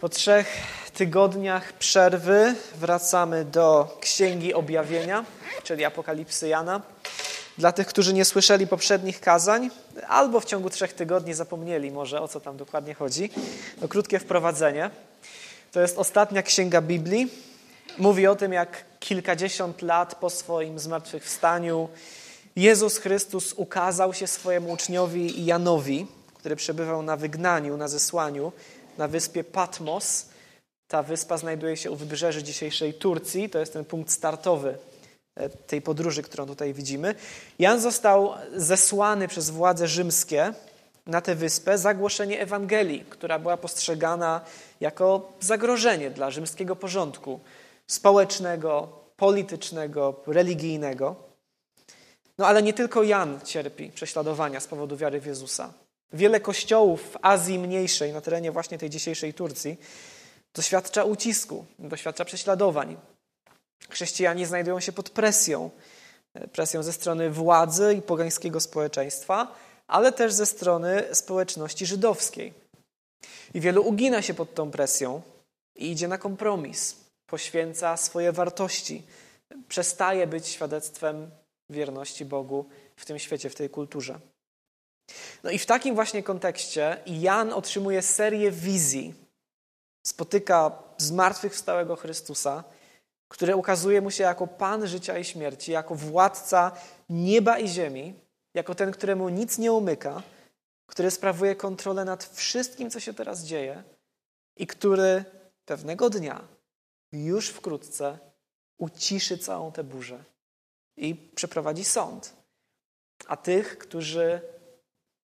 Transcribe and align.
Po 0.00 0.08
trzech 0.08 0.46
tygodniach 0.94 1.72
przerwy 1.72 2.54
wracamy 2.74 3.44
do 3.44 3.96
Księgi 4.00 4.54
Objawienia, 4.54 5.24
czyli 5.62 5.84
Apokalipsy 5.84 6.48
Jana. 6.48 6.82
Dla 7.58 7.72
tych, 7.72 7.86
którzy 7.86 8.12
nie 8.14 8.24
słyszeli 8.24 8.66
poprzednich 8.66 9.20
kazań, 9.20 9.70
albo 10.08 10.40
w 10.40 10.44
ciągu 10.44 10.70
trzech 10.70 10.92
tygodni 10.92 11.34
zapomnieli 11.34 11.90
może 11.90 12.20
o 12.20 12.28
co 12.28 12.40
tam 12.40 12.56
dokładnie 12.56 12.94
chodzi, 12.94 13.30
krótkie 13.88 14.18
wprowadzenie. 14.18 14.90
To 15.72 15.80
jest 15.80 15.98
ostatnia 15.98 16.42
księga 16.42 16.80
Biblii. 16.80 17.30
Mówi 17.98 18.26
o 18.26 18.36
tym, 18.36 18.52
jak 18.52 18.84
kilkadziesiąt 19.00 19.82
lat 19.82 20.14
po 20.14 20.30
swoim 20.30 20.78
zmartwychwstaniu 20.78 21.88
Jezus 22.56 22.98
Chrystus 22.98 23.52
ukazał 23.52 24.14
się 24.14 24.26
swojemu 24.26 24.72
uczniowi 24.72 25.44
Janowi, 25.44 26.06
który 26.34 26.56
przebywał 26.56 27.02
na 27.02 27.16
wygnaniu, 27.16 27.76
na 27.76 27.88
zesłaniu 27.88 28.52
na 28.98 29.08
wyspie 29.08 29.44
Patmos. 29.44 30.28
Ta 30.88 31.02
wyspa 31.02 31.36
znajduje 31.36 31.76
się 31.76 31.90
u 31.90 31.96
wybrzeży 31.96 32.42
dzisiejszej 32.42 32.94
Turcji. 32.94 33.50
To 33.50 33.58
jest 33.58 33.72
ten 33.72 33.84
punkt 33.84 34.10
startowy 34.10 34.78
e, 35.34 35.48
tej 35.48 35.82
podróży, 35.82 36.22
którą 36.22 36.46
tutaj 36.46 36.74
widzimy. 36.74 37.14
Jan 37.58 37.80
został 37.80 38.34
zesłany 38.56 39.28
przez 39.28 39.50
władze 39.50 39.88
rzymskie 39.88 40.52
na 41.06 41.20
tę 41.20 41.34
wyspę 41.34 41.78
za 41.78 41.94
głoszenie 41.94 42.40
Ewangelii, 42.40 43.04
która 43.08 43.38
była 43.38 43.56
postrzegana 43.56 44.40
jako 44.80 45.32
zagrożenie 45.40 46.10
dla 46.10 46.30
rzymskiego 46.30 46.76
porządku 46.76 47.40
społecznego, 47.86 48.88
politycznego, 49.16 50.14
religijnego. 50.26 51.16
No 52.38 52.46
ale 52.46 52.62
nie 52.62 52.72
tylko 52.72 53.02
Jan 53.02 53.40
cierpi 53.44 53.90
prześladowania 53.90 54.60
z 54.60 54.66
powodu 54.66 54.96
wiary 54.96 55.20
w 55.20 55.26
Jezusa. 55.26 55.72
Wiele 56.12 56.40
kościołów 56.40 57.02
w 57.02 57.16
Azji 57.22 57.58
Mniejszej, 57.58 58.12
na 58.12 58.20
terenie 58.20 58.52
właśnie 58.52 58.78
tej 58.78 58.90
dzisiejszej 58.90 59.34
Turcji, 59.34 59.76
doświadcza 60.54 61.04
ucisku, 61.04 61.64
doświadcza 61.78 62.24
prześladowań. 62.24 62.96
Chrześcijanie 63.90 64.46
znajdują 64.46 64.80
się 64.80 64.92
pod 64.92 65.10
presją. 65.10 65.70
Presją 66.52 66.82
ze 66.82 66.92
strony 66.92 67.30
władzy 67.30 67.94
i 67.98 68.02
pogańskiego 68.02 68.60
społeczeństwa, 68.60 69.54
ale 69.86 70.12
też 70.12 70.32
ze 70.32 70.46
strony 70.46 71.04
społeczności 71.12 71.86
żydowskiej. 71.86 72.54
I 73.54 73.60
wielu 73.60 73.82
ugina 73.82 74.22
się 74.22 74.34
pod 74.34 74.54
tą 74.54 74.70
presją 74.70 75.22
i 75.76 75.90
idzie 75.90 76.08
na 76.08 76.18
kompromis, 76.18 76.96
poświęca 77.26 77.96
swoje 77.96 78.32
wartości, 78.32 79.02
przestaje 79.68 80.26
być 80.26 80.48
świadectwem 80.48 81.30
wierności 81.70 82.24
Bogu 82.24 82.66
w 82.96 83.04
tym 83.04 83.18
świecie, 83.18 83.50
w 83.50 83.54
tej 83.54 83.70
kulturze. 83.70 84.20
No 85.44 85.50
i 85.50 85.58
w 85.58 85.66
takim 85.66 85.94
właśnie 85.94 86.22
kontekście 86.22 87.02
Jan 87.06 87.52
otrzymuje 87.52 88.02
serię 88.02 88.50
wizji. 88.50 89.14
Spotyka 90.06 90.82
zmartwychwstałego 90.98 91.96
Chrystusa, 91.96 92.64
który 93.28 93.56
ukazuje 93.56 94.00
mu 94.00 94.10
się 94.10 94.24
jako 94.24 94.46
Pan 94.46 94.86
życia 94.86 95.18
i 95.18 95.24
śmierci, 95.24 95.72
jako 95.72 95.94
władca 95.94 96.72
nieba 97.08 97.58
i 97.58 97.68
ziemi, 97.68 98.14
jako 98.54 98.74
ten, 98.74 98.92
któremu 98.92 99.28
nic 99.28 99.58
nie 99.58 99.72
umyka, 99.72 100.22
który 100.86 101.10
sprawuje 101.10 101.56
kontrolę 101.56 102.04
nad 102.04 102.24
wszystkim, 102.24 102.90
co 102.90 103.00
się 103.00 103.14
teraz 103.14 103.44
dzieje 103.44 103.82
i 104.56 104.66
który 104.66 105.24
pewnego 105.64 106.10
dnia, 106.10 106.48
już 107.12 107.48
wkrótce, 107.48 108.18
uciszy 108.78 109.38
całą 109.38 109.72
tę 109.72 109.84
burzę 109.84 110.24
i 110.96 111.14
przeprowadzi 111.14 111.84
sąd. 111.84 112.36
A 113.26 113.36
tych, 113.36 113.78
którzy 113.78 114.40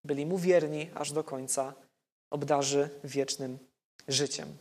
byli 0.04 0.26
mu 0.26 0.38
wierni 0.38 0.90
aż 0.94 1.12
do 1.12 1.24
końca, 1.24 1.74
obdarzy 2.30 2.90
wiecznym 3.04 3.58
życiem. 4.08 4.56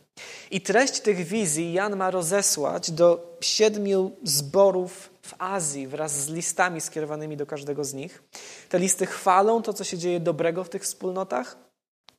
I 0.50 0.60
treść 0.60 1.00
tych 1.00 1.26
wizji 1.26 1.72
Jan 1.72 1.96
ma 1.96 2.10
rozesłać 2.10 2.90
do 2.90 3.36
siedmiu 3.40 4.10
zborów 4.22 5.10
w 5.22 5.34
Azji 5.38 5.86
wraz 5.86 6.12
z 6.12 6.28
listami 6.28 6.80
skierowanymi 6.80 7.36
do 7.36 7.46
każdego 7.46 7.84
z 7.84 7.94
nich. 7.94 8.22
Te 8.68 8.78
listy 8.78 9.06
chwalą 9.06 9.62
to, 9.62 9.72
co 9.72 9.84
się 9.84 9.98
dzieje 9.98 10.20
dobrego 10.20 10.64
w 10.64 10.68
tych 10.68 10.82
wspólnotach, 10.82 11.56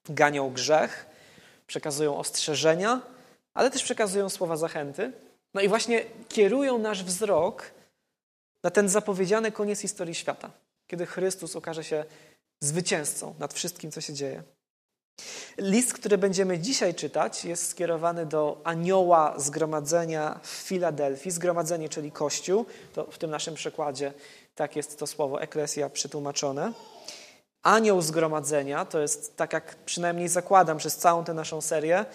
ganią 0.09 0.53
grzech, 0.53 1.05
przekazują 1.67 2.17
ostrzeżenia, 2.17 3.01
ale 3.53 3.71
też 3.71 3.83
przekazują 3.83 4.29
słowa 4.29 4.57
zachęty. 4.57 5.11
No 5.53 5.61
i 5.61 5.67
właśnie 5.67 6.05
kierują 6.29 6.77
nasz 6.77 7.03
wzrok 7.03 7.71
na 8.63 8.69
ten 8.69 8.89
zapowiedziany 8.89 9.51
koniec 9.51 9.79
historii 9.79 10.15
świata, 10.15 10.51
kiedy 10.87 11.05
Chrystus 11.05 11.55
okaże 11.55 11.83
się 11.83 12.05
zwycięzcą 12.63 13.35
nad 13.39 13.53
wszystkim, 13.53 13.91
co 13.91 14.01
się 14.01 14.13
dzieje. 14.13 14.43
List, 15.57 15.93
który 15.93 16.17
będziemy 16.17 16.59
dzisiaj 16.59 16.95
czytać, 16.95 17.45
jest 17.45 17.69
skierowany 17.69 18.25
do 18.25 18.61
anioła 18.63 19.33
zgromadzenia 19.37 20.39
w 20.43 20.47
Filadelfii. 20.47 21.31
Zgromadzenie, 21.31 21.89
czyli 21.89 22.11
Kościół, 22.11 22.65
to 22.93 23.11
w 23.11 23.17
tym 23.17 23.29
naszym 23.29 23.55
przekładzie 23.55 24.13
tak 24.55 24.75
jest 24.75 24.99
to 24.99 25.07
słowo 25.07 25.41
eklesja 25.41 25.89
przetłumaczone. 25.89 26.73
Anioł 27.63 28.01
zgromadzenia, 28.01 28.85
to 28.85 28.99
jest, 28.99 29.37
tak 29.37 29.53
jak 29.53 29.75
przynajmniej 29.75 30.29
zakładam 30.29 30.77
przez 30.77 30.97
całą 30.97 31.23
tę 31.23 31.33
naszą 31.33 31.61
serię, 31.61 32.05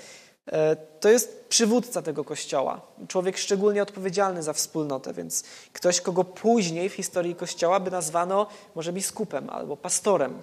to 1.01 1.09
jest 1.09 1.45
przywódca 1.49 2.03
tego 2.03 2.25
kościoła. 2.25 2.81
Człowiek 3.09 3.39
szczególnie 3.39 3.83
odpowiedzialny 3.83 4.43
za 4.43 4.53
wspólnotę, 4.53 5.13
więc 5.13 5.45
ktoś, 5.73 6.01
kogo 6.01 6.25
później 6.25 6.89
w 6.89 6.95
historii 6.95 7.35
kościoła 7.35 7.81
by 7.81 7.91
nazwano 7.91 8.47
może 8.75 8.93
biskupem 8.93 9.51
albo 9.51 9.77
pastorem. 9.77 10.43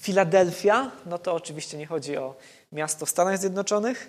Filadelfia, 0.00 0.90
no 1.06 1.18
to 1.18 1.34
oczywiście 1.34 1.78
nie 1.78 1.86
chodzi 1.86 2.16
o 2.16 2.34
miasto 2.72 3.06
w 3.06 3.10
Stanach 3.10 3.38
Zjednoczonych, 3.38 4.08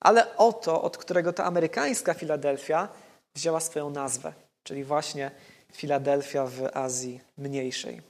ale 0.00 0.36
o 0.36 0.52
to, 0.52 0.82
od 0.82 0.96
którego 0.96 1.32
ta 1.32 1.44
amerykańska 1.44 2.14
Filadelfia 2.14 2.88
wzięła 3.34 3.60
swoją 3.60 3.90
nazwę, 3.90 4.32
czyli 4.62 4.84
właśnie 4.84 5.30
Filadelfia 5.72 6.46
w 6.46 6.76
Azji 6.76 7.20
Mniejszej. 7.38 8.02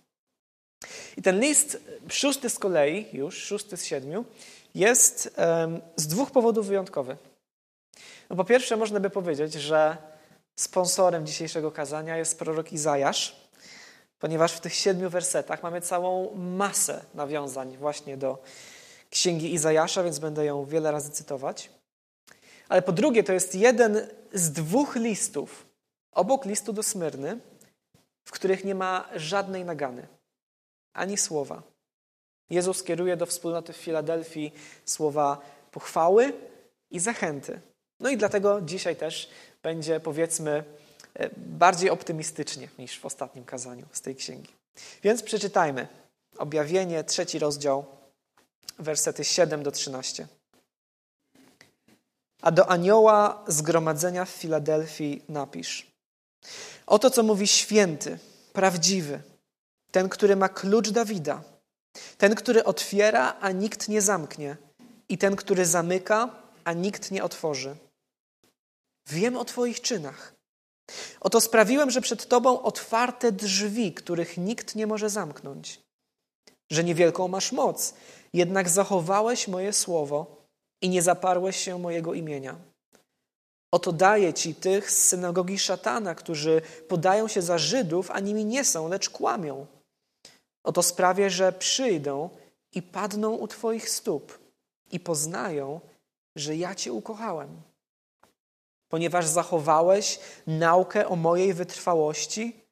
I 1.16 1.22
ten 1.22 1.40
list, 1.40 1.78
szósty 2.08 2.50
z 2.50 2.58
kolei, 2.58 3.06
już 3.12 3.36
szósty 3.36 3.76
z 3.76 3.84
siedmiu, 3.84 4.24
jest 4.74 5.36
z 5.96 6.06
dwóch 6.06 6.30
powodów 6.30 6.66
wyjątkowy. 6.66 7.16
No 8.30 8.36
po 8.36 8.44
pierwsze, 8.44 8.76
można 8.76 9.00
by 9.00 9.10
powiedzieć, 9.10 9.52
że 9.52 9.96
sponsorem 10.56 11.26
dzisiejszego 11.26 11.72
kazania 11.72 12.16
jest 12.16 12.38
prorok 12.38 12.72
Izajasz, 12.72 13.48
ponieważ 14.18 14.52
w 14.52 14.60
tych 14.60 14.74
siedmiu 14.74 15.10
wersetach 15.10 15.62
mamy 15.62 15.80
całą 15.80 16.34
masę 16.34 17.04
nawiązań 17.14 17.76
właśnie 17.76 18.16
do 18.16 18.42
księgi 19.10 19.54
Izajasza, 19.54 20.02
więc 20.02 20.18
będę 20.18 20.44
ją 20.44 20.64
wiele 20.64 20.92
razy 20.92 21.10
cytować. 21.10 21.70
Ale 22.68 22.82
po 22.82 22.92
drugie, 22.92 23.24
to 23.24 23.32
jest 23.32 23.54
jeden 23.54 24.08
z 24.32 24.52
dwóch 24.52 24.96
listów, 24.96 25.66
obok 26.12 26.44
listu 26.44 26.72
do 26.72 26.82
Smyrny, 26.82 27.38
w 28.24 28.30
których 28.30 28.64
nie 28.64 28.74
ma 28.74 29.08
żadnej 29.14 29.64
nagany, 29.64 30.06
ani 30.92 31.18
słowa. 31.18 31.62
Jezus 32.50 32.82
kieruje 32.82 33.16
do 33.16 33.26
wspólnoty 33.26 33.72
w 33.72 33.76
Filadelfii 33.76 34.52
słowa 34.84 35.40
pochwały 35.72 36.32
i 36.90 37.00
zachęty. 37.00 37.60
No 38.00 38.10
i 38.10 38.16
dlatego 38.16 38.60
dzisiaj 38.60 38.96
też 38.96 39.30
będzie, 39.62 40.00
powiedzmy, 40.00 40.64
e, 41.14 41.30
bardziej 41.36 41.90
optymistycznie 41.90 42.68
niż 42.78 42.98
w 42.98 43.06
ostatnim 43.06 43.44
kazaniu 43.44 43.86
z 43.92 44.00
tej 44.00 44.16
księgi. 44.16 44.52
Więc 45.02 45.22
przeczytajmy 45.22 45.88
objawienie, 46.38 47.04
trzeci 47.04 47.38
rozdział, 47.38 47.84
wersety 48.78 49.24
7 49.24 49.62
do 49.62 49.70
13. 49.70 50.26
A 52.42 52.50
do 52.50 52.70
anioła 52.70 53.44
zgromadzenia 53.46 54.24
w 54.24 54.28
Filadelfii 54.28 55.22
napisz: 55.28 55.86
Oto 56.86 57.10
co 57.10 57.22
mówi 57.22 57.46
święty, 57.46 58.18
prawdziwy, 58.52 59.22
ten, 59.90 60.08
który 60.08 60.36
ma 60.36 60.48
klucz 60.48 60.90
Dawida 60.90 61.42
ten, 62.18 62.34
który 62.34 62.64
otwiera, 62.64 63.36
a 63.40 63.50
nikt 63.50 63.88
nie 63.88 64.02
zamknie, 64.02 64.56
i 65.08 65.18
ten, 65.18 65.36
który 65.36 65.66
zamyka, 65.66 66.30
a 66.64 66.72
nikt 66.72 67.10
nie 67.10 67.24
otworzy. 67.24 67.76
Wiem 69.08 69.36
o 69.36 69.44
Twoich 69.44 69.80
czynach. 69.80 70.34
Oto 71.20 71.40
sprawiłem, 71.40 71.90
że 71.90 72.00
przed 72.00 72.28
Tobą 72.28 72.62
otwarte 72.62 73.32
drzwi, 73.32 73.94
których 73.94 74.36
nikt 74.36 74.74
nie 74.74 74.86
może 74.86 75.10
zamknąć. 75.10 75.80
Że 76.70 76.84
niewielką 76.84 77.28
masz 77.28 77.52
moc, 77.52 77.94
jednak 78.32 78.68
zachowałeś 78.68 79.48
moje 79.48 79.72
słowo 79.72 80.46
i 80.82 80.88
nie 80.88 81.02
zaparłeś 81.02 81.56
się 81.56 81.78
mojego 81.78 82.14
imienia. 82.14 82.56
Oto 83.72 83.92
daję 83.92 84.34
Ci 84.34 84.54
tych 84.54 84.90
z 84.90 85.08
synagogi 85.08 85.58
szatana, 85.58 86.14
którzy 86.14 86.62
podają 86.88 87.28
się 87.28 87.42
za 87.42 87.58
Żydów, 87.58 88.10
a 88.10 88.20
nimi 88.20 88.44
nie 88.44 88.64
są, 88.64 88.88
lecz 88.88 89.10
kłamią. 89.10 89.66
Oto 90.68 90.82
sprawię, 90.82 91.30
że 91.30 91.52
przyjdą 91.52 92.30
i 92.72 92.82
padną 92.82 93.34
u 93.34 93.48
Twoich 93.48 93.90
stóp 93.90 94.38
i 94.90 95.00
poznają, 95.00 95.80
że 96.36 96.56
ja 96.56 96.74
Cię 96.74 96.92
ukochałem. 96.92 97.62
Ponieważ 98.88 99.26
zachowałeś 99.26 100.20
naukę 100.46 101.08
o 101.08 101.16
mojej 101.16 101.54
wytrwałości 101.54 102.64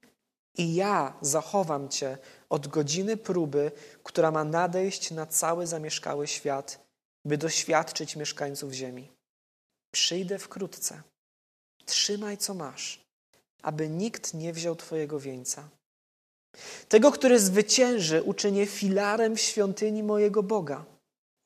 i 0.58 0.74
ja 0.74 1.16
zachowam 1.20 1.88
Cię 1.88 2.18
od 2.48 2.68
godziny 2.68 3.16
próby, 3.16 3.72
która 4.02 4.30
ma 4.30 4.44
nadejść 4.44 5.10
na 5.10 5.26
cały 5.26 5.66
zamieszkały 5.66 6.26
świat, 6.26 6.86
by 7.24 7.38
doświadczyć 7.38 8.16
mieszkańców 8.16 8.72
ziemi. 8.72 9.12
Przyjdę 9.90 10.38
wkrótce. 10.38 11.02
Trzymaj, 11.84 12.38
co 12.38 12.54
masz, 12.54 13.06
aby 13.62 13.88
nikt 13.88 14.34
nie 14.34 14.52
wziął 14.52 14.76
Twojego 14.76 15.20
wieńca. 15.20 15.68
Tego, 16.88 17.12
który 17.12 17.40
zwycięży, 17.40 18.22
uczynię 18.22 18.66
filarem 18.66 19.36
w 19.36 19.40
świątyni 19.40 20.02
mojego 20.02 20.42
Boga 20.42 20.84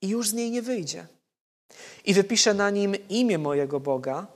i 0.02 0.08
już 0.08 0.28
z 0.28 0.32
niej 0.32 0.50
nie 0.50 0.62
wyjdzie. 0.62 1.06
I 2.04 2.14
wypiszę 2.14 2.54
na 2.54 2.70
nim 2.70 2.94
imię 3.08 3.38
mojego 3.38 3.80
Boga 3.80 4.26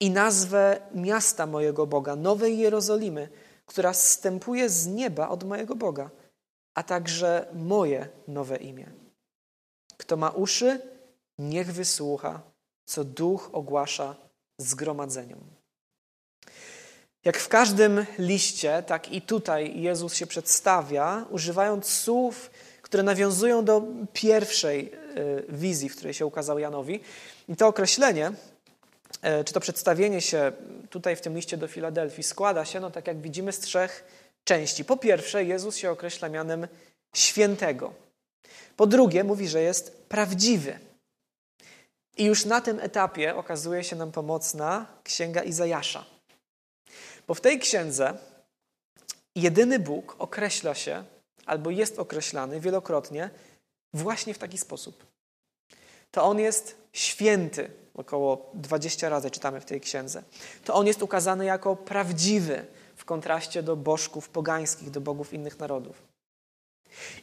i 0.00 0.10
nazwę 0.10 0.80
miasta 0.94 1.46
mojego 1.46 1.86
Boga, 1.86 2.16
Nowej 2.16 2.58
Jerozolimy, 2.58 3.28
która 3.66 3.94
zstępuje 3.94 4.68
z 4.68 4.86
nieba 4.86 5.28
od 5.28 5.44
mojego 5.44 5.76
Boga, 5.76 6.10
a 6.74 6.82
także 6.82 7.46
moje 7.54 8.08
nowe 8.28 8.56
imię. 8.56 8.86
Kto 9.96 10.16
ma 10.16 10.30
uszy, 10.30 10.80
niech 11.38 11.72
wysłucha, 11.72 12.40
co 12.86 13.04
duch 13.04 13.50
ogłasza 13.52 14.16
zgromadzeniom. 14.58 15.59
Jak 17.24 17.38
w 17.38 17.48
każdym 17.48 18.06
liście, 18.18 18.82
tak 18.86 19.12
i 19.12 19.22
tutaj 19.22 19.80
Jezus 19.80 20.14
się 20.14 20.26
przedstawia, 20.26 21.24
używając 21.30 21.86
słów, 21.86 22.50
które 22.82 23.02
nawiązują 23.02 23.64
do 23.64 23.82
pierwszej 24.12 24.92
e, 24.92 25.42
wizji, 25.48 25.88
w 25.88 25.96
której 25.96 26.14
się 26.14 26.26
ukazał 26.26 26.58
Janowi. 26.58 27.00
I 27.48 27.56
to 27.56 27.66
określenie, 27.66 28.32
e, 29.22 29.44
czy 29.44 29.54
to 29.54 29.60
przedstawienie 29.60 30.20
się 30.20 30.52
tutaj 30.90 31.16
w 31.16 31.20
tym 31.20 31.36
liście 31.36 31.56
do 31.56 31.68
Filadelfii 31.68 32.22
składa 32.22 32.64
się, 32.64 32.80
no 32.80 32.90
tak 32.90 33.06
jak 33.06 33.20
widzimy, 33.20 33.52
z 33.52 33.60
trzech 33.60 34.04
części. 34.44 34.84
Po 34.84 34.96
pierwsze, 34.96 35.44
Jezus 35.44 35.76
się 35.76 35.90
określa 35.90 36.28
mianem 36.28 36.68
świętego. 37.14 37.92
Po 38.76 38.86
drugie, 38.86 39.24
mówi, 39.24 39.48
że 39.48 39.62
jest 39.62 39.96
prawdziwy. 40.08 40.78
I 42.16 42.24
już 42.24 42.44
na 42.44 42.60
tym 42.60 42.80
etapie 42.80 43.36
okazuje 43.36 43.84
się 43.84 43.96
nam 43.96 44.12
pomocna 44.12 44.86
księga 45.04 45.42
Izajasza. 45.42 46.19
Bo 47.30 47.34
w 47.34 47.40
tej 47.40 47.58
księdze 47.58 48.18
jedyny 49.34 49.78
Bóg 49.78 50.16
określa 50.18 50.74
się, 50.74 51.04
albo 51.46 51.70
jest 51.70 51.98
określany 51.98 52.60
wielokrotnie 52.60 53.30
właśnie 53.94 54.34
w 54.34 54.38
taki 54.38 54.58
sposób. 54.58 55.06
To 56.10 56.24
On 56.24 56.38
jest 56.38 56.76
święty, 56.92 57.70
około 57.94 58.50
20 58.54 59.08
razy 59.08 59.30
czytamy 59.30 59.60
w 59.60 59.64
tej 59.64 59.80
księdze. 59.80 60.22
To 60.64 60.74
On 60.74 60.86
jest 60.86 61.02
ukazany 61.02 61.44
jako 61.44 61.76
prawdziwy 61.76 62.66
w 62.96 63.04
kontraście 63.04 63.62
do 63.62 63.76
bożków 63.76 64.28
pogańskich, 64.28 64.90
do 64.90 65.00
bogów 65.00 65.32
innych 65.32 65.58
narodów. 65.58 66.02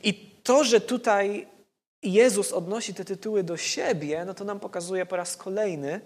I 0.04 0.14
to, 0.44 0.64
że 0.64 0.82
tutaj 0.82 1.48
Jezus 2.04 2.52
odnosi 2.52 2.94
te 2.94 3.06
tytuły 3.06 3.44
do 3.44 3.58
siebie, 3.58 4.26
no 4.26 4.34
to 4.34 4.44
nam 4.44 4.60
pokazuje 4.60 5.06
po 5.06 5.16
raz 5.16 5.38
kolejny 5.38 6.02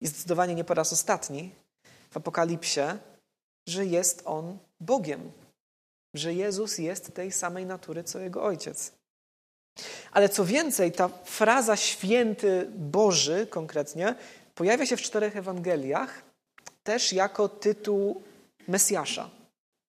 i 0.00 0.06
zdecydowanie 0.06 0.54
nie 0.54 0.64
po 0.64 0.74
raz 0.74 0.92
ostatni 0.92 1.54
w 2.10 2.16
Apokalipsie, 2.16 2.80
że 3.66 3.86
jest 3.86 4.22
On 4.24 4.58
Bogiem, 4.80 5.32
że 6.14 6.34
Jezus 6.34 6.78
jest 6.78 7.14
tej 7.14 7.32
samej 7.32 7.66
natury, 7.66 8.04
co 8.04 8.18
Jego 8.18 8.42
Ojciec. 8.42 8.92
Ale 10.12 10.28
co 10.28 10.44
więcej, 10.44 10.92
ta 10.92 11.08
fraza 11.24 11.76
święty 11.76 12.66
Boży 12.74 13.46
konkretnie 13.46 14.14
pojawia 14.54 14.86
się 14.86 14.96
w 14.96 15.02
czterech 15.02 15.36
Ewangeliach 15.36 16.22
też 16.82 17.12
jako 17.12 17.48
tytuł 17.48 18.22
Mesjasza, 18.68 19.30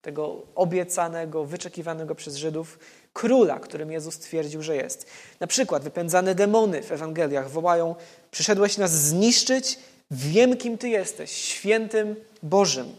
tego 0.02 0.42
obiecanego, 0.56 1.46
wyczekiwanego 1.46 2.16
przez 2.16 2.36
Żydów 2.36 2.80
króla, 3.14 3.60
którym 3.60 3.92
Jezus 3.92 4.18
twierdził, 4.18 4.62
że 4.62 4.76
jest. 4.76 5.06
Na 5.40 5.48
przykład 5.48 5.84
wypędzane 5.84 6.36
demony 6.36 6.84
w 6.84 6.92
Ewangeliach 6.92 7.50
wołają: 7.50 7.96
Przyszedłeś 8.32 8.78
nas 8.78 8.92
zniszczyć, 8.92 9.80
wiem, 10.12 10.58
kim 10.58 10.78
Ty 10.78 10.90
jesteś, 10.90 11.32
świętym 11.32 12.16
Bożym. 12.44 12.96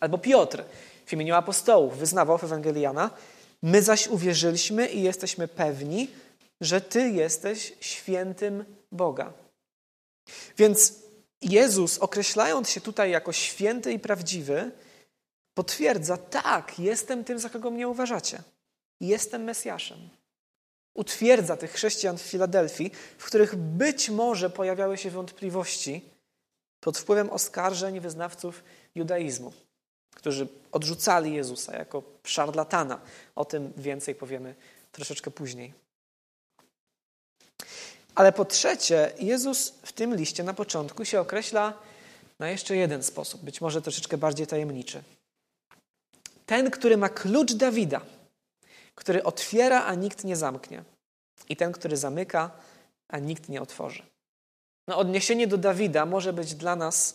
Albo 0.00 0.18
Piotr 0.18 0.64
w 1.06 1.12
imieniu 1.12 1.34
apostołów 1.34 1.98
wyznawał 1.98 2.38
w 2.38 2.44
Ewangeliana: 2.44 3.10
My 3.62 3.82
zaś 3.82 4.08
uwierzyliśmy 4.08 4.88
i 4.88 5.02
jesteśmy 5.02 5.48
pewni, 5.48 6.10
że 6.60 6.80
Ty 6.80 7.10
jesteś 7.10 7.74
świętym 7.80 8.64
Boga. 8.92 9.32
Więc 10.58 10.94
Jezus, 11.42 11.98
określając 11.98 12.70
się 12.70 12.80
tutaj 12.80 13.10
jako 13.10 13.32
święty 13.32 13.92
i 13.92 13.98
prawdziwy, 13.98 14.70
potwierdza: 15.54 16.16
tak, 16.16 16.78
jestem 16.78 17.24
tym, 17.24 17.38
za 17.38 17.48
kogo 17.48 17.70
mnie 17.70 17.88
uważacie. 17.88 18.42
Jestem 19.00 19.44
Mesjaszem. 19.44 19.98
Utwierdza 20.94 21.56
tych 21.56 21.72
chrześcijan 21.72 22.18
w 22.18 22.22
Filadelfii, 22.22 22.90
w 23.18 23.24
których 23.24 23.56
być 23.56 24.10
może 24.10 24.50
pojawiały 24.50 24.98
się 24.98 25.10
wątpliwości 25.10 26.04
pod 26.80 26.98
wpływem 26.98 27.30
oskarżeń 27.30 28.00
wyznawców 28.00 28.64
judaizmu 28.94 29.52
którzy 30.18 30.48
odrzucali 30.72 31.34
Jezusa 31.34 31.76
jako 31.76 32.02
szarlatana. 32.24 33.00
O 33.36 33.44
tym 33.44 33.72
więcej 33.76 34.14
powiemy 34.14 34.54
troszeczkę 34.92 35.30
później. 35.30 35.74
Ale 38.14 38.32
po 38.32 38.44
trzecie, 38.44 39.12
Jezus 39.18 39.74
w 39.82 39.92
tym 39.92 40.14
liście 40.14 40.44
na 40.44 40.54
początku 40.54 41.04
się 41.04 41.20
określa 41.20 41.72
na 42.38 42.50
jeszcze 42.50 42.76
jeden 42.76 43.02
sposób, 43.02 43.42
być 43.42 43.60
może 43.60 43.82
troszeczkę 43.82 44.18
bardziej 44.18 44.46
tajemniczy. 44.46 45.02
Ten, 46.46 46.70
który 46.70 46.96
ma 46.96 47.08
klucz 47.08 47.52
Dawida, 47.52 48.00
który 48.94 49.22
otwiera, 49.22 49.84
a 49.84 49.94
nikt 49.94 50.24
nie 50.24 50.36
zamknie, 50.36 50.84
i 51.48 51.56
ten, 51.56 51.72
który 51.72 51.96
zamyka, 51.96 52.50
a 53.08 53.18
nikt 53.18 53.48
nie 53.48 53.62
otworzy. 53.62 54.02
No, 54.88 54.98
odniesienie 54.98 55.46
do 55.46 55.58
Dawida 55.58 56.06
może 56.06 56.32
być 56.32 56.54
dla 56.54 56.76
nas 56.76 57.14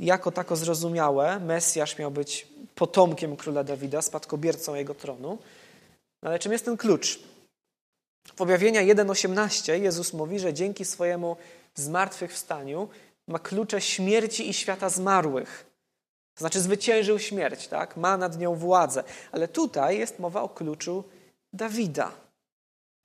jako 0.00 0.30
tako 0.30 0.56
zrozumiałe. 0.56 1.40
Mesjasz 1.40 1.98
miał 1.98 2.10
być 2.10 2.48
potomkiem 2.74 3.36
króla 3.36 3.64
Dawida, 3.64 4.02
spadkobiercą 4.02 4.74
jego 4.74 4.94
tronu. 4.94 5.38
No 6.22 6.28
ale 6.28 6.38
czym 6.38 6.52
jest 6.52 6.64
ten 6.64 6.76
klucz? 6.76 7.20
W 8.36 8.40
objawienia 8.40 8.80
1,18 8.80 9.82
Jezus 9.82 10.12
mówi, 10.12 10.38
że 10.38 10.54
dzięki 10.54 10.84
swojemu 10.84 11.36
zmartwychwstaniu 11.74 12.88
ma 13.28 13.38
klucze 13.38 13.80
śmierci 13.80 14.48
i 14.48 14.54
świata 14.54 14.88
zmarłych. 14.88 15.66
To 16.34 16.40
znaczy 16.40 16.60
zwyciężył 16.60 17.18
śmierć, 17.18 17.68
tak? 17.68 17.96
ma 17.96 18.16
nad 18.16 18.38
nią 18.38 18.54
władzę. 18.54 19.04
Ale 19.32 19.48
tutaj 19.48 19.98
jest 19.98 20.18
mowa 20.18 20.42
o 20.42 20.48
kluczu 20.48 21.04
Dawida. 21.52 22.12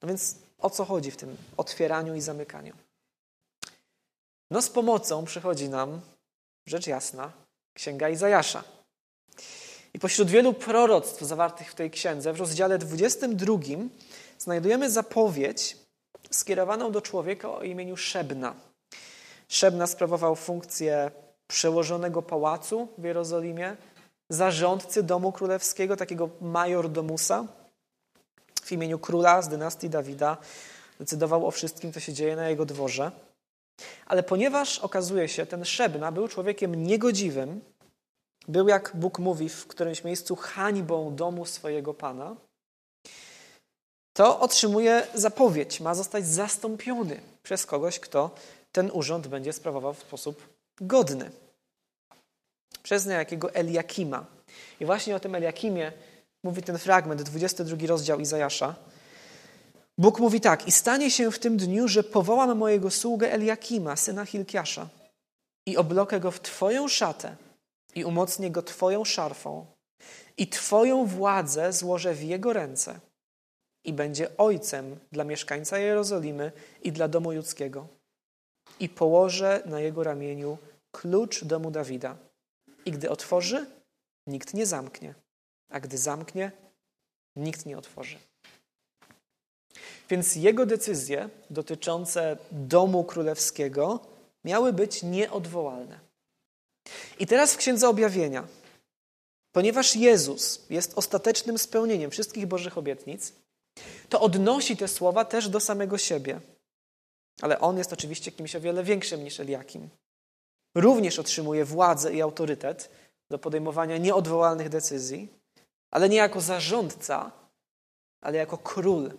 No 0.01 0.07
więc 0.07 0.35
o 0.59 0.69
co 0.69 0.85
chodzi 0.85 1.11
w 1.11 1.17
tym 1.17 1.37
otwieraniu 1.57 2.15
i 2.15 2.21
zamykaniu? 2.21 2.73
No 4.51 4.61
z 4.61 4.69
pomocą 4.69 5.25
przychodzi 5.25 5.69
nam 5.69 6.01
rzecz 6.65 6.87
jasna, 6.87 7.31
księga 7.73 8.09
Izajasza. 8.09 8.63
I 9.93 9.99
pośród 9.99 10.29
wielu 10.29 10.53
proroctw 10.53 11.21
zawartych 11.21 11.71
w 11.71 11.75
tej 11.75 11.91
księdze, 11.91 12.33
w 12.33 12.39
rozdziale 12.39 12.77
22 12.77 13.57
znajdujemy 14.39 14.89
zapowiedź 14.89 15.77
skierowaną 16.31 16.91
do 16.91 17.01
człowieka 17.01 17.51
o 17.51 17.63
imieniu 17.63 17.97
Szebna. 17.97 18.55
Szebna 19.47 19.87
sprawował 19.87 20.35
funkcję 20.35 21.11
przełożonego 21.47 22.21
pałacu 22.21 22.87
w 22.97 23.03
Jerozolimie, 23.03 23.75
zarządcy 24.29 25.03
domu 25.03 25.31
królewskiego, 25.31 25.97
takiego 25.97 26.29
majordomusa. 26.41 27.47
W 28.63 28.71
imieniu 28.71 28.99
króla 28.99 29.41
z 29.41 29.49
dynastii 29.49 29.89
Dawida 29.89 30.37
decydował 30.99 31.47
o 31.47 31.51
wszystkim, 31.51 31.93
co 31.93 31.99
się 31.99 32.13
dzieje 32.13 32.35
na 32.35 32.49
jego 32.49 32.65
dworze. 32.65 33.11
Ale 34.05 34.23
ponieważ 34.23 34.79
okazuje 34.79 35.27
się, 35.27 35.45
ten 35.45 35.65
Szebna 35.65 36.11
był 36.11 36.27
człowiekiem 36.27 36.83
niegodziwym, 36.83 37.61
był, 38.47 38.67
jak 38.67 38.91
Bóg 38.93 39.19
mówi 39.19 39.49
w 39.49 39.67
którymś 39.67 40.03
miejscu, 40.03 40.35
hańbą 40.35 41.15
domu 41.15 41.45
swojego 41.45 41.93
Pana, 41.93 42.35
to 44.13 44.39
otrzymuje 44.39 45.07
zapowiedź, 45.13 45.81
ma 45.81 45.95
zostać 45.95 46.27
zastąpiony 46.27 47.21
przez 47.43 47.65
kogoś, 47.65 47.99
kto 47.99 48.35
ten 48.71 48.91
urząd 48.93 49.27
będzie 49.27 49.53
sprawował 49.53 49.93
w 49.93 49.99
sposób 49.99 50.47
godny. 50.81 51.31
Przez 52.83 53.05
niejakiego 53.05 53.53
Eliakima. 53.53 54.25
I 54.79 54.85
właśnie 54.85 55.15
o 55.15 55.19
tym 55.19 55.35
Eliakimie 55.35 55.91
mówi 56.43 56.63
ten 56.63 56.77
fragment, 56.77 57.21
22 57.21 57.87
rozdział 57.87 58.19
Izajasza, 58.19 58.75
Bóg 59.97 60.19
mówi 60.19 60.41
tak: 60.41 60.67
I 60.67 60.71
stanie 60.71 61.11
się 61.11 61.31
w 61.31 61.39
tym 61.39 61.57
dniu, 61.57 61.87
że 61.87 62.03
powołam 62.03 62.57
mojego 62.57 62.91
sługę 62.91 63.33
Eliakima, 63.33 63.95
syna 63.95 64.25
Hilkiasza, 64.25 64.89
i 65.65 65.77
oblokę 65.77 66.19
go 66.19 66.31
w 66.31 66.39
Twoją 66.39 66.87
szatę, 66.87 67.35
i 67.95 68.05
umocnię 68.05 68.51
go 68.51 68.61
Twoją 68.61 69.05
szarfą, 69.05 69.65
i 70.37 70.47
Twoją 70.47 71.05
władzę 71.05 71.73
złożę 71.73 72.13
w 72.13 72.23
jego 72.23 72.53
ręce, 72.53 72.99
i 73.85 73.93
będzie 73.93 74.37
ojcem 74.37 74.99
dla 75.11 75.23
mieszkańca 75.23 75.77
Jerozolimy 75.77 76.51
i 76.83 76.91
dla 76.91 77.07
domu 77.07 77.31
judzkiego. 77.31 77.87
I 78.79 78.89
położę 78.89 79.61
na 79.65 79.79
jego 79.79 80.03
ramieniu 80.03 80.57
klucz 80.91 81.43
domu 81.43 81.71
Dawida. 81.71 82.17
I 82.85 82.91
gdy 82.91 83.09
otworzy, 83.09 83.65
nikt 84.27 84.53
nie 84.53 84.65
zamknie, 84.65 85.13
a 85.69 85.79
gdy 85.79 85.97
zamknie, 85.97 86.51
nikt 87.35 87.65
nie 87.65 87.77
otworzy. 87.77 88.17
Więc 90.09 90.35
jego 90.35 90.65
decyzje 90.65 91.29
dotyczące 91.49 92.37
domu 92.51 93.03
królewskiego 93.03 93.99
miały 94.45 94.73
być 94.73 95.03
nieodwołalne. 95.03 95.99
I 97.19 97.27
teraz 97.27 97.53
w 97.53 97.57
Księdze 97.57 97.89
Objawienia, 97.89 98.47
ponieważ 99.51 99.95
Jezus 99.95 100.65
jest 100.69 100.97
ostatecznym 100.97 101.57
spełnieniem 101.57 102.11
wszystkich 102.11 102.47
Bożych 102.47 102.77
obietnic, 102.77 103.33
to 104.09 104.21
odnosi 104.21 104.77
te 104.77 104.87
słowa 104.87 105.25
też 105.25 105.49
do 105.49 105.59
samego 105.59 105.97
siebie. 105.97 106.39
Ale 107.41 107.59
on 107.59 107.77
jest 107.77 107.93
oczywiście 107.93 108.31
kimś 108.31 108.55
o 108.55 108.61
wiele 108.61 108.83
większym 108.83 109.23
niż 109.23 109.39
Eliakim. 109.39 109.89
Również 110.75 111.19
otrzymuje 111.19 111.65
władzę 111.65 112.13
i 112.13 112.21
autorytet 112.21 112.89
do 113.29 113.39
podejmowania 113.39 113.97
nieodwołalnych 113.97 114.69
decyzji, 114.69 115.33
ale 115.91 116.09
nie 116.09 116.17
jako 116.17 116.41
zarządca, 116.41 117.31
ale 118.21 118.37
jako 118.37 118.57
król, 118.57 119.11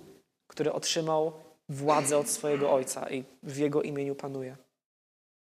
który 0.46 0.72
otrzymał 0.72 1.32
władzę 1.68 2.18
od 2.18 2.28
swojego 2.28 2.72
ojca 2.72 3.10
i 3.10 3.24
w 3.42 3.56
jego 3.56 3.82
imieniu 3.82 4.14
panuje. 4.14 4.56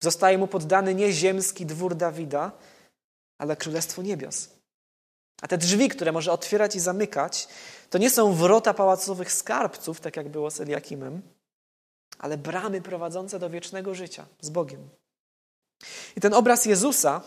Zostaje 0.03 0.37
mu 0.37 0.47
poddany 0.47 0.95
nie 0.95 1.11
ziemski 1.11 1.65
dwór 1.65 1.95
Dawida, 1.95 2.51
ale 3.37 3.55
królestwo 3.55 4.01
niebios. 4.01 4.49
A 5.41 5.47
te 5.47 5.57
drzwi, 5.57 5.89
które 5.89 6.11
może 6.11 6.31
otwierać 6.31 6.75
i 6.75 6.79
zamykać, 6.79 7.47
to 7.89 7.97
nie 7.97 8.09
są 8.09 8.33
wrota 8.33 8.73
pałacowych 8.73 9.31
skarbców, 9.31 9.99
tak 9.99 10.17
jak 10.17 10.29
było 10.29 10.51
z 10.51 10.61
Eliakimem, 10.61 11.21
ale 12.19 12.37
bramy 12.37 12.81
prowadzące 12.81 13.39
do 13.39 13.49
wiecznego 13.49 13.95
życia 13.95 14.25
z 14.41 14.49
Bogiem. 14.49 14.89
I 16.15 16.21
ten 16.21 16.33
obraz 16.33 16.65
Jezusa 16.65 17.21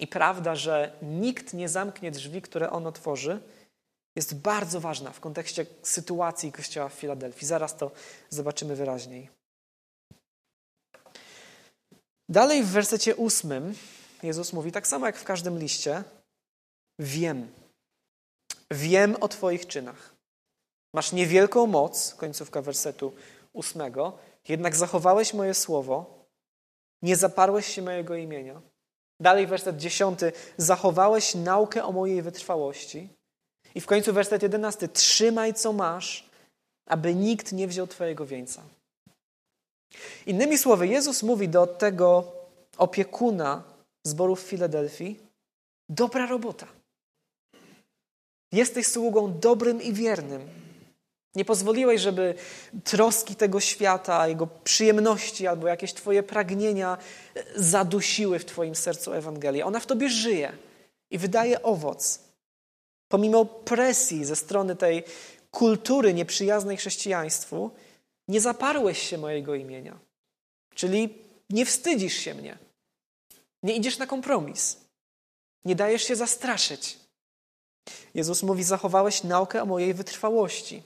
i 0.00 0.06
prawda, 0.06 0.54
że 0.54 0.92
nikt 1.02 1.54
nie 1.54 1.68
zamknie 1.68 2.10
drzwi, 2.10 2.42
które 2.42 2.70
on 2.70 2.86
otworzy, 2.86 3.40
jest 4.16 4.34
bardzo 4.34 4.80
ważna 4.80 5.10
w 5.10 5.20
kontekście 5.20 5.66
sytuacji 5.82 6.52
Kościoła 6.52 6.88
w 6.88 6.92
Filadelfii. 6.92 7.46
Zaraz 7.46 7.76
to 7.76 7.90
zobaczymy 8.30 8.76
wyraźniej. 8.76 9.28
Dalej 12.28 12.62
w 12.62 12.68
wersecie 12.68 13.16
ósmym 13.16 13.74
Jezus 14.22 14.52
mówi, 14.52 14.72
tak 14.72 14.86
samo 14.86 15.06
jak 15.06 15.16
w 15.16 15.24
każdym 15.24 15.58
liście, 15.58 16.04
wiem. 16.98 17.52
Wiem 18.70 19.16
o 19.20 19.28
Twoich 19.28 19.66
czynach. 19.66 20.14
Masz 20.94 21.12
niewielką 21.12 21.66
moc, 21.66 22.14
końcówka 22.14 22.62
wersetu 22.62 23.12
ósmego, 23.52 24.18
jednak 24.48 24.76
zachowałeś 24.76 25.34
moje 25.34 25.54
słowo, 25.54 26.24
nie 27.02 27.16
zaparłeś 27.16 27.66
się 27.66 27.82
mojego 27.82 28.14
imienia. 28.14 28.62
Dalej 29.20 29.46
werset 29.46 29.76
dziesiąty, 29.76 30.32
zachowałeś 30.56 31.34
naukę 31.34 31.84
o 31.84 31.92
mojej 31.92 32.22
wytrwałości. 32.22 33.08
I 33.74 33.80
w 33.80 33.86
końcu 33.86 34.12
werset 34.12 34.42
jedenasty, 34.42 34.88
trzymaj 34.88 35.54
co 35.54 35.72
masz, 35.72 36.30
aby 36.86 37.14
nikt 37.14 37.52
nie 37.52 37.68
wziął 37.68 37.86
Twojego 37.86 38.26
wieńca. 38.26 38.62
Innymi 40.26 40.58
słowy, 40.58 40.88
Jezus 40.88 41.22
mówi 41.22 41.48
do 41.48 41.66
tego 41.66 42.32
opiekuna 42.78 43.62
zborów 44.06 44.44
w 44.44 44.46
Filadelfii: 44.46 45.18
Dobra 45.88 46.26
robota. 46.26 46.66
Jesteś 48.52 48.86
sługą 48.86 49.38
dobrym 49.38 49.82
i 49.82 49.92
wiernym. 49.92 50.48
Nie 51.34 51.44
pozwoliłeś, 51.44 52.00
żeby 52.00 52.34
troski 52.84 53.36
tego 53.36 53.60
świata, 53.60 54.28
jego 54.28 54.46
przyjemności 54.46 55.46
albo 55.46 55.68
jakieś 55.68 55.94
Twoje 55.94 56.22
pragnienia 56.22 56.98
zadusiły 57.56 58.38
w 58.38 58.44
Twoim 58.44 58.74
sercu 58.74 59.12
Ewangelię. 59.12 59.66
Ona 59.66 59.80
w 59.80 59.86
Tobie 59.86 60.08
żyje 60.08 60.52
i 61.10 61.18
wydaje 61.18 61.62
owoc. 61.62 62.31
Pomimo 63.12 63.44
presji 63.44 64.24
ze 64.24 64.36
strony 64.36 64.76
tej 64.76 65.04
kultury 65.50 66.14
nieprzyjaznej 66.14 66.76
chrześcijaństwu, 66.76 67.70
nie 68.28 68.40
zaparłeś 68.40 68.98
się 69.08 69.18
mojego 69.18 69.54
imienia. 69.54 69.98
Czyli 70.74 71.18
nie 71.50 71.66
wstydzisz 71.66 72.14
się 72.14 72.34
mnie. 72.34 72.58
Nie 73.62 73.76
idziesz 73.76 73.98
na 73.98 74.06
kompromis. 74.06 74.76
Nie 75.64 75.76
dajesz 75.76 76.02
się 76.02 76.16
zastraszyć. 76.16 76.98
Jezus 78.14 78.42
mówi: 78.42 78.64
Zachowałeś 78.64 79.24
naukę 79.24 79.62
o 79.62 79.66
mojej 79.66 79.94
wytrwałości. 79.94 80.82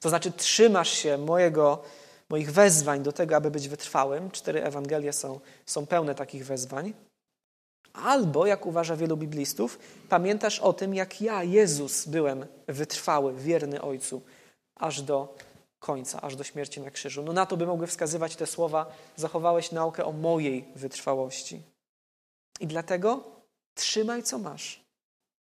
To 0.00 0.08
znaczy, 0.08 0.32
trzymasz 0.32 0.90
się 0.90 1.18
mojego, 1.18 1.82
moich 2.28 2.52
wezwań 2.52 3.02
do 3.02 3.12
tego, 3.12 3.36
aby 3.36 3.50
być 3.50 3.68
wytrwałym. 3.68 4.30
Cztery 4.30 4.64
Ewangelie 4.64 5.12
są, 5.12 5.40
są 5.66 5.86
pełne 5.86 6.14
takich 6.14 6.46
wezwań. 6.46 6.94
Albo, 7.92 8.46
jak 8.46 8.66
uważa 8.66 8.96
wielu 8.96 9.16
biblistów, 9.16 9.78
pamiętasz 10.08 10.60
o 10.60 10.72
tym, 10.72 10.94
jak 10.94 11.20
ja, 11.20 11.44
Jezus, 11.44 12.06
byłem 12.06 12.46
wytrwały, 12.66 13.34
wierny 13.34 13.82
Ojcu, 13.82 14.22
aż 14.74 15.02
do 15.02 15.34
końca, 15.78 16.20
aż 16.20 16.36
do 16.36 16.44
śmierci 16.44 16.80
na 16.80 16.90
krzyżu. 16.90 17.22
No 17.22 17.32
na 17.32 17.46
to 17.46 17.56
by 17.56 17.66
mogły 17.66 17.86
wskazywać 17.86 18.36
te 18.36 18.46
słowa: 18.46 18.86
Zachowałeś 19.16 19.72
naukę 19.72 20.04
o 20.04 20.12
mojej 20.12 20.64
wytrwałości. 20.76 21.62
I 22.60 22.66
dlatego 22.66 23.24
trzymaj, 23.74 24.22
co 24.22 24.38
masz. 24.38 24.80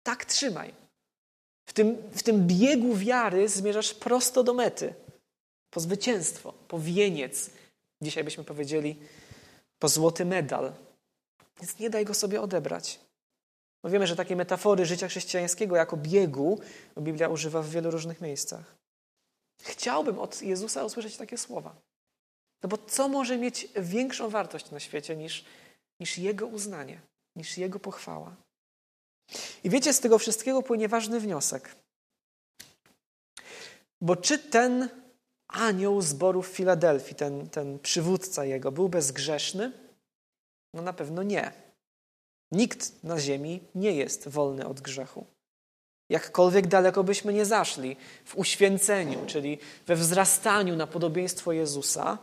Tak 0.03 0.25
trzymaj. 0.25 0.73
W 1.65 1.73
tym, 1.73 1.97
w 2.11 2.23
tym 2.23 2.47
biegu 2.47 2.95
wiary 2.95 3.49
zmierzasz 3.49 3.93
prosto 3.93 4.43
do 4.43 4.53
mety. 4.53 4.93
Po 5.69 5.79
zwycięstwo, 5.79 6.53
po 6.67 6.79
wieniec. 6.79 7.49
Dzisiaj 8.01 8.23
byśmy 8.23 8.43
powiedzieli 8.43 8.95
po 9.79 9.89
złoty 9.89 10.25
medal. 10.25 10.73
Więc 11.59 11.79
nie 11.79 11.89
daj 11.89 12.05
go 12.05 12.13
sobie 12.13 12.41
odebrać. 12.41 12.99
No 13.83 13.89
wiemy, 13.89 14.07
że 14.07 14.15
takie 14.15 14.35
metafory 14.35 14.85
życia 14.85 15.07
chrześcijańskiego 15.07 15.75
jako 15.75 15.97
biegu 15.97 16.59
Biblia 16.97 17.29
używa 17.29 17.61
w 17.61 17.69
wielu 17.69 17.91
różnych 17.91 18.21
miejscach. 18.21 18.75
Chciałbym 19.61 20.19
od 20.19 20.41
Jezusa 20.41 20.83
usłyszeć 20.83 21.17
takie 21.17 21.37
słowa. 21.37 21.75
No 22.63 22.69
bo 22.69 22.77
co 22.77 23.07
może 23.07 23.37
mieć 23.37 23.67
większą 23.75 24.29
wartość 24.29 24.71
na 24.71 24.79
świecie 24.79 25.15
niż, 25.15 25.45
niż 25.99 26.17
Jego 26.17 26.47
uznanie, 26.47 27.01
niż 27.35 27.57
Jego 27.57 27.79
pochwała? 27.79 28.35
I 29.63 29.69
wiecie, 29.69 29.93
z 29.93 29.99
tego 29.99 30.19
wszystkiego 30.19 30.63
płynie 30.63 30.87
ważny 30.87 31.19
wniosek. 31.19 31.75
Bo 34.01 34.15
czy 34.15 34.39
ten 34.39 34.89
anioł 35.47 36.01
zboru 36.01 36.41
w 36.41 36.47
Filadelfii, 36.47 37.15
ten, 37.15 37.49
ten 37.49 37.79
przywódca 37.79 38.45
jego, 38.45 38.71
był 38.71 38.89
bezgrzeszny? 38.89 39.84
No 40.75 40.81
na 40.81 40.93
pewno 40.93 41.23
nie. 41.23 41.51
Nikt 42.51 43.03
na 43.03 43.19
ziemi 43.19 43.63
nie 43.75 43.91
jest 43.91 44.27
wolny 44.27 44.67
od 44.67 44.81
grzechu. 44.81 45.25
Jakkolwiek 46.09 46.67
daleko 46.67 47.03
byśmy 47.03 47.33
nie 47.33 47.45
zaszli 47.45 47.97
w 48.25 48.35
uświęceniu, 48.35 49.25
czyli 49.25 49.57
we 49.87 49.95
wzrastaniu 49.95 50.75
na 50.75 50.87
podobieństwo 50.87 51.51
Jezusa, 51.51 52.17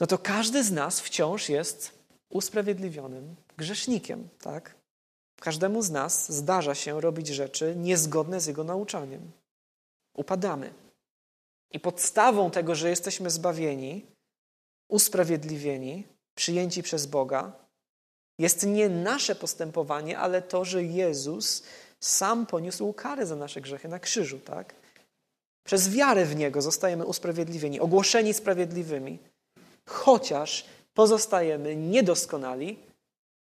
no 0.00 0.06
to 0.06 0.18
każdy 0.18 0.64
z 0.64 0.72
nas 0.72 1.00
wciąż 1.00 1.48
jest 1.48 1.92
usprawiedliwionym 2.28 3.36
grzesznikiem, 3.56 4.28
tak? 4.40 4.74
Każdemu 5.40 5.82
z 5.82 5.90
nas 5.90 6.32
zdarza 6.32 6.74
się 6.74 7.00
robić 7.00 7.28
rzeczy 7.28 7.74
niezgodne 7.76 8.40
z 8.40 8.46
Jego 8.46 8.64
nauczaniem. 8.64 9.30
Upadamy. 10.14 10.74
I 11.70 11.80
podstawą 11.80 12.50
tego, 12.50 12.74
że 12.74 12.90
jesteśmy 12.90 13.30
zbawieni, 13.30 14.06
usprawiedliwieni, 14.88 16.04
przyjęci 16.34 16.82
przez 16.82 17.06
Boga, 17.06 17.52
jest 18.38 18.66
nie 18.66 18.88
nasze 18.88 19.34
postępowanie, 19.34 20.18
ale 20.18 20.42
to, 20.42 20.64
że 20.64 20.84
Jezus 20.84 21.62
sam 22.00 22.46
poniósł 22.46 22.92
karę 22.92 23.26
za 23.26 23.36
nasze 23.36 23.60
grzechy 23.60 23.88
na 23.88 23.98
krzyżu, 23.98 24.38
tak? 24.38 24.74
Przez 25.66 25.90
wiarę 25.90 26.24
w 26.24 26.36
Niego 26.36 26.62
zostajemy 26.62 27.06
usprawiedliwieni, 27.06 27.80
ogłoszeni 27.80 28.34
sprawiedliwymi, 28.34 29.18
chociaż 29.86 30.64
pozostajemy 30.94 31.76
niedoskonali 31.76 32.78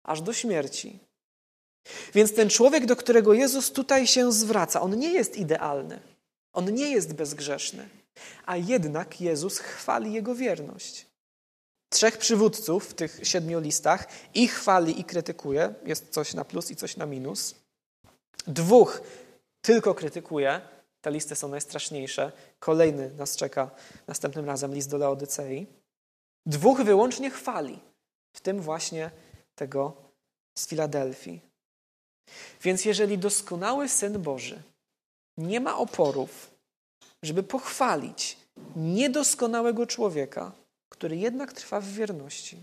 aż 0.03 0.21
do 0.21 0.33
śmierci. 0.33 0.99
Więc 2.13 2.35
ten 2.35 2.49
człowiek, 2.49 2.85
do 2.85 2.95
którego 2.95 3.33
Jezus 3.33 3.71
tutaj 3.71 4.07
się 4.07 4.31
zwraca, 4.31 4.81
on 4.81 4.99
nie 4.99 5.11
jest 5.11 5.37
idealny, 5.37 5.99
on 6.53 6.73
nie 6.73 6.91
jest 6.91 7.13
bezgrzeszny, 7.13 7.89
a 8.45 8.57
jednak 8.57 9.21
Jezus 9.21 9.57
chwali 9.57 10.13
jego 10.13 10.35
wierność. 10.35 11.05
Trzech 11.93 12.17
przywódców 12.17 12.89
w 12.89 12.93
tych 12.93 13.19
siedmiu 13.23 13.59
listach 13.59 14.07
i 14.33 14.47
chwali 14.47 14.99
i 14.99 15.03
krytykuje, 15.03 15.73
jest 15.85 16.09
coś 16.09 16.33
na 16.33 16.45
plus 16.45 16.71
i 16.71 16.75
coś 16.75 16.97
na 16.97 17.05
minus. 17.05 17.55
Dwóch 18.47 19.01
tylko 19.61 19.95
krytykuje, 19.95 20.61
te 21.01 21.11
listy 21.11 21.35
są 21.35 21.47
najstraszniejsze. 21.47 22.31
Kolejny 22.59 23.11
nas 23.17 23.35
czeka 23.35 23.71
następnym 24.07 24.45
razem, 24.45 24.73
list 24.73 24.89
do 24.89 24.97
Laodycei. 24.97 25.67
Dwóch 26.45 26.81
wyłącznie 26.81 27.29
chwali, 27.31 27.79
w 28.35 28.41
tym 28.41 28.61
właśnie 28.61 29.11
tego 29.55 29.93
z 30.57 30.67
Filadelfii. 30.67 31.41
Więc 32.61 32.85
jeżeli 32.85 33.17
doskonały 33.17 33.89
Syn 33.89 34.21
Boży 34.21 34.61
nie 35.37 35.59
ma 35.59 35.77
oporów, 35.77 36.51
żeby 37.23 37.43
pochwalić 37.43 38.37
niedoskonałego 38.75 39.87
człowieka, 39.87 40.51
który 40.93 41.17
jednak 41.17 41.53
trwa 41.53 41.79
w 41.79 41.87
wierności, 41.87 42.57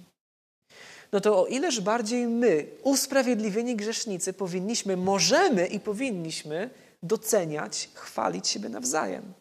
no 1.13 1.21
to 1.21 1.43
o 1.43 1.47
ileż 1.47 1.81
bardziej 1.81 2.27
my, 2.27 2.67
usprawiedliwieni 2.83 3.77
grzesznicy, 3.77 4.33
powinniśmy, 4.33 4.97
możemy 4.97 5.67
i 5.67 5.81
powinniśmy 5.81 6.71
doceniać, 7.03 7.89
chwalić 7.95 8.49
siebie 8.49 8.69
nawzajem. 8.69 9.33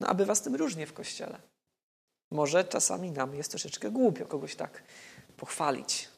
No 0.00 0.08
a 0.08 0.14
bywa 0.14 0.34
z 0.34 0.42
tym 0.42 0.54
różnie 0.54 0.86
w 0.86 0.92
kościele. 0.92 1.38
Może 2.30 2.64
czasami 2.64 3.10
nam 3.10 3.34
jest 3.34 3.50
troszeczkę 3.50 3.90
głupio 3.90 4.26
kogoś 4.26 4.54
tak 4.54 4.82
pochwalić. 5.36 6.08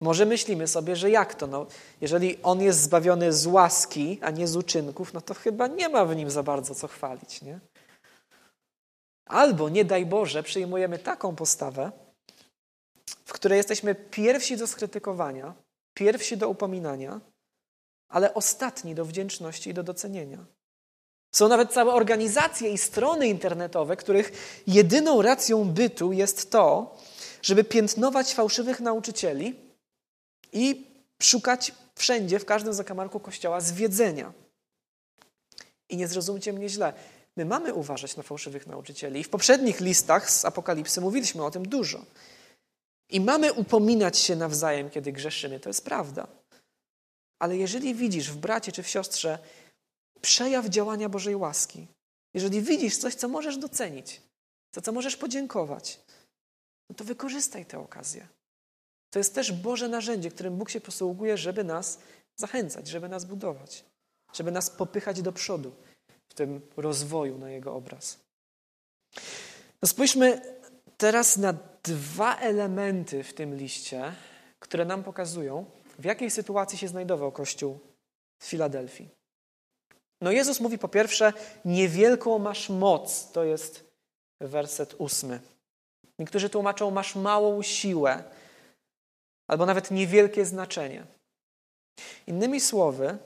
Może 0.00 0.26
myślimy 0.26 0.68
sobie, 0.68 0.96
że 0.96 1.10
jak 1.10 1.34
to? 1.34 1.46
No, 1.46 1.66
jeżeli 2.00 2.42
on 2.42 2.62
jest 2.62 2.80
zbawiony 2.80 3.32
z 3.32 3.46
łaski, 3.46 4.18
a 4.22 4.30
nie 4.30 4.46
z 4.48 4.56
uczynków, 4.56 5.12
no 5.12 5.20
to 5.20 5.34
chyba 5.34 5.66
nie 5.66 5.88
ma 5.88 6.04
w 6.04 6.16
nim 6.16 6.30
za 6.30 6.42
bardzo 6.42 6.74
co 6.74 6.88
chwalić. 6.88 7.42
Nie? 7.42 7.60
Albo, 9.26 9.68
nie 9.68 9.84
daj 9.84 10.06
Boże, 10.06 10.42
przyjmujemy 10.42 10.98
taką 10.98 11.36
postawę, 11.36 11.92
w 13.24 13.32
której 13.32 13.56
jesteśmy 13.56 13.94
pierwsi 13.94 14.56
do 14.56 14.66
skrytykowania, 14.66 15.54
pierwsi 15.94 16.36
do 16.36 16.48
upominania, 16.48 17.20
ale 18.08 18.34
ostatni 18.34 18.94
do 18.94 19.04
wdzięczności 19.04 19.70
i 19.70 19.74
do 19.74 19.82
docenienia. 19.82 20.44
Są 21.32 21.48
nawet 21.48 21.72
całe 21.72 21.92
organizacje 21.92 22.70
i 22.70 22.78
strony 22.78 23.28
internetowe, 23.28 23.96
których 23.96 24.32
jedyną 24.66 25.22
racją 25.22 25.64
bytu 25.64 26.12
jest 26.12 26.50
to, 26.50 26.96
żeby 27.42 27.64
piętnować 27.64 28.34
fałszywych 28.34 28.80
nauczycieli 28.80 29.54
i 30.52 30.86
szukać 31.22 31.72
wszędzie, 31.94 32.38
w 32.38 32.44
każdym 32.44 32.74
zakamarku 32.74 33.20
kościoła 33.20 33.60
zwiedzenia. 33.60 34.32
I 35.88 35.96
nie 35.96 36.08
zrozumcie 36.08 36.52
mnie 36.52 36.68
źle. 36.68 36.92
My 37.36 37.44
mamy 37.44 37.74
uważać 37.74 38.16
na 38.16 38.22
fałszywych 38.22 38.66
nauczycieli. 38.66 39.20
I 39.20 39.24
w 39.24 39.28
poprzednich 39.28 39.80
listach 39.80 40.30
z 40.30 40.44
Apokalipsy 40.44 41.00
mówiliśmy 41.00 41.44
o 41.44 41.50
tym 41.50 41.68
dużo. 41.68 42.04
I 43.10 43.20
mamy 43.20 43.52
upominać 43.52 44.18
się 44.18 44.36
nawzajem, 44.36 44.90
kiedy 44.90 45.12
grzeszymy. 45.12 45.60
To 45.60 45.68
jest 45.68 45.84
prawda. 45.84 46.26
Ale 47.38 47.56
jeżeli 47.56 47.94
widzisz 47.94 48.30
w 48.30 48.36
bracie 48.36 48.72
czy 48.72 48.82
w 48.82 48.88
siostrze 48.88 49.38
przejaw 50.20 50.66
działania 50.66 51.08
Bożej 51.08 51.36
łaski, 51.36 51.86
jeżeli 52.34 52.62
widzisz 52.62 52.96
coś, 52.96 53.14
co 53.14 53.28
możesz 53.28 53.58
docenić, 53.58 54.22
za 54.74 54.80
co 54.80 54.92
możesz 54.92 55.16
podziękować, 55.16 56.00
no 56.90 56.96
to 56.96 57.04
wykorzystaj 57.04 57.66
tę 57.66 57.78
okazję. 57.78 58.28
To 59.10 59.18
jest 59.18 59.34
też 59.34 59.52
Boże 59.52 59.88
narzędzie, 59.88 60.30
którym 60.30 60.56
Bóg 60.56 60.70
się 60.70 60.80
posługuje, 60.80 61.38
żeby 61.38 61.64
nas 61.64 61.98
zachęcać, 62.36 62.88
żeby 62.88 63.08
nas 63.08 63.24
budować, 63.24 63.84
żeby 64.32 64.50
nas 64.50 64.70
popychać 64.70 65.22
do 65.22 65.32
przodu 65.32 65.72
tym 66.36 66.60
rozwoju 66.76 67.38
na 67.38 67.50
Jego 67.50 67.74
obraz. 67.74 68.18
No 69.82 69.88
spójrzmy 69.88 70.40
teraz 70.96 71.36
na 71.36 71.54
dwa 71.82 72.36
elementy 72.36 73.24
w 73.24 73.34
tym 73.34 73.56
liście, 73.56 74.12
które 74.58 74.84
nam 74.84 75.04
pokazują, 75.04 75.64
w 75.98 76.04
jakiej 76.04 76.30
sytuacji 76.30 76.78
się 76.78 76.88
znajdował 76.88 77.32
Kościół 77.32 77.78
w 78.38 78.44
Filadelfii. 78.44 79.08
No 80.20 80.30
Jezus 80.30 80.60
mówi 80.60 80.78
po 80.78 80.88
pierwsze, 80.88 81.32
niewielką 81.64 82.38
masz 82.38 82.68
moc, 82.68 83.32
to 83.32 83.44
jest 83.44 83.84
werset 84.40 84.94
ósmy. 84.98 85.40
Niektórzy 86.18 86.50
tłumaczą, 86.50 86.90
masz 86.90 87.14
małą 87.16 87.62
siłę, 87.62 88.24
albo 89.46 89.66
nawet 89.66 89.90
niewielkie 89.90 90.44
znaczenie. 90.44 91.06
Innymi 92.26 92.60
słowy, 92.60 93.18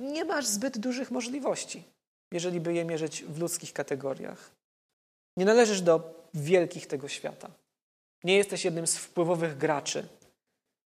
nie 0.00 0.24
masz 0.24 0.46
zbyt 0.46 0.78
dużych 0.78 1.10
możliwości, 1.10 1.84
jeżeli 2.32 2.60
by 2.60 2.74
je 2.74 2.84
mierzyć 2.84 3.24
w 3.24 3.40
ludzkich 3.40 3.72
kategoriach. 3.72 4.50
Nie 5.36 5.44
należysz 5.44 5.80
do 5.80 6.24
wielkich 6.34 6.86
tego 6.86 7.08
świata. 7.08 7.50
Nie 8.24 8.36
jesteś 8.36 8.64
jednym 8.64 8.86
z 8.86 8.96
wpływowych 8.96 9.58
graczy. 9.58 10.08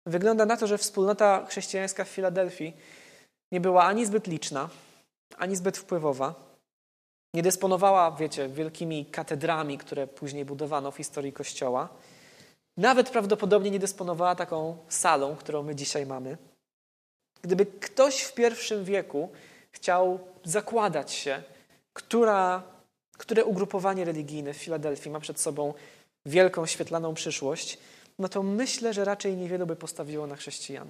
Wygląda 0.07 0.47
na 0.47 0.57
to, 0.57 0.67
że 0.67 0.79
wspólnota 0.79 1.47
chrześcijańska 1.47 2.05
w 2.05 2.09
Filadelfii 2.09 2.76
nie 3.53 3.61
była 3.61 3.85
ani 3.85 4.07
zbyt 4.07 4.26
liczna, 4.26 4.69
ani 5.37 5.57
zbyt 5.57 5.79
wpływowa. 5.79 6.35
Nie 7.35 7.43
dysponowała, 7.43 8.11
wiecie, 8.11 8.49
wielkimi 8.49 9.07
katedrami, 9.07 9.79
które 9.79 10.07
później 10.07 10.45
budowano 10.45 10.91
w 10.91 10.97
historii 10.97 11.33
Kościoła. 11.33 11.88
Nawet 12.76 13.11
prawdopodobnie 13.11 13.70
nie 13.70 13.79
dysponowała 13.79 14.35
taką 14.35 14.79
salą, 14.88 15.37
którą 15.37 15.62
my 15.62 15.75
dzisiaj 15.75 16.07
mamy. 16.07 16.37
Gdyby 17.42 17.66
ktoś 17.66 18.20
w 18.20 18.35
pierwszym 18.35 18.85
wieku 18.85 19.33
chciał 19.74 20.18
zakładać 20.44 21.12
się, 21.12 21.42
która, 21.92 22.62
które 23.18 23.44
ugrupowanie 23.44 24.04
religijne 24.04 24.54
w 24.54 24.56
Filadelfii 24.56 25.10
ma 25.10 25.20
przed 25.20 25.40
sobą 25.40 25.74
wielką, 26.26 26.66
świetlaną 26.66 27.14
przyszłość, 27.14 27.78
no 28.18 28.28
to 28.28 28.42
myślę, 28.42 28.94
że 28.94 29.04
raczej 29.04 29.37
niewiele 29.37 29.66
by 29.66 29.76
postawiło 29.76 30.26
na 30.26 30.37
chrześcijan. 30.37 30.88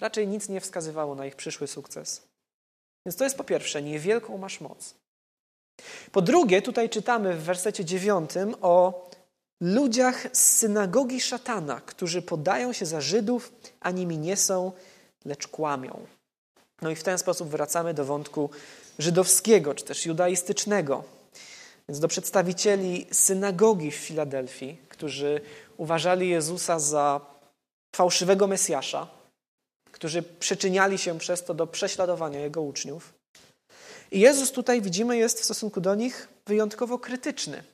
Raczej 0.00 0.28
nic 0.28 0.48
nie 0.48 0.60
wskazywało 0.60 1.14
na 1.14 1.26
ich 1.26 1.36
przyszły 1.36 1.66
sukces. 1.66 2.22
Więc 3.06 3.16
to 3.16 3.24
jest 3.24 3.36
po 3.36 3.44
pierwsze, 3.44 3.82
niewielką 3.82 4.38
masz 4.38 4.60
moc. 4.60 4.94
Po 6.12 6.22
drugie, 6.22 6.62
tutaj 6.62 6.90
czytamy 6.90 7.34
w 7.34 7.42
wersecie 7.42 7.84
dziewiątym 7.84 8.54
o 8.60 9.08
ludziach 9.60 10.26
z 10.32 10.58
synagogi 10.58 11.20
szatana, 11.20 11.80
którzy 11.80 12.22
podają 12.22 12.72
się 12.72 12.86
za 12.86 13.00
Żydów, 13.00 13.52
a 13.80 13.90
nimi 13.90 14.18
nie 14.18 14.36
są, 14.36 14.72
lecz 15.24 15.48
kłamią. 15.48 16.06
No 16.82 16.90
i 16.90 16.94
w 16.96 17.02
ten 17.02 17.18
sposób 17.18 17.48
wracamy 17.48 17.94
do 17.94 18.04
wątku 18.04 18.50
żydowskiego, 18.98 19.74
czy 19.74 19.84
też 19.84 20.06
judaistycznego. 20.06 21.04
Więc 21.88 22.00
do 22.00 22.08
przedstawicieli 22.08 23.06
synagogi 23.12 23.90
w 23.90 23.94
Filadelfii, 23.94 24.78
którzy 24.88 25.40
uważali 25.76 26.28
Jezusa 26.28 26.78
za 26.78 27.20
fałszywego 27.96 28.46
Mesjasza, 28.46 29.08
którzy 29.92 30.22
przyczyniali 30.22 30.98
się 30.98 31.18
przez 31.18 31.44
to 31.44 31.54
do 31.54 31.66
prześladowania 31.66 32.40
Jego 32.40 32.62
uczniów. 32.62 33.14
I 34.10 34.20
Jezus 34.20 34.52
tutaj, 34.52 34.82
widzimy, 34.82 35.16
jest 35.16 35.40
w 35.40 35.44
stosunku 35.44 35.80
do 35.80 35.94
nich 35.94 36.28
wyjątkowo 36.46 36.98
krytyczny. 36.98 37.64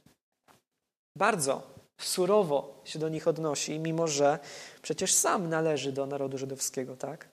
Bardzo 1.17 1.63
surowo 2.01 2.81
się 2.85 2.99
do 2.99 3.09
nich 3.09 3.29
odnosi, 3.29 3.79
mimo 3.79 4.09
że 4.09 4.39
przecież 4.83 5.15
sam 5.15 5.49
należy 5.49 5.93
do 5.93 6.07
narodu 6.07 6.39
żydowskiego, 6.39 6.97
tak? 6.97 7.29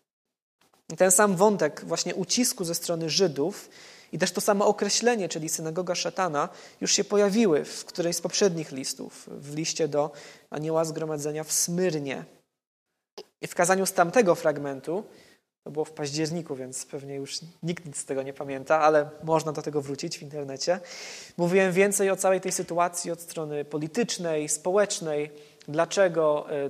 Ten 0.95 1.11
sam 1.11 1.35
wątek 1.35 1.85
właśnie 1.85 2.15
ucisku 2.15 2.63
ze 2.63 2.75
strony 2.75 3.09
Żydów 3.09 3.69
i 4.11 4.17
też 4.17 4.31
to 4.31 4.41
samo 4.41 4.67
określenie, 4.67 5.29
czyli 5.29 5.49
synagoga 5.49 5.95
szatana, 5.95 6.49
już 6.81 6.91
się 6.91 7.03
pojawiły 7.03 7.65
w 7.65 7.85
którejś 7.85 8.15
z 8.15 8.21
poprzednich 8.21 8.71
listów, 8.71 9.29
w 9.31 9.55
liście 9.55 9.87
do 9.87 10.11
anioła 10.49 10.85
zgromadzenia 10.85 11.43
w 11.43 11.51
Smyrnie. 11.51 12.25
I 13.41 13.47
w 13.47 13.55
kazaniu 13.55 13.85
z 13.85 13.93
tamtego 13.93 14.35
fragmentu, 14.35 15.03
to 15.63 15.71
było 15.71 15.85
w 15.85 15.91
październiku, 15.91 16.55
więc 16.55 16.85
pewnie 16.85 17.15
już 17.15 17.39
nikt 17.63 17.85
nic 17.85 17.97
z 17.97 18.05
tego 18.05 18.23
nie 18.23 18.33
pamięta, 18.33 18.79
ale 18.79 19.09
można 19.23 19.51
do 19.51 19.61
tego 19.61 19.81
wrócić 19.81 20.17
w 20.17 20.21
internecie. 20.21 20.79
Mówiłem 21.37 21.73
więcej 21.73 22.09
o 22.09 22.15
całej 22.15 22.41
tej 22.41 22.51
sytuacji 22.51 23.11
od 23.11 23.21
strony 23.21 23.65
politycznej, 23.65 24.49
społecznej, 24.49 25.31
dlaczego 25.67 26.51
e, 26.51 26.69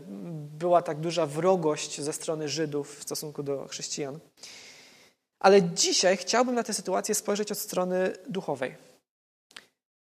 była 0.58 0.82
tak 0.82 1.00
duża 1.00 1.26
wrogość 1.26 2.02
ze 2.02 2.14
strony 2.14 2.50
Żydów 2.50 3.00
w 3.00 3.04
stosunku 3.04 3.44
do 3.44 3.68
chrześcijan. 3.68 4.20
Ale 5.40 5.62
dzisiaj 5.62 6.18
chciałbym 6.18 6.56
na 6.56 6.64
tę 6.64 6.74
sytuację 6.74 7.16
spojrzeć 7.16 7.52
od 7.52 7.58
strony 7.58 8.14
duchowej. 8.30 8.76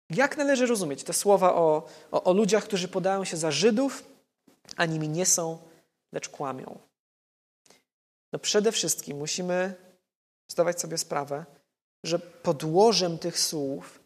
Jak 0.09 0.37
należy 0.37 0.65
rozumieć 0.65 1.03
te 1.03 1.13
słowa 1.13 1.55
o, 1.55 1.87
o, 2.11 2.23
o 2.23 2.33
ludziach, 2.33 2.63
którzy 2.63 2.87
podają 2.87 3.25
się 3.25 3.37
za 3.37 3.51
Żydów, 3.51 4.03
a 4.77 4.85
nimi 4.85 5.09
nie 5.09 5.25
są, 5.25 5.57
lecz 6.11 6.29
kłamią? 6.29 6.79
No 8.33 8.39
przede 8.39 8.71
wszystkim 8.71 9.17
musimy 9.17 9.73
zdawać 10.47 10.81
sobie 10.81 10.97
sprawę, 10.97 11.45
że 12.03 12.19
podłożem 12.19 13.17
tych 13.17 13.39
słów 13.39 13.99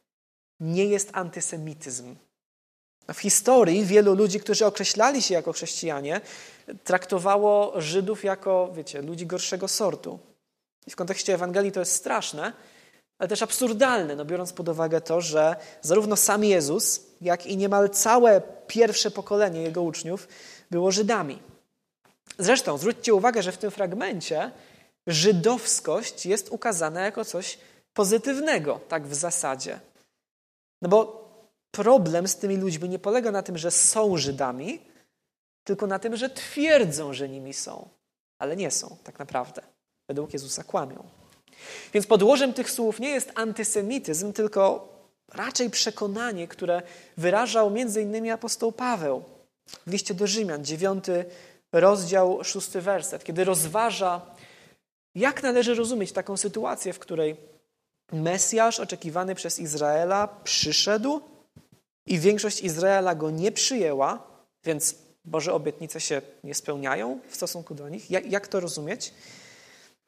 nie 0.60 0.86
jest 0.86 1.10
antysemityzm. 1.14 2.16
W 3.14 3.20
historii 3.20 3.86
wielu 3.86 4.16
ludzi, 4.16 4.40
którzy 4.40 4.66
określali 4.66 5.22
się 5.22 5.34
jako 5.34 5.54
chrześcijanie, 5.54 6.22
traktowało 6.84 7.82
Żydów 7.82 8.24
jako, 8.24 8.72
wiecie, 8.74 9.02
ludzi 9.02 9.26
gorszego 9.26 9.68
sortu. 9.68 10.20
I 10.88 10.92
w 10.92 10.96
kontekście 10.96 11.34
Ewangelii 11.34 11.72
to 11.72 11.80
jest 11.80 11.92
straszne, 11.92 12.54
ale 13.20 13.30
też 13.30 13.42
absurdalne, 13.42 14.16
no 14.16 14.26
biorąc 14.26 14.54
pod 14.54 14.70
uwagę 14.70 15.02
to, 15.02 15.22
że 15.22 15.56
zarówno 15.82 16.16
sam 16.16 16.44
Jezus, 16.44 17.02
jak 17.22 17.46
i 17.46 17.58
niemal 17.58 17.90
całe 17.90 18.42
pierwsze 18.68 19.12
pokolenie 19.12 19.62
jego 19.62 19.82
uczniów 19.82 20.28
było 20.72 20.92
Żydami. 20.92 21.40
Zresztą 22.40 22.78
zwróćcie 22.78 23.14
uwagę, 23.14 23.44
że 23.44 23.52
w 23.52 23.58
tym 23.58 23.72
fragmencie 23.72 24.52
żydowskość 25.08 26.26
jest 26.26 26.50
ukazana 26.50 27.02
jako 27.02 27.26
coś 27.26 27.58
pozytywnego, 27.94 28.80
tak 28.88 29.08
w 29.08 29.16
zasadzie. 29.16 29.80
No 30.82 30.90
bo 30.90 31.27
problem 31.78 32.28
z 32.28 32.36
tymi 32.36 32.58
ludźmi 32.58 32.90
nie 32.90 33.00
polega 33.00 33.32
na 33.32 33.44
tym, 33.44 33.58
że 33.58 33.72
są 33.72 34.18
Żydami, 34.18 34.80
tylko 35.64 35.88
na 35.88 36.00
tym, 36.00 36.16
że 36.16 36.30
twierdzą, 36.30 37.14
że 37.14 37.30
nimi 37.30 37.54
są, 37.54 37.90
ale 38.40 38.56
nie 38.56 38.72
są 38.72 38.98
tak 39.04 39.20
naprawdę 39.20 39.62
według 40.08 40.34
Jezusa 40.34 40.64
kłamią. 40.64 41.04
Więc 41.94 42.08
podłożem 42.08 42.54
tych 42.54 42.72
słów 42.72 43.00
nie 43.00 43.10
jest 43.10 43.32
antysemityzm, 43.36 44.34
tylko 44.34 44.90
raczej 45.34 45.70
przekonanie, 45.70 46.48
które 46.48 46.82
wyrażał 47.18 47.76
innymi 47.76 48.32
apostoł 48.32 48.72
Paweł 48.72 49.24
w 49.88 49.92
liście 49.92 50.14
do 50.14 50.28
Rzymian, 50.28 50.66
dziewiąty 50.66 51.26
rozdział, 51.72 52.44
szósty 52.44 52.82
werset, 52.82 53.24
kiedy 53.24 53.44
rozważa, 53.44 54.22
jak 55.16 55.44
należy 55.44 55.76
rozumieć 55.76 56.12
taką 56.12 56.38
sytuację, 56.38 56.94
w 56.94 57.00
której 57.00 57.36
Mesjasz 58.12 58.80
oczekiwany 58.80 59.36
przez 59.36 59.60
Izraela 59.60 60.28
przyszedł 60.44 61.37
i 62.08 62.20
większość 62.20 62.62
Izraela 62.62 63.16
go 63.16 63.32
nie 63.32 63.52
przyjęła, 63.52 64.24
więc 64.64 64.96
Boże 65.26 65.54
obietnice 65.54 66.02
się 66.02 66.22
nie 66.44 66.56
spełniają 66.56 67.20
w 67.30 67.36
stosunku 67.36 67.76
do 67.76 67.90
nich. 67.90 68.12
Jak, 68.12 68.32
jak 68.32 68.48
to 68.48 68.60
rozumieć? 68.60 69.14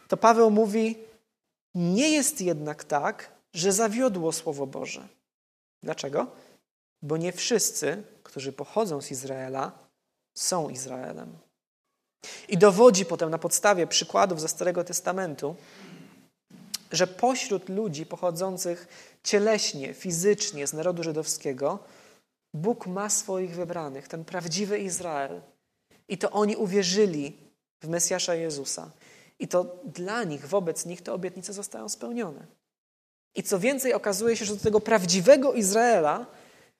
To 0.07 0.17
Paweł 0.17 0.51
mówi, 0.51 0.97
nie 1.75 2.09
jest 2.09 2.41
jednak 2.41 2.83
tak, 2.83 3.31
że 3.53 3.71
zawiodło 3.71 4.31
Słowo 4.31 4.67
Boże. 4.67 5.07
Dlaczego? 5.83 6.27
Bo 7.01 7.17
nie 7.17 7.31
wszyscy, 7.31 8.03
którzy 8.23 8.53
pochodzą 8.53 9.01
z 9.01 9.12
Izraela, 9.12 9.71
są 10.33 10.69
Izraelem. 10.69 11.38
I 12.49 12.57
dowodzi 12.57 13.05
potem 13.05 13.29
na 13.29 13.38
podstawie 13.38 13.88
przykładów 13.88 14.41
ze 14.41 14.47
Starego 14.47 14.83
Testamentu, 14.83 15.55
że 16.91 17.07
pośród 17.07 17.69
ludzi 17.69 18.05
pochodzących 18.05 18.88
cieleśnie, 19.23 19.93
fizycznie 19.93 20.67
z 20.67 20.73
narodu 20.73 21.03
żydowskiego, 21.03 21.79
Bóg 22.53 22.88
ma 22.88 23.10
swoich 23.10 23.55
wybranych, 23.55 24.08
ten 24.08 24.25
prawdziwy 24.25 24.79
Izrael. 24.79 25.41
I 26.08 26.17
to 26.17 26.32
oni 26.32 26.55
uwierzyli 26.55 27.38
w 27.82 27.88
Mesjasza 27.88 28.36
Jezusa. 28.36 28.91
I 29.39 29.47
to 29.47 29.75
dla 29.86 30.23
nich, 30.23 30.45
wobec 30.45 30.86
nich 30.86 31.01
te 31.01 31.13
obietnice 31.13 31.53
zostają 31.53 31.89
spełnione. 31.89 32.45
I 33.36 33.43
co 33.43 33.60
więcej, 33.60 33.93
okazuje 33.93 34.38
się, 34.38 34.45
że 34.45 34.55
do 34.55 34.63
tego 34.63 34.79
prawdziwego 34.79 35.53
Izraela 35.53 36.25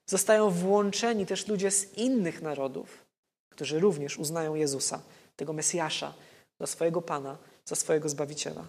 zostają 0.06 0.50
włączeni 0.50 1.26
też 1.26 1.48
ludzie 1.48 1.72
z 1.72 1.98
innych 1.98 2.42
narodów, 2.42 3.06
którzy 3.50 3.80
również 3.80 4.18
uznają 4.18 4.56
Jezusa, 4.56 5.02
tego 5.36 5.54
Mesjasza, 5.54 6.14
za 6.60 6.68
swojego 6.68 7.02
Pana, 7.02 7.38
za 7.66 7.76
swojego 7.76 8.10
Zbawiciela. 8.10 8.68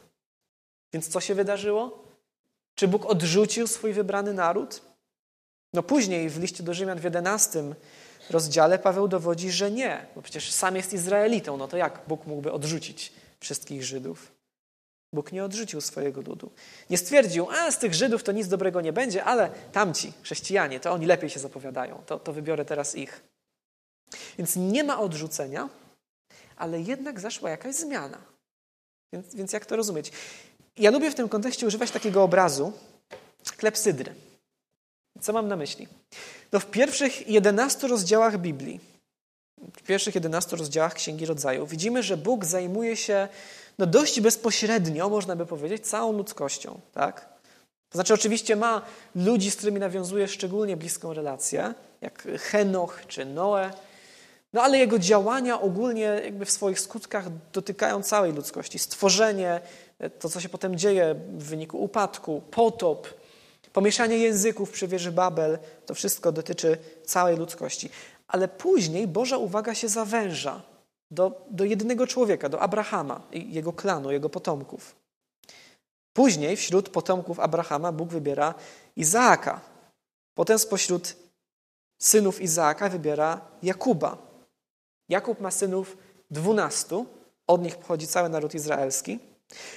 Więc 0.92 1.09
co 1.09 1.20
się 1.20 1.35
wydarzyło? 1.35 2.09
Czy 2.80 2.88
Bóg 2.88 3.06
odrzucił 3.06 3.66
swój 3.66 3.92
wybrany 3.92 4.34
naród? 4.34 4.82
No 5.72 5.82
później 5.82 6.30
w 6.30 6.40
liście 6.40 6.62
do 6.62 6.74
Rzymian 6.74 7.00
w 7.00 7.04
11 7.04 7.64
rozdziale 8.30 8.78
Paweł 8.78 9.08
dowodzi, 9.08 9.50
że 9.50 9.70
nie, 9.70 10.06
bo 10.14 10.22
przecież 10.22 10.52
sam 10.52 10.76
jest 10.76 10.92
Izraelitą, 10.92 11.56
no 11.56 11.68
to 11.68 11.76
jak 11.76 12.00
Bóg 12.08 12.26
mógłby 12.26 12.52
odrzucić 12.52 13.12
wszystkich 13.40 13.84
Żydów? 13.84 14.32
Bóg 15.12 15.32
nie 15.32 15.44
odrzucił 15.44 15.80
swojego 15.80 16.20
ludu. 16.20 16.50
Nie 16.90 16.98
stwierdził, 16.98 17.50
a 17.50 17.70
z 17.70 17.78
tych 17.78 17.94
Żydów 17.94 18.22
to 18.22 18.32
nic 18.32 18.48
dobrego 18.48 18.80
nie 18.80 18.92
będzie, 18.92 19.24
ale 19.24 19.50
tamci, 19.72 20.12
chrześcijanie, 20.22 20.80
to 20.80 20.92
oni 20.92 21.06
lepiej 21.06 21.30
się 21.30 21.40
zapowiadają, 21.40 22.02
to, 22.06 22.18
to 22.18 22.32
wybiorę 22.32 22.64
teraz 22.64 22.94
ich. 22.94 23.22
Więc 24.38 24.56
nie 24.56 24.84
ma 24.84 25.00
odrzucenia, 25.00 25.68
ale 26.56 26.80
jednak 26.80 27.20
zaszła 27.20 27.50
jakaś 27.50 27.74
zmiana. 27.74 28.18
Więc, 29.12 29.34
więc 29.34 29.52
jak 29.52 29.66
to 29.66 29.76
rozumieć? 29.76 30.12
Ja 30.80 30.90
lubię 30.90 31.10
w 31.10 31.14
tym 31.14 31.28
kontekście 31.28 31.66
używać 31.66 31.90
takiego 31.90 32.22
obrazu 32.22 32.72
klepsydry. 33.56 34.14
Co 35.20 35.32
mam 35.32 35.48
na 35.48 35.56
myśli? 35.56 35.88
No 36.52 36.60
w 36.60 36.66
pierwszych 36.66 37.28
11 37.28 37.88
rozdziałach 37.88 38.38
Biblii, 38.38 38.80
w 39.76 39.82
pierwszych 39.82 40.14
11 40.14 40.56
rozdziałach 40.56 40.94
Księgi 40.94 41.26
Rodzaju 41.26 41.66
widzimy, 41.66 42.02
że 42.02 42.16
Bóg 42.16 42.44
zajmuje 42.44 42.96
się 42.96 43.28
no 43.78 43.86
dość 43.86 44.20
bezpośrednio, 44.20 45.08
można 45.08 45.36
by 45.36 45.46
powiedzieć, 45.46 45.86
całą 45.86 46.12
ludzkością. 46.12 46.80
Tak? 46.92 47.20
To 47.90 47.98
znaczy 47.98 48.14
oczywiście 48.14 48.56
ma 48.56 48.82
ludzi, 49.14 49.50
z 49.50 49.56
którymi 49.56 49.80
nawiązuje 49.80 50.28
szczególnie 50.28 50.76
bliską 50.76 51.12
relację, 51.12 51.74
jak 52.00 52.28
Henoch 52.38 53.00
czy 53.08 53.24
Noe, 53.24 53.70
no 54.52 54.62
ale 54.62 54.78
jego 54.78 54.98
działania 54.98 55.60
ogólnie 55.60 56.02
jakby 56.02 56.44
w 56.44 56.50
swoich 56.50 56.80
skutkach 56.80 57.24
dotykają 57.52 58.02
całej 58.02 58.32
ludzkości. 58.32 58.78
Stworzenie, 58.78 59.60
to 60.18 60.28
co 60.28 60.40
się 60.40 60.48
potem 60.48 60.78
dzieje 60.78 61.14
w 61.14 61.44
wyniku 61.44 61.82
upadku, 61.82 62.42
potop, 62.50 63.08
pomieszanie 63.72 64.18
języków 64.18 64.70
przy 64.70 64.88
wieży 64.88 65.12
Babel, 65.12 65.58
to 65.86 65.94
wszystko 65.94 66.32
dotyczy 66.32 66.78
całej 67.04 67.36
ludzkości. 67.36 67.90
Ale 68.28 68.48
później 68.48 69.08
Boża 69.08 69.36
uwaga 69.36 69.74
się 69.74 69.88
zawęża 69.88 70.62
do, 71.10 71.46
do 71.50 71.64
jednego 71.64 72.06
człowieka, 72.06 72.48
do 72.48 72.60
Abrahama 72.60 73.22
i 73.32 73.54
jego 73.54 73.72
klanu, 73.72 74.10
jego 74.10 74.28
potomków. 74.28 74.94
Później 76.12 76.56
wśród 76.56 76.88
potomków 76.88 77.40
Abrahama 77.40 77.92
Bóg 77.92 78.08
wybiera 78.08 78.54
Izaaka. 78.96 79.60
Potem 80.34 80.58
spośród 80.58 81.16
synów 82.02 82.40
Izaaka 82.40 82.88
wybiera 82.88 83.40
Jakuba. 83.62 84.18
Jakub 85.08 85.40
ma 85.40 85.50
synów 85.50 85.96
dwunastu, 86.30 87.06
od 87.46 87.62
nich 87.62 87.76
pochodzi 87.76 88.06
cały 88.06 88.28
naród 88.28 88.54
izraelski. 88.54 89.18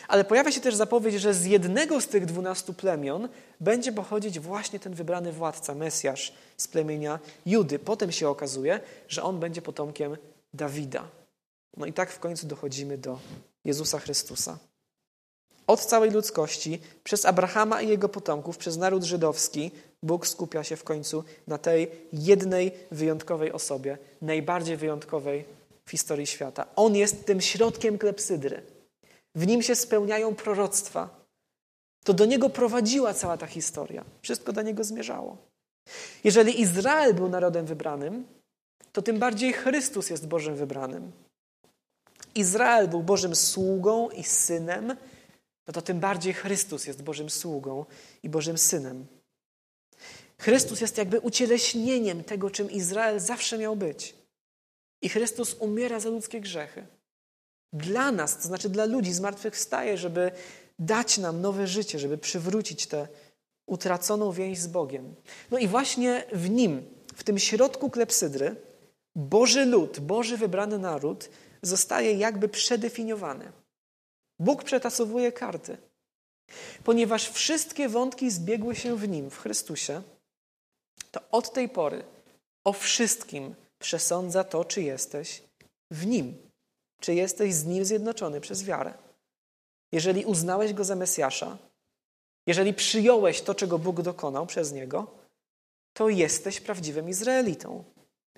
Ale 0.07 0.23
pojawia 0.23 0.51
się 0.51 0.61
też 0.61 0.75
zapowiedź, 0.75 1.15
że 1.15 1.33
z 1.33 1.45
jednego 1.45 2.01
z 2.01 2.07
tych 2.07 2.25
dwunastu 2.25 2.73
plemion 2.73 3.29
będzie 3.59 3.91
pochodzić 3.91 4.39
właśnie 4.39 4.79
ten 4.79 4.93
wybrany 4.93 5.31
władca, 5.31 5.75
Mesjasz 5.75 6.33
z 6.57 6.67
plemienia 6.67 7.19
Judy. 7.45 7.79
Potem 7.79 8.11
się 8.11 8.29
okazuje, 8.29 8.79
że 9.07 9.23
on 9.23 9.39
będzie 9.39 9.61
potomkiem 9.61 10.17
Dawida. 10.53 11.07
No 11.77 11.85
i 11.85 11.93
tak 11.93 12.11
w 12.11 12.19
końcu 12.19 12.47
dochodzimy 12.47 12.97
do 12.97 13.19
Jezusa 13.65 13.99
Chrystusa. 13.99 14.57
Od 15.67 15.85
całej 15.85 16.11
ludzkości, 16.11 16.81
przez 17.03 17.25
Abrahama 17.25 17.81
i 17.81 17.87
jego 17.87 18.09
potomków, 18.09 18.57
przez 18.57 18.77
naród 18.77 19.03
żydowski, 19.03 19.71
Bóg 20.03 20.27
skupia 20.27 20.63
się 20.63 20.75
w 20.75 20.83
końcu 20.83 21.23
na 21.47 21.57
tej 21.57 21.91
jednej 22.13 22.71
wyjątkowej 22.91 23.51
osobie, 23.51 23.97
najbardziej 24.21 24.77
wyjątkowej 24.77 25.45
w 25.85 25.91
historii 25.91 26.27
świata. 26.27 26.65
On 26.75 26.95
jest 26.95 27.25
tym 27.25 27.41
środkiem 27.41 27.97
klepsydry. 27.97 28.61
W 29.35 29.47
nim 29.47 29.61
się 29.61 29.75
spełniają 29.75 30.35
proroctwa. 30.35 31.23
To 32.03 32.13
do 32.13 32.25
niego 32.25 32.49
prowadziła 32.49 33.13
cała 33.13 33.37
ta 33.37 33.47
historia. 33.47 34.05
Wszystko 34.21 34.53
do 34.53 34.61
niego 34.61 34.83
zmierzało. 34.83 35.37
Jeżeli 36.23 36.61
Izrael 36.61 37.13
był 37.13 37.29
narodem 37.29 37.65
wybranym, 37.65 38.27
to 38.91 39.01
tym 39.01 39.19
bardziej 39.19 39.53
Chrystus 39.53 40.09
jest 40.09 40.27
Bożym 40.27 40.55
wybranym. 40.55 41.11
Izrael 42.35 42.87
był 42.87 43.03
Bożym 43.03 43.35
sługą 43.35 44.09
i 44.09 44.23
synem, 44.23 44.95
no 45.67 45.73
to 45.73 45.81
tym 45.81 45.99
bardziej 45.99 46.33
Chrystus 46.33 46.85
jest 46.85 47.03
Bożym 47.03 47.29
sługą 47.29 47.85
i 48.23 48.29
Bożym 48.29 48.57
synem. 48.57 49.05
Chrystus 50.37 50.81
jest 50.81 50.97
jakby 50.97 51.19
ucieleśnieniem 51.19 52.23
tego, 52.23 52.49
czym 52.49 52.71
Izrael 52.71 53.19
zawsze 53.19 53.57
miał 53.57 53.75
być. 53.75 54.15
I 55.01 55.09
Chrystus 55.09 55.55
umiera 55.59 55.99
za 55.99 56.09
ludzkie 56.09 56.41
grzechy. 56.41 56.87
Dla 57.73 58.11
nas, 58.11 58.37
to 58.37 58.43
znaczy 58.43 58.69
dla 58.69 58.85
ludzi, 58.85 59.13
zmartwychwstaje, 59.13 59.97
żeby 59.97 60.31
dać 60.79 61.17
nam 61.17 61.41
nowe 61.41 61.67
życie, 61.67 61.99
żeby 61.99 62.17
przywrócić 62.17 62.87
tę 62.87 63.07
utraconą 63.65 64.31
więź 64.31 64.59
z 64.59 64.67
Bogiem. 64.67 65.15
No 65.51 65.57
i 65.57 65.67
właśnie 65.67 66.23
w 66.31 66.49
nim, 66.49 66.81
w 67.15 67.23
tym 67.23 67.39
środku 67.39 67.89
klepsydry, 67.89 68.55
Boży 69.15 69.65
lud, 69.65 69.99
Boży 69.99 70.37
wybrany 70.37 70.79
naród 70.79 71.29
zostaje 71.61 72.13
jakby 72.13 72.49
przedefiniowany. 72.49 73.51
Bóg 74.39 74.63
przetasowuje 74.63 75.31
karty. 75.31 75.77
Ponieważ 76.83 77.29
wszystkie 77.29 77.89
wątki 77.89 78.31
zbiegły 78.31 78.75
się 78.75 78.95
w 78.95 79.09
Nim, 79.09 79.29
w 79.29 79.37
Chrystusie, 79.37 80.01
to 81.11 81.19
od 81.31 81.53
tej 81.53 81.69
pory 81.69 82.03
o 82.63 82.73
wszystkim 82.73 83.55
przesądza 83.79 84.43
to, 84.43 84.65
czy 84.65 84.81
jesteś 84.81 85.43
w 85.91 86.05
Nim, 86.05 86.37
czy 87.03 87.13
jesteś 87.13 87.53
z 87.53 87.65
Nim 87.65 87.85
zjednoczony 87.85 88.41
przez 88.41 88.63
wiarę. 88.63 88.93
Jeżeli 89.91 90.25
uznałeś 90.25 90.73
Go 90.73 90.83
za 90.83 90.95
Mesjasza, 90.95 91.57
jeżeli 92.47 92.73
przyjąłeś 92.73 93.41
to, 93.41 93.55
czego 93.55 93.79
Bóg 93.79 94.01
dokonał 94.01 94.45
przez 94.45 94.71
Niego, 94.71 95.07
to 95.93 96.09
jesteś 96.09 96.61
prawdziwym 96.61 97.09
Izraelitą. 97.09 97.83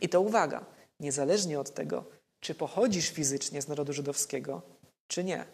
I 0.01 0.09
to 0.09 0.21
uwaga, 0.21 0.65
niezależnie 0.99 1.59
od 1.59 1.73
tego, 1.73 2.03
czy 2.39 2.55
pochodzisz 2.55 3.09
fizycznie 3.09 3.61
z 3.61 3.67
narodu 3.67 3.93
żydowskiego, 3.93 4.61
czy 5.07 5.23
nie. 5.23 5.45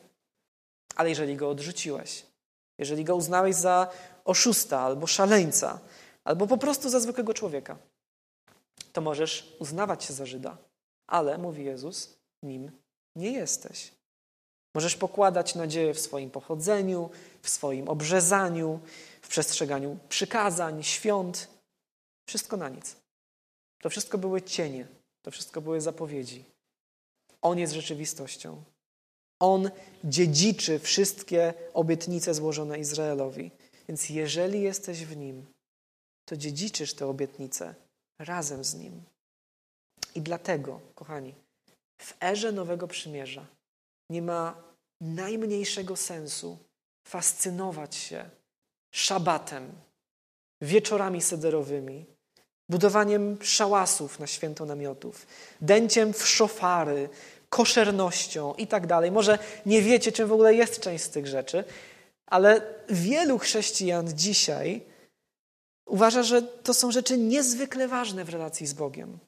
Ale 0.95 1.09
jeżeli 1.09 1.35
go 1.35 1.49
odrzuciłeś, 1.49 2.25
jeżeli 2.77 3.03
go 3.03 3.15
uznałeś 3.15 3.55
za 3.55 3.91
oszusta 4.25 4.79
albo 4.79 5.07
szaleńca, 5.07 5.79
albo 6.23 6.47
po 6.47 6.57
prostu 6.57 6.89
za 6.89 6.99
zwykłego 6.99 7.33
człowieka, 7.33 7.77
to 8.93 9.01
możesz 9.01 9.55
uznawać 9.59 10.03
się 10.03 10.13
za 10.13 10.25
Żyda, 10.25 10.57
ale, 11.07 11.37
mówi 11.37 11.65
Jezus, 11.65 12.17
nim 12.43 12.80
nie 13.15 13.31
jesteś. 13.31 13.91
Możesz 14.75 14.95
pokładać 14.95 15.55
nadzieję 15.55 15.93
w 15.93 15.99
swoim 15.99 16.29
pochodzeniu, 16.29 17.09
w 17.41 17.49
swoim 17.49 17.89
obrzezaniu, 17.89 18.79
w 19.21 19.27
przestrzeganiu 19.27 19.97
przykazań, 20.09 20.83
świąt. 20.83 21.47
Wszystko 22.27 22.57
na 22.57 22.69
nic. 22.69 22.95
To 23.81 23.89
wszystko 23.89 24.17
były 24.17 24.41
cienie, 24.41 24.87
to 25.21 25.31
wszystko 25.31 25.61
były 25.61 25.81
zapowiedzi. 25.81 26.43
On 27.41 27.59
jest 27.59 27.73
rzeczywistością. 27.73 28.63
On 29.39 29.71
dziedziczy 30.03 30.79
wszystkie 30.79 31.53
obietnice 31.73 32.33
złożone 32.33 32.79
Izraelowi. 32.79 33.51
Więc 33.87 34.09
jeżeli 34.09 34.61
jesteś 34.61 35.05
w 35.05 35.17
Nim, 35.17 35.45
to 36.25 36.37
dziedziczysz 36.37 36.93
te 36.93 37.07
obietnice 37.07 37.75
razem 38.19 38.63
z 38.63 38.75
Nim. 38.75 39.03
I 40.15 40.21
dlatego, 40.21 40.79
kochani, 40.95 41.33
w 42.01 42.13
erze 42.23 42.51
Nowego 42.51 42.87
Przymierza 42.87 43.45
nie 44.09 44.21
ma 44.21 44.63
najmniejszego 45.01 45.95
sensu 45.95 46.57
fascynować 47.03 47.95
się 47.95 48.29
szabatem, 48.91 49.71
wieczorami 50.61 51.21
sederowymi, 51.21 52.05
budowaniem 52.69 53.37
szałasów 53.41 54.19
na 54.19 54.27
święto 54.27 54.65
namiotów, 54.65 55.27
dęciem 55.61 56.13
w 56.13 56.27
szofary, 56.27 57.09
koszernością 57.49 58.53
i 58.53 58.67
tak 58.67 58.87
dalej. 58.87 59.11
Może 59.11 59.39
nie 59.65 59.81
wiecie, 59.81 60.11
czym 60.11 60.27
w 60.27 60.31
ogóle 60.31 60.53
jest 60.53 60.79
część 60.79 61.03
z 61.03 61.09
tych 61.09 61.27
rzeczy, 61.27 61.63
ale 62.25 62.61
wielu 62.89 63.37
chrześcijan 63.37 64.07
dzisiaj 64.17 64.81
uważa, 65.85 66.23
że 66.23 66.41
to 66.41 66.73
są 66.73 66.91
rzeczy 66.91 67.17
niezwykle 67.17 67.87
ważne 67.87 68.25
w 68.25 68.29
relacji 68.29 68.67
z 68.67 68.73
Bogiem. 68.73 69.19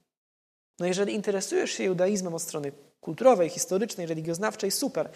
No 0.80 0.86
jeżeli 0.86 1.14
interesujesz 1.14 1.72
się 1.72 1.84
judaizmem 1.84 2.34
od 2.34 2.42
strony 2.42 2.72
kulturowej, 3.02 3.50
historycznej, 3.50 4.08
religioznawczej, 4.08 4.72
super. 4.72 5.10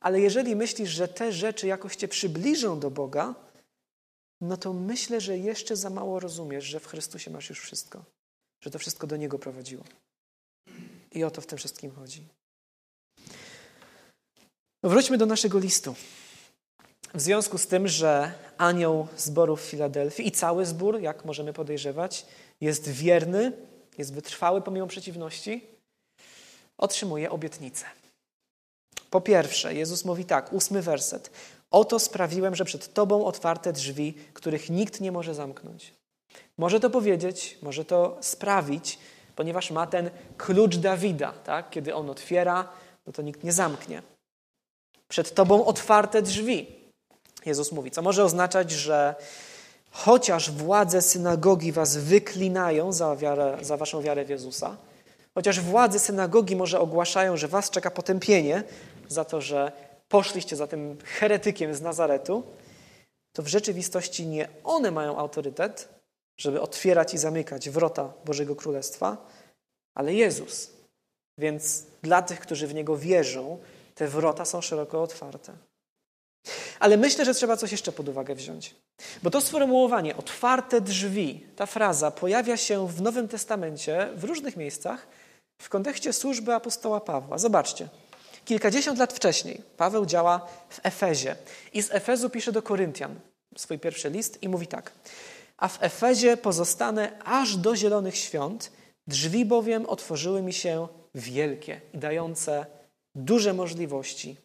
Ale 0.00 0.20
jeżeli 0.20 0.56
myślisz, 0.56 0.90
że 0.90 1.08
te 1.08 1.32
rzeczy 1.32 1.66
jakoś 1.66 1.96
cię 1.96 2.08
przybliżą 2.08 2.80
do 2.80 2.90
Boga, 2.90 3.34
no 4.40 4.56
to 4.56 4.72
myślę, 4.72 5.20
że 5.20 5.38
jeszcze 5.38 5.76
za 5.76 5.90
mało 5.90 6.20
rozumiesz, 6.20 6.64
że 6.64 6.80
w 6.80 6.86
Chrystusie 6.86 7.30
masz 7.30 7.48
już 7.48 7.60
wszystko. 7.60 8.04
Że 8.60 8.70
to 8.70 8.78
wszystko 8.78 9.06
do 9.06 9.16
Niego 9.16 9.38
prowadziło. 9.38 9.84
I 11.12 11.24
o 11.24 11.30
to 11.30 11.40
w 11.40 11.46
tym 11.46 11.58
wszystkim 11.58 11.90
chodzi. 11.90 12.28
No 14.82 14.90
wróćmy 14.90 15.18
do 15.18 15.26
naszego 15.26 15.58
listu. 15.58 15.94
W 17.14 17.20
związku 17.20 17.58
z 17.58 17.66
tym, 17.66 17.88
że 17.88 18.32
anioł 18.58 19.08
zboru 19.16 19.56
w 19.56 19.60
Filadelfii 19.60 20.28
i 20.28 20.32
cały 20.32 20.66
zbór, 20.66 21.00
jak 21.00 21.24
możemy 21.24 21.52
podejrzewać, 21.52 22.26
jest 22.60 22.88
wierny, 22.88 23.52
jest 23.98 24.14
wytrwały 24.14 24.62
pomimo 24.62 24.86
przeciwności, 24.86 25.66
otrzymuje 26.78 27.30
obietnicę. 27.30 27.86
Po 29.10 29.20
pierwsze, 29.20 29.74
Jezus 29.74 30.04
mówi 30.04 30.24
tak, 30.24 30.52
ósmy 30.52 30.82
werset. 30.82 31.30
Oto 31.70 31.98
sprawiłem, 31.98 32.54
że 32.54 32.64
przed 32.64 32.94
Tobą 32.94 33.24
otwarte 33.24 33.72
drzwi, 33.72 34.14
których 34.32 34.70
nikt 34.70 35.00
nie 35.00 35.12
może 35.12 35.34
zamknąć. 35.34 35.94
Może 36.58 36.80
to 36.80 36.90
powiedzieć, 36.90 37.58
może 37.62 37.84
to 37.84 38.18
sprawić, 38.20 38.98
ponieważ 39.36 39.70
ma 39.70 39.86
ten 39.86 40.10
klucz 40.36 40.76
Dawida. 40.76 41.32
Tak? 41.32 41.70
Kiedy 41.70 41.94
on 41.94 42.10
otwiera, 42.10 42.68
no 43.06 43.12
to 43.12 43.22
nikt 43.22 43.44
nie 43.44 43.52
zamknie. 43.52 44.02
Przed 45.08 45.34
Tobą 45.34 45.64
otwarte 45.64 46.22
drzwi. 46.22 46.66
Jezus 47.46 47.72
mówi, 47.72 47.90
co 47.90 48.02
może 48.02 48.24
oznaczać, 48.24 48.70
że 48.70 49.14
chociaż 49.94 50.50
władze 50.50 51.02
synagogi 51.02 51.72
was 51.72 51.96
wyklinają 51.96 52.92
za, 52.92 53.16
wiarę, 53.16 53.58
za 53.62 53.76
waszą 53.76 54.02
wiarę 54.02 54.24
w 54.24 54.28
Jezusa, 54.28 54.76
chociaż 55.34 55.60
władze 55.60 55.98
synagogi 55.98 56.56
może 56.56 56.80
ogłaszają, 56.80 57.36
że 57.36 57.48
was 57.48 57.70
czeka 57.70 57.90
potępienie 57.90 58.62
za 59.08 59.24
to, 59.24 59.40
że 59.40 59.72
poszliście 60.08 60.56
za 60.56 60.66
tym 60.66 60.98
heretykiem 61.04 61.74
z 61.74 61.80
Nazaretu, 61.80 62.42
to 63.32 63.42
w 63.42 63.46
rzeczywistości 63.46 64.26
nie 64.26 64.48
one 64.64 64.90
mają 64.90 65.18
autorytet, 65.18 65.88
żeby 66.36 66.60
otwierać 66.60 67.14
i 67.14 67.18
zamykać 67.18 67.70
wrota 67.70 68.12
Bożego 68.24 68.56
Królestwa, 68.56 69.16
ale 69.94 70.14
Jezus. 70.14 70.70
Więc 71.38 71.82
dla 72.02 72.22
tych, 72.22 72.40
którzy 72.40 72.66
w 72.66 72.74
Niego 72.74 72.96
wierzą, 72.96 73.58
te 73.94 74.08
wrota 74.08 74.44
są 74.44 74.60
szeroko 74.60 75.02
otwarte. 75.02 75.52
Ale 76.80 76.96
myślę, 76.96 77.24
że 77.24 77.34
trzeba 77.34 77.56
coś 77.56 77.72
jeszcze 77.72 77.92
pod 77.92 78.08
uwagę 78.08 78.34
wziąć. 78.34 78.74
Bo 79.22 79.30
to 79.30 79.40
sformułowanie, 79.40 80.16
otwarte 80.16 80.80
drzwi, 80.80 81.46
ta 81.56 81.66
fraza 81.66 82.10
pojawia 82.10 82.56
się 82.56 82.88
w 82.88 83.00
Nowym 83.00 83.28
Testamencie 83.28 84.08
w 84.16 84.24
różnych 84.24 84.56
miejscach 84.56 85.06
w 85.58 85.68
kontekście 85.68 86.12
służby 86.12 86.54
apostoła 86.54 87.00
Pawła. 87.00 87.38
Zobaczcie. 87.38 87.88
Kilkadziesiąt 88.44 88.98
lat 88.98 89.12
wcześniej 89.12 89.62
Paweł 89.76 90.06
działa 90.06 90.46
w 90.68 90.80
Efezie 90.82 91.36
i 91.72 91.82
z 91.82 91.94
Efezu 91.94 92.30
pisze 92.30 92.52
do 92.52 92.62
Koryntian 92.62 93.20
swój 93.56 93.78
pierwszy 93.78 94.10
list 94.10 94.42
i 94.42 94.48
mówi 94.48 94.66
tak. 94.66 94.92
A 95.56 95.68
w 95.68 95.82
Efezie 95.82 96.36
pozostanę 96.36 97.18
aż 97.24 97.56
do 97.56 97.76
zielonych 97.76 98.16
świąt, 98.16 98.72
drzwi 99.06 99.44
bowiem 99.44 99.86
otworzyły 99.86 100.42
mi 100.42 100.52
się 100.52 100.88
wielkie 101.14 101.80
i 101.94 101.98
dające 101.98 102.66
duże 103.14 103.52
możliwości, 103.52 104.36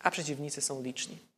a 0.00 0.10
przeciwnicy 0.10 0.60
są 0.60 0.82
liczni. 0.82 1.29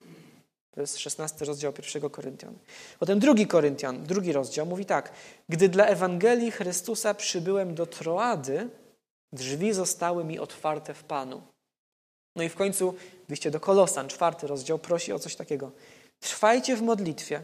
To 0.75 0.81
jest 0.81 0.99
szesnasty 0.99 1.45
rozdział 1.45 1.73
pierwszego 1.73 2.11
Koryntian. 2.11 2.59
Potem 2.99 3.19
drugi 3.19 3.47
Koryntian, 3.47 4.05
drugi 4.05 4.33
rozdział 4.33 4.67
mówi 4.67 4.87
tak. 4.87 5.13
Gdy 5.49 5.69
dla 5.69 5.87
Ewangelii 5.87 6.51
Chrystusa 6.51 7.15
przybyłem 7.15 7.75
do 7.75 7.87
Troady, 7.87 8.69
drzwi 9.33 9.73
zostały 9.73 10.25
mi 10.25 10.39
otwarte 10.39 10.95
w 10.95 11.05
Panu. 11.05 11.43
No 12.37 12.43
i 12.43 12.49
w 12.49 12.57
końcu 12.57 12.95
wyjście 13.29 13.51
do 13.51 13.61
Kolosan, 13.61 14.09
czwarty 14.09 14.47
rozdział, 14.47 14.79
prosi 14.79 15.13
o 15.13 15.19
coś 15.19 15.37
takiego. 15.37 15.73
Trwajcie 16.21 16.77
w 16.77 16.83
modlitwie, 16.83 17.43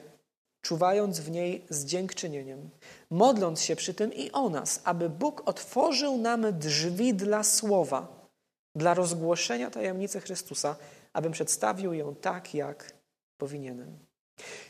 czuwając 0.63 1.21
w 1.21 1.31
niej 1.31 1.65
z 1.71 1.85
dziękczynieniem, 1.85 2.71
modląc 3.11 3.63
się 3.63 3.77
przy 3.77 3.95
tym 3.95 4.13
i 4.13 4.33
o 4.33 4.49
nas, 4.49 4.81
aby 4.85 5.11
Bóg 5.11 5.43
otworzył 5.45 6.19
nam 6.19 6.59
drzwi 6.59 7.15
dla 7.15 7.45
słowa, 7.45 8.29
dla 8.75 8.95
rozgłoszenia 8.95 9.71
tajemnicy 9.71 10.21
Chrystusa, 10.21 10.77
abym 11.13 11.33
przedstawił 11.33 11.93
ją 11.93 12.15
tak, 12.15 12.55
jak 12.55 12.98
powinienem. 13.39 13.99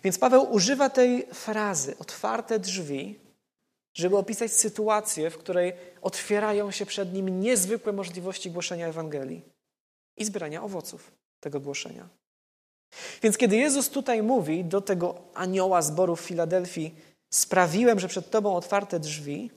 Więc 0.05 0.19
Paweł 0.19 0.53
używa 0.53 0.91
tej 0.91 1.27
frazy 1.27 1.99
otwarte 1.99 2.59
drzwi, 2.59 3.19
żeby 3.95 4.17
opisać 4.17 4.53
sytuację, 4.53 5.31
w 5.31 5.39
której 5.39 5.73
otwierają 6.03 6.71
się 6.71 6.87
przed 6.87 7.13
nim 7.13 7.41
niezwykłe 7.41 7.93
możliwości 7.93 8.51
głoszenia 8.51 8.89
Ewangelii 8.89 9.43
i 10.17 10.25
zbierania 10.25 10.63
owoców 10.63 11.13
tego 11.41 11.61
głoszenia. 11.61 12.09
Więc 13.23 13.37
kiedy 13.37 13.57
Jezus 13.57 13.91
tutaj 13.91 14.23
mówi 14.23 14.65
do 14.65 14.81
tego 14.81 15.23
anioła 15.35 15.83
zboru 15.83 16.17
w 16.17 16.21
Filadelfii, 16.21 16.95
sprawiłem, 17.35 18.01
że 18.01 18.09
przed 18.09 18.31
Tobą 18.31 18.57
otwarte 18.57 19.01
drzwi, 19.01 19.51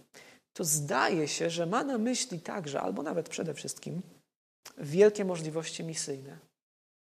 to 0.54 0.64
zdaje 0.64 1.28
się, 1.28 1.50
że 1.50 1.66
ma 1.66 1.84
na 1.84 1.98
myśli 1.98 2.40
także, 2.40 2.82
albo 2.82 3.04
nawet 3.04 3.30
przede 3.30 3.54
wszystkim, 3.54 4.02
wielkie 4.78 5.26
możliwości 5.26 5.84
misyjne. 5.84 6.38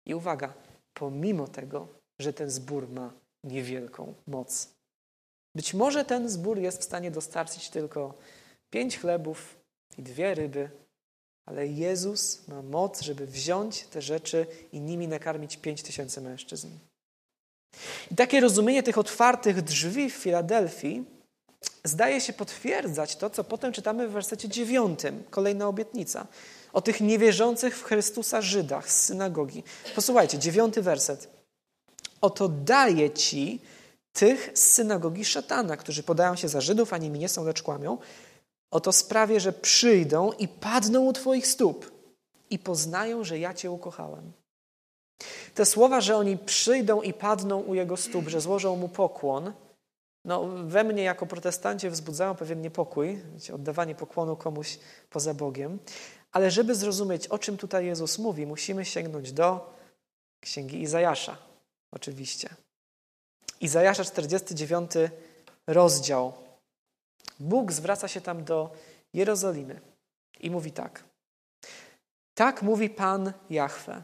I 0.06 0.16
uwaga, 0.16 0.54
pomimo 0.94 1.48
tego, 1.48 1.88
że 2.20 2.34
ten 2.34 2.50
zbór 2.50 2.90
ma 2.90 3.14
niewielką 3.44 4.14
moc. 4.28 4.70
Być 5.56 5.74
może 5.74 6.06
ten 6.06 6.30
zbór 6.30 6.58
jest 6.60 6.82
w 6.82 6.84
stanie 6.84 7.12
dostarczyć 7.12 7.70
tylko 7.70 8.14
pięć 8.70 9.00
chlebów 9.00 9.56
i 9.98 10.04
dwie 10.04 10.36
ryby, 10.36 10.70
ale 11.46 11.68
Jezus 11.68 12.48
ma 12.48 12.62
moc, 12.62 13.02
żeby 13.02 13.28
wziąć 13.28 13.84
te 13.84 14.02
rzeczy 14.02 14.48
i 14.72 14.82
nimi 14.82 15.08
nakarmić 15.08 15.58
pięć 15.58 15.84
tysięcy 15.84 16.22
mężczyzn. 16.22 16.70
I 18.12 18.16
takie 18.16 18.40
rozumienie 18.40 18.84
tych 18.84 18.98
otwartych 18.98 19.62
drzwi 19.62 20.10
w 20.10 20.14
Filadelfii 20.14 21.06
zdaje 21.84 22.22
się 22.22 22.34
potwierdzać 22.34 23.16
to, 23.16 23.30
co 23.30 23.44
potem 23.44 23.74
czytamy 23.74 24.08
w 24.08 24.12
wersecie 24.12 24.50
dziewiątym, 24.50 25.24
kolejna 25.30 25.68
obietnica, 25.68 26.28
o 26.74 26.82
tych 26.82 27.02
niewierzących 27.02 27.78
w 27.78 27.84
Chrystusa 27.84 28.42
Żydach 28.42 28.92
z 28.92 29.06
synagogi. 29.06 29.64
Posłuchajcie, 29.96 30.40
dziewiąty 30.40 30.82
werset. 30.82 31.30
Oto 32.22 32.48
daję 32.50 33.12
ci 33.12 33.62
tych 34.14 34.52
z 34.54 34.64
synagogi 34.64 35.26
szatana, 35.26 35.78
którzy 35.78 36.04
podają 36.04 36.36
się 36.36 36.48
za 36.48 36.62
Żydów, 36.62 36.94
a 36.94 36.98
nimi 36.98 37.20
nie 37.20 37.30
są, 37.30 37.46
lecz 37.46 37.62
kłamią, 37.62 37.98
Oto 38.74 38.92
sprawię, 38.92 39.40
że 39.40 39.54
przyjdą 39.54 40.32
i 40.32 40.48
padną 40.48 41.02
u 41.02 41.14
Twoich 41.14 41.48
stóp 41.48 41.92
i 42.50 42.60
poznają, 42.60 43.24
że 43.24 43.40
ja 43.40 43.54
Cię 43.54 43.72
ukochałem. 43.72 44.32
Te 45.54 45.66
słowa, 45.66 46.02
że 46.02 46.18
oni 46.18 46.38
przyjdą 46.38 47.02
i 47.02 47.14
padną 47.14 47.60
u 47.60 47.74
Jego 47.74 47.98
stóp, 47.98 48.28
że 48.28 48.42
złożą 48.42 48.76
Mu 48.76 48.90
pokłon, 48.90 49.54
no, 50.26 50.46
we 50.46 50.84
mnie 50.84 51.04
jako 51.04 51.26
protestancie 51.26 51.90
wzbudzają 51.90 52.36
pewien 52.36 52.62
niepokój, 52.62 53.22
oddawanie 53.54 53.96
pokłonu 53.96 54.36
komuś 54.36 54.80
poza 55.10 55.34
Bogiem. 55.34 55.80
Ale 56.34 56.52
żeby 56.52 56.76
zrozumieć, 56.76 57.28
o 57.28 57.40
czym 57.40 57.58
tutaj 57.58 57.86
Jezus 57.86 58.20
mówi, 58.20 58.46
musimy 58.46 58.86
sięgnąć 58.86 59.32
do 59.32 59.74
Księgi 60.40 60.82
Izajasza, 60.82 61.38
oczywiście. 61.92 62.50
Izajasza 63.62 64.04
49 64.04 64.92
rozdział. 65.68 66.34
Bóg 67.40 67.72
zwraca 67.72 68.08
się 68.08 68.22
tam 68.22 68.44
do 68.44 68.76
Jerozolimy 69.14 69.80
i 70.40 70.52
mówi 70.52 70.72
tak. 70.72 71.04
Tak 72.34 72.62
mówi 72.62 72.90
Pan 72.90 73.34
Jahwe. 73.50 74.04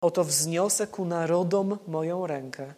Oto 0.00 0.24
wzniosę 0.24 0.86
ku 0.86 1.04
narodom 1.04 1.78
moją 1.86 2.26
rękę 2.26 2.74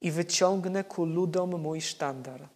i 0.00 0.10
wyciągnę 0.10 0.84
ku 0.84 1.04
ludom 1.04 1.60
mój 1.60 1.80
sztandar. 1.80 2.48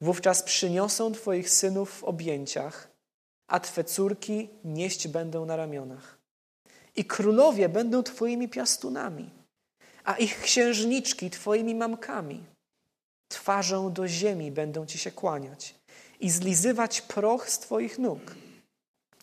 Wówczas 0.00 0.42
przyniosą 0.42 1.12
Twoich 1.12 1.50
synów 1.50 1.98
w 1.98 2.04
objęciach, 2.04 2.87
a 3.48 3.60
Twe 3.60 3.84
córki 3.84 4.48
nieść 4.64 5.08
będą 5.08 5.46
na 5.46 5.56
ramionach. 5.56 6.18
I 6.96 7.04
królowie 7.04 7.68
będą 7.68 8.02
Twoimi 8.02 8.48
piastunami, 8.48 9.30
a 10.04 10.16
ich 10.16 10.40
księżniczki 10.40 11.30
Twoimi 11.30 11.74
mamkami. 11.74 12.44
Twarzą 13.28 13.92
do 13.92 14.08
ziemi 14.08 14.50
będą 14.50 14.86
Ci 14.86 14.98
się 14.98 15.10
kłaniać 15.10 15.74
i 16.20 16.30
zlizywać 16.30 17.00
proch 17.00 17.50
z 17.50 17.58
Twoich 17.58 17.98
nóg. 17.98 18.20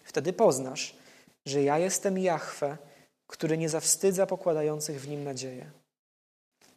Wtedy 0.04 0.34
poznasz, 0.34 0.96
że 1.46 1.64
ja 1.64 1.80
jestem 1.80 2.18
Jahwe, 2.18 2.78
który 3.28 3.58
nie 3.58 3.70
zawstydza 3.70 4.26
pokładających 4.26 5.02
w 5.02 5.08
nim 5.08 5.24
nadzieję. 5.24 5.72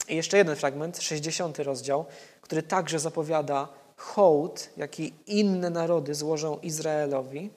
I 0.09 0.17
jeszcze 0.17 0.37
jeden 0.39 0.57
fragment, 0.57 0.99
60 0.99 1.59
rozdział, 1.59 2.05
który 2.41 2.63
także 2.63 2.99
zapowiada 2.99 3.69
hołd, 3.99 4.71
jaki 4.77 5.15
inne 5.27 5.71
narody 5.71 6.15
złożą 6.15 6.59
Izraelowi. 6.59 7.51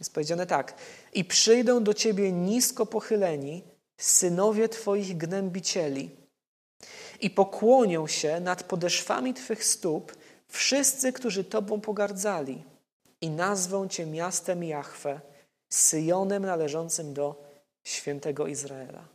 Jest 0.00 0.14
powiedziane 0.14 0.46
tak. 0.46 0.74
I 1.12 1.24
przyjdą 1.24 1.84
do 1.84 1.94
ciebie 1.94 2.32
nisko 2.32 2.86
pochyleni 2.86 3.62
synowie 3.96 4.68
twoich 4.68 5.16
gnębicieli 5.16 6.10
i 7.20 7.30
pokłonią 7.30 8.06
się 8.06 8.40
nad 8.40 8.62
podeszwami 8.62 9.34
twych 9.34 9.64
stóp 9.64 10.16
wszyscy, 10.48 11.12
którzy 11.12 11.44
tobą 11.44 11.80
pogardzali 11.80 12.62
i 13.20 13.30
nazwą 13.30 13.88
cię 13.88 14.06
miastem 14.06 14.64
Jahwe, 14.64 15.20
Syjonem 15.68 16.46
należącym 16.46 17.14
do 17.14 17.44
świętego 17.84 18.46
Izraela. 18.46 19.08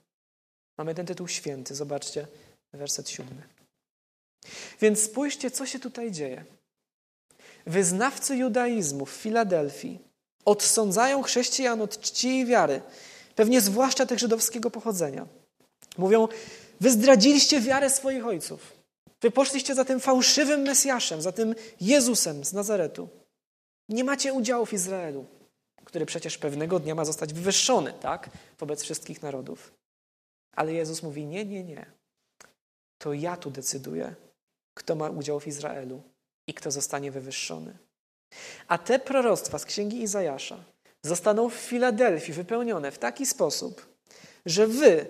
Mamy 0.78 0.96
ten 0.96 1.06
tytuł 1.06 1.28
święty, 1.28 1.76
zobaczcie, 1.76 2.28
werset 2.74 3.10
siódmy. 3.10 3.59
Więc 4.82 5.02
spójrzcie, 5.02 5.52
co 5.52 5.66
się 5.66 5.80
tutaj 5.80 6.12
dzieje. 6.12 6.46
Wyznawcy 7.66 8.36
judaizmu 8.36 9.06
w 9.06 9.12
Filadelfii 9.12 10.00
odsądzają 10.46 11.24
chrześcijan 11.24 11.82
od 11.82 12.00
czci 12.00 12.40
i 12.40 12.46
wiary, 12.46 12.82
pewnie 13.36 13.62
zwłaszcza 13.62 14.06
tych 14.06 14.20
żydowskiego 14.20 14.72
pochodzenia. 14.72 15.28
Mówią, 15.98 16.28
wy 16.82 16.92
zdradziliście 16.92 17.62
wiarę 17.62 17.90
swoich 17.90 18.26
ojców. 18.26 18.74
Wy 19.22 19.32
poszliście 19.32 19.76
za 19.76 19.86
tym 19.86 20.00
fałszywym 20.00 20.62
Mesjaszem, 20.62 21.22
za 21.22 21.32
tym 21.32 21.56
Jezusem 21.82 22.46
z 22.46 22.54
Nazaretu. 22.54 23.10
Nie 23.90 24.04
macie 24.04 24.34
udziału 24.34 24.66
w 24.66 24.74
Izraelu, 24.74 25.26
który 25.86 26.06
przecież 26.06 26.38
pewnego 26.38 26.80
dnia 26.80 26.96
ma 26.96 27.06
zostać 27.06 27.34
wywyższony, 27.34 27.94
tak? 28.02 28.30
Wobec 28.60 28.84
wszystkich 28.84 29.22
narodów. 29.22 29.74
Ale 30.56 30.74
Jezus 30.74 31.04
mówi: 31.04 31.26
Nie, 31.26 31.46
nie, 31.46 31.64
nie. 31.64 31.86
To 32.98 33.14
ja 33.14 33.38
tu 33.38 33.52
decyduję, 33.52 34.16
kto 34.80 34.96
ma 34.96 35.10
udział 35.10 35.40
w 35.40 35.48
Izraelu 35.48 36.02
i 36.48 36.54
kto 36.54 36.72
zostanie 36.72 37.12
wywyższony. 37.12 37.78
A 38.68 38.78
te 38.78 39.00
proroctwa 39.00 39.60
z 39.60 39.66
księgi 39.66 40.02
Izajasza 40.02 40.58
zostaną 41.04 41.50
w 41.50 41.54
Filadelfii 41.54 42.34
wypełnione 42.34 42.92
w 42.92 42.98
taki 42.98 43.26
sposób, 43.26 43.86
że 44.46 44.68
wy, 44.68 45.06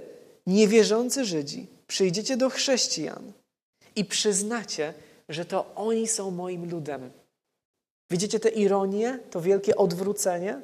niewierzący 0.47 1.25
Żydzi, 1.25 1.67
przyjdziecie 1.87 2.37
do 2.37 2.49
chrześcijan 2.49 3.31
i 3.95 4.05
przyznacie, 4.05 4.93
że 5.29 5.45
to 5.45 5.75
oni 5.75 6.07
są 6.07 6.31
moim 6.31 6.71
ludem. 6.71 7.11
Widzicie 8.11 8.39
tę 8.39 8.49
ironię, 8.49 9.19
to 9.31 9.41
wielkie 9.41 9.75
odwrócenie? 9.75 10.61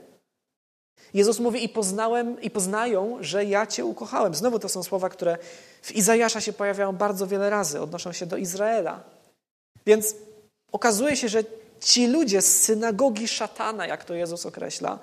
Jezus 1.13 1.39
mówi 1.39 1.63
i 1.63 1.69
poznałem, 1.69 2.41
i 2.41 2.51
poznają, 2.51 3.17
że 3.21 3.45
ja 3.45 3.67
Cię 3.67 3.85
ukochałem. 3.85 4.35
Znowu 4.35 4.59
to 4.59 4.69
są 4.69 4.83
słowa, 4.83 5.09
które 5.09 5.37
w 5.81 5.91
Izajasza 5.91 6.41
się 6.41 6.53
pojawiają 6.53 6.93
bardzo 6.93 7.27
wiele 7.27 7.49
razy, 7.49 7.81
odnoszą 7.81 8.11
się 8.11 8.25
do 8.25 8.37
Izraela. 8.37 9.03
Więc 9.85 10.15
okazuje 10.71 11.17
się, 11.17 11.29
że 11.29 11.43
ci 11.79 12.07
ludzie 12.07 12.41
z 12.41 12.61
synagogi 12.61 13.27
szatana, 13.27 13.87
jak 13.87 14.05
to 14.05 14.13
Jezus 14.13 14.45
określa, 14.45 14.99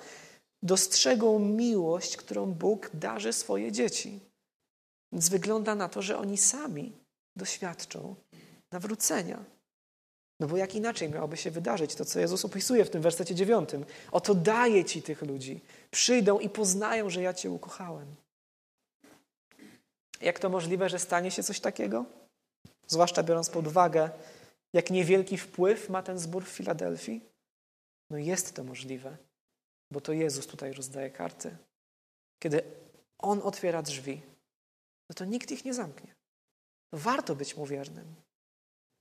dostrzegą 0.62 1.38
miłość, 1.38 2.16
którą 2.16 2.46
Bóg 2.46 2.90
darzy 2.94 3.32
swoje 3.32 3.72
dzieci. 3.72 4.20
Więc 5.12 5.28
wygląda 5.28 5.74
na 5.74 5.88
to, 5.88 6.02
że 6.02 6.18
oni 6.18 6.38
sami 6.38 6.92
doświadczą 7.36 8.14
nawrócenia. 8.72 9.44
No 10.42 10.48
bo 10.48 10.56
jak 10.56 10.74
inaczej 10.74 11.10
miałoby 11.10 11.36
się 11.36 11.50
wydarzyć 11.50 11.94
to, 11.94 12.04
co 12.04 12.20
Jezus 12.20 12.44
opisuje 12.44 12.84
w 12.84 12.90
tym 12.90 13.02
wersecie 13.02 13.34
dziewiątym? 13.34 13.84
Oto 14.12 14.34
daję 14.34 14.84
ci 14.84 15.02
tych 15.02 15.22
ludzi. 15.22 15.60
Przyjdą 15.90 16.38
i 16.38 16.48
poznają, 16.48 17.10
że 17.10 17.22
ja 17.22 17.34
cię 17.34 17.50
ukochałem. 17.50 18.14
Jak 20.20 20.38
to 20.38 20.48
możliwe, 20.48 20.88
że 20.88 20.98
stanie 20.98 21.30
się 21.30 21.42
coś 21.42 21.60
takiego? 21.60 22.04
Zwłaszcza 22.86 23.22
biorąc 23.22 23.50
pod 23.50 23.66
uwagę, 23.66 24.10
jak 24.72 24.90
niewielki 24.90 25.38
wpływ 25.38 25.88
ma 25.90 26.02
ten 26.02 26.18
zbór 26.18 26.44
w 26.44 26.48
Filadelfii? 26.48 27.20
No 28.10 28.18
jest 28.18 28.54
to 28.54 28.64
możliwe, 28.64 29.16
bo 29.90 30.00
to 30.00 30.12
Jezus 30.12 30.46
tutaj 30.46 30.72
rozdaje 30.72 31.10
karty. 31.10 31.56
Kiedy 32.38 32.62
On 33.18 33.40
otwiera 33.42 33.82
drzwi, 33.82 34.22
no 35.10 35.14
to 35.14 35.24
nikt 35.24 35.50
ich 35.50 35.64
nie 35.64 35.74
zamknie. 35.74 36.14
Warto 36.92 37.34
być 37.34 37.56
mu 37.56 37.66
wiernym. 37.66 38.14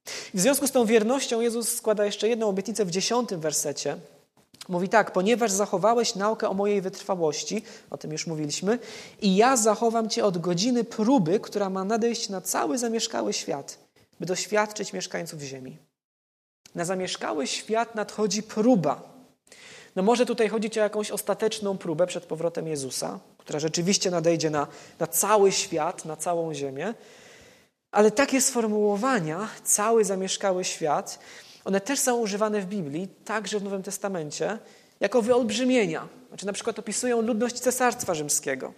W 0.05 0.39
związku 0.39 0.67
z 0.67 0.71
tą 0.71 0.85
wiernością 0.85 1.41
Jezus 1.41 1.75
składa 1.75 2.05
jeszcze 2.05 2.29
jedną 2.29 2.49
obietnicę 2.49 2.85
w 2.85 2.91
dziesiątym 2.91 3.39
wersecie. 3.39 3.97
Mówi 4.69 4.89
tak, 4.89 5.11
ponieważ 5.11 5.51
zachowałeś 5.51 6.15
naukę 6.15 6.49
o 6.49 6.53
mojej 6.53 6.81
wytrwałości, 6.81 7.63
o 7.89 7.97
tym 7.97 8.11
już 8.11 8.27
mówiliśmy, 8.27 8.79
i 9.21 9.35
ja 9.35 9.57
zachowam 9.57 10.09
cię 10.09 10.25
od 10.25 10.37
godziny 10.37 10.83
próby, 10.83 11.39
która 11.39 11.69
ma 11.69 11.83
nadejść 11.83 12.29
na 12.29 12.41
cały 12.41 12.77
zamieszkały 12.77 13.33
świat, 13.33 13.77
by 14.19 14.25
doświadczyć 14.25 14.93
mieszkańców 14.93 15.41
ziemi. 15.41 15.77
Na 16.75 16.85
zamieszkały 16.85 17.47
świat 17.47 17.95
nadchodzi 17.95 18.43
próba. 18.43 19.01
No 19.95 20.03
może 20.03 20.25
tutaj 20.25 20.49
chodzić 20.49 20.77
o 20.77 20.81
jakąś 20.81 21.11
ostateczną 21.11 21.77
próbę 21.77 22.07
przed 22.07 22.25
powrotem 22.25 22.67
Jezusa, 22.67 23.19
która 23.37 23.59
rzeczywiście 23.59 24.11
nadejdzie 24.11 24.49
na, 24.49 24.67
na 24.99 25.07
cały 25.07 25.51
świat, 25.51 26.05
na 26.05 26.15
całą 26.15 26.53
ziemię, 26.53 26.93
ale 27.91 28.12
takie 28.12 28.41
sformułowania, 28.41 29.49
cały 29.63 30.06
zamieszkały 30.06 30.63
świat, 30.63 31.19
one 31.65 31.82
też 31.82 31.99
są 31.99 32.17
używane 32.17 32.62
w 32.62 32.65
Biblii, 32.65 33.08
także 33.25 33.60
w 33.60 33.63
Nowym 33.63 33.84
Testamencie, 33.84 34.58
jako 34.99 35.21
wyolbrzymienia. 35.21 36.08
Znaczy 36.27 36.45
na 36.45 36.54
przykład 36.54 36.80
opisują 36.80 37.21
ludność 37.21 37.60
Cesarstwa 37.60 38.13
Rzymskiego. 38.13 38.73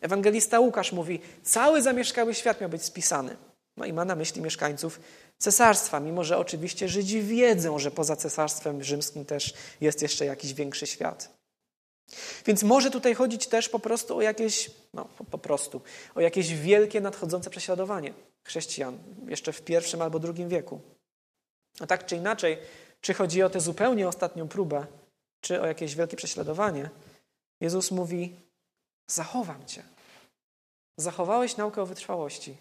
Ewangelista 0.00 0.60
Łukasz 0.60 0.92
mówi, 0.92 1.20
cały 1.42 1.82
zamieszkały 1.82 2.34
świat 2.34 2.60
miał 2.60 2.70
być 2.70 2.82
spisany. 2.82 3.36
No 3.76 3.84
i 3.84 3.92
ma 3.92 4.04
na 4.04 4.14
myśli 4.14 4.42
mieszkańców 4.42 5.00
cesarstwa, 5.38 6.00
mimo 6.00 6.24
że 6.24 6.38
oczywiście 6.38 6.88
Żydzi 6.88 7.22
wiedzą, 7.22 7.78
że 7.78 7.90
poza 7.90 8.16
cesarstwem 8.16 8.84
rzymskim 8.84 9.24
też 9.24 9.54
jest 9.80 10.02
jeszcze 10.02 10.24
jakiś 10.24 10.54
większy 10.54 10.86
świat. 10.86 11.28
Więc 12.46 12.62
może 12.62 12.90
tutaj 12.90 13.14
chodzić 13.14 13.46
też 13.46 13.68
po 13.68 13.78
prostu 13.78 14.16
o 14.16 14.22
jakieś, 14.22 14.70
no 14.94 15.08
po 15.30 15.38
prostu, 15.38 15.80
o 16.14 16.20
jakieś 16.20 16.54
wielkie 16.54 17.00
nadchodzące 17.00 17.50
prześladowanie 17.50 18.14
chrześcijan 18.44 18.98
jeszcze 19.26 19.52
w 19.52 19.62
pierwszym 19.62 20.02
albo 20.02 20.18
drugim 20.18 20.48
wieku. 20.48 20.80
A 21.80 21.86
tak 21.86 22.06
czy 22.06 22.16
inaczej, 22.16 22.58
czy 23.00 23.14
chodzi 23.14 23.42
o 23.42 23.50
tę 23.50 23.60
zupełnie 23.60 24.08
ostatnią 24.08 24.48
próbę, 24.48 24.86
czy 25.40 25.60
o 25.60 25.66
jakieś 25.66 25.94
wielkie 25.94 26.16
prześladowanie, 26.16 26.90
Jezus 27.60 27.90
mówi: 27.90 28.36
Zachowam 29.06 29.66
cię. 29.66 29.82
Zachowałeś 30.96 31.56
naukę 31.56 31.82
o 31.82 31.86
wytrwałości, 31.86 32.56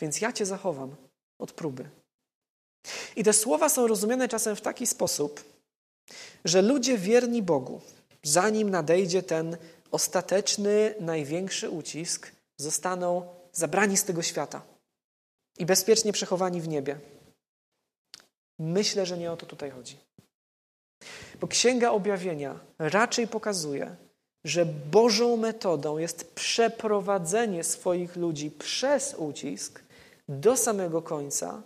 więc 0.00 0.20
ja 0.20 0.32
cię 0.32 0.46
zachowam 0.46 0.96
od 1.38 1.52
próby. 1.52 1.90
I 3.16 3.24
te 3.24 3.32
słowa 3.32 3.68
są 3.68 3.86
rozumiane 3.86 4.28
czasem 4.28 4.56
w 4.56 4.60
taki 4.60 4.86
sposób, 4.86 5.44
że 6.44 6.62
ludzie 6.62 6.98
wierni 6.98 7.42
Bogu, 7.42 7.80
zanim 8.22 8.70
nadejdzie 8.70 9.22
ten 9.22 9.56
ostateczny, 9.90 10.94
największy 11.00 11.70
ucisk, 11.70 12.32
zostaną 12.56 13.34
zabrani 13.52 13.96
z 13.96 14.04
tego 14.04 14.22
świata 14.22 14.62
i 15.60 15.66
bezpiecznie 15.66 16.12
przechowani 16.12 16.60
w 16.60 16.68
niebie. 16.68 16.98
Myślę, 18.58 19.06
że 19.06 19.18
nie 19.18 19.32
o 19.32 19.36
to 19.36 19.46
tutaj 19.46 19.70
chodzi. 19.70 19.96
Bo 21.40 21.48
Księga 21.48 21.90
Objawienia 21.90 22.60
raczej 22.78 23.28
pokazuje, 23.28 23.96
że 24.44 24.66
Bożą 24.66 25.36
metodą 25.36 25.98
jest 25.98 26.34
przeprowadzenie 26.34 27.64
swoich 27.64 28.16
ludzi 28.16 28.50
przez 28.50 29.14
ucisk 29.14 29.82
do 30.28 30.56
samego 30.56 31.02
końca, 31.02 31.62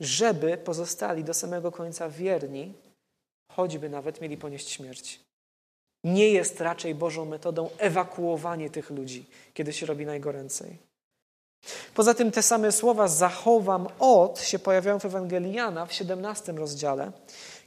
żeby 0.00 0.58
pozostali 0.58 1.24
do 1.24 1.34
samego 1.34 1.72
końca 1.72 2.08
wierni, 2.08 2.74
choćby 3.52 3.88
nawet 3.88 4.20
mieli 4.20 4.36
ponieść 4.36 4.68
śmierć. 4.68 5.20
Nie 6.04 6.28
jest 6.30 6.60
raczej 6.60 6.94
Bożą 6.94 7.24
metodą 7.24 7.70
ewakuowanie 7.78 8.70
tych 8.70 8.90
ludzi, 8.90 9.26
kiedy 9.54 9.72
się 9.72 9.86
robi 9.86 10.06
najgoręcej. 10.06 10.91
Poza 11.94 12.14
tym 12.14 12.30
te 12.30 12.42
same 12.42 12.72
słowa 12.72 13.08
zachowam 13.08 13.88
od 13.98 14.40
się 14.40 14.58
pojawiają 14.58 14.98
w 14.98 15.04
Ewangelii 15.04 15.52
Jana 15.52 15.86
w 15.86 15.92
17 15.92 16.52
rozdziale, 16.52 17.12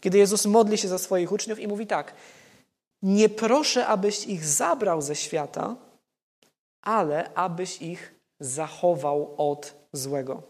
kiedy 0.01 0.17
Jezus 0.17 0.45
modli 0.45 0.77
się 0.77 0.87
za 0.87 0.97
swoich 0.97 1.31
uczniów 1.31 1.59
i 1.59 1.67
mówi 1.67 1.87
tak: 1.87 2.13
Nie 3.01 3.29
proszę, 3.29 3.87
abyś 3.87 4.25
ich 4.25 4.45
zabrał 4.45 5.01
ze 5.01 5.15
świata, 5.15 5.75
ale 6.81 7.33
abyś 7.33 7.81
ich 7.81 8.15
zachował 8.39 9.35
od 9.37 9.73
złego. 9.93 10.43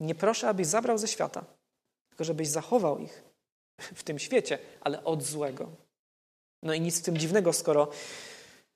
Nie 0.00 0.14
proszę, 0.14 0.48
abyś 0.48 0.66
zabrał 0.66 0.98
ze 0.98 1.08
świata, 1.08 1.44
tylko 2.08 2.24
żebyś 2.24 2.48
zachował 2.48 2.98
ich 2.98 3.22
w 3.78 4.02
tym 4.02 4.18
świecie, 4.18 4.58
ale 4.80 5.04
od 5.04 5.22
złego. 5.22 5.68
No 6.62 6.74
i 6.74 6.80
nic 6.80 7.00
w 7.00 7.04
tym 7.04 7.18
dziwnego, 7.18 7.52
skoro 7.52 7.88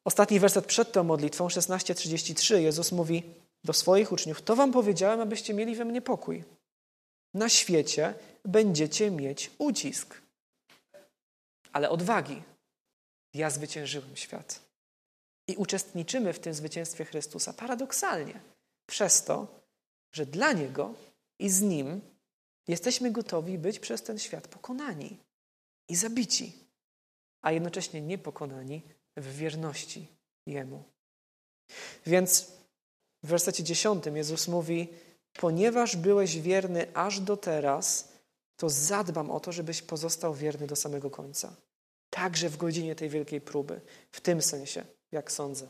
ostatni 0.04 0.40
werset 0.40 0.66
przed 0.66 0.92
tą 0.92 1.04
modlitwą, 1.04 1.48
16:33, 1.48 2.58
Jezus 2.58 2.92
mówi 2.92 3.22
do 3.64 3.72
swoich 3.72 4.12
uczniów: 4.12 4.42
To 4.42 4.56
wam 4.56 4.72
powiedziałem, 4.72 5.20
abyście 5.20 5.54
mieli 5.54 5.76
we 5.76 5.84
mnie 5.84 6.02
pokój. 6.02 6.44
Na 7.34 7.48
świecie 7.48 8.14
będziecie 8.44 9.10
mieć 9.10 9.50
ucisk, 9.58 10.22
ale 11.72 11.90
odwagi. 11.90 12.42
Ja 13.34 13.50
zwyciężyłem 13.50 14.16
świat. 14.16 14.60
I 15.48 15.56
uczestniczymy 15.56 16.32
w 16.32 16.38
tym 16.38 16.54
zwycięstwie 16.54 17.04
Chrystusa 17.04 17.52
paradoksalnie 17.52 18.40
przez 18.86 19.24
to, 19.24 19.60
że 20.12 20.26
dla 20.26 20.52
Niego 20.52 20.94
i 21.38 21.50
z 21.50 21.60
Nim 21.60 22.00
jesteśmy 22.68 23.10
gotowi 23.10 23.58
być 23.58 23.78
przez 23.80 24.02
ten 24.02 24.18
świat 24.18 24.48
pokonani 24.48 25.18
i 25.88 25.96
zabici, 25.96 26.52
a 27.42 27.52
jednocześnie 27.52 28.00
niepokonani 28.00 28.82
w 29.16 29.36
wierności 29.36 30.06
Jemu. 30.46 30.84
Więc 32.06 32.52
w 33.22 33.28
wersecie 33.28 33.64
dziesiątym 33.64 34.16
Jezus 34.16 34.48
mówi: 34.48 34.88
Ponieważ 35.32 35.96
byłeś 35.96 36.40
wierny 36.40 36.86
aż 36.94 37.20
do 37.20 37.36
teraz, 37.36 38.12
to 38.56 38.70
zadbam 38.70 39.30
o 39.30 39.40
to, 39.40 39.52
żebyś 39.52 39.82
pozostał 39.82 40.34
wierny 40.34 40.66
do 40.66 40.76
samego 40.76 41.10
końca. 41.10 41.56
Także 42.10 42.48
w 42.48 42.56
godzinie 42.56 42.94
tej 42.94 43.08
wielkiej 43.08 43.40
próby. 43.40 43.80
W 44.12 44.20
tym 44.20 44.42
sensie, 44.42 44.84
jak 45.12 45.32
sądzę, 45.32 45.66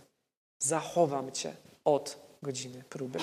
zachowam 0.58 1.32
Cię 1.32 1.56
od 1.84 2.18
godziny 2.42 2.84
próby. 2.88 3.18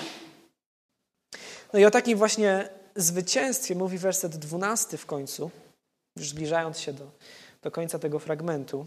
No 1.72 1.78
i 1.78 1.84
o 1.84 1.90
takim 1.90 2.18
właśnie 2.18 2.68
zwycięstwie 2.96 3.74
mówi 3.74 3.98
werset 3.98 4.36
dwunasty 4.36 4.96
w 4.96 5.06
końcu, 5.06 5.50
już 6.16 6.28
zbliżając 6.28 6.78
się 6.78 6.92
do, 6.92 7.10
do 7.62 7.70
końca 7.70 7.98
tego 7.98 8.18
fragmentu. 8.18 8.86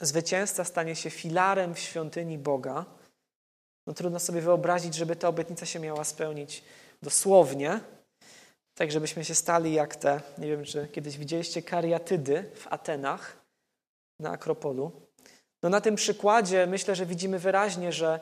Zwycięzca 0.00 0.64
stanie 0.64 0.96
się 0.96 1.10
filarem 1.10 1.74
w 1.74 1.78
świątyni 1.78 2.38
Boga. 2.38 2.84
No 3.86 3.94
trudno 3.94 4.18
sobie 4.18 4.40
wyobrazić, 4.40 4.94
żeby 4.94 5.16
ta 5.16 5.28
obietnica 5.28 5.66
się 5.66 5.80
miała 5.80 6.04
spełnić 6.04 6.64
dosłownie, 7.02 7.80
tak 8.74 8.92
żebyśmy 8.92 9.24
się 9.24 9.34
stali 9.34 9.72
jak 9.72 9.96
te, 9.96 10.20
nie 10.38 10.46
wiem, 10.48 10.64
czy 10.64 10.88
kiedyś 10.92 11.18
widzieliście 11.18 11.62
kariatydy 11.62 12.50
w 12.54 12.66
Atenach 12.66 13.36
na 14.20 14.30
Akropolu. 14.30 14.92
No 15.62 15.68
na 15.68 15.80
tym 15.80 15.94
przykładzie 15.94 16.66
myślę, 16.66 16.96
że 16.96 17.06
widzimy 17.06 17.38
wyraźnie, 17.38 17.92
że 17.92 18.20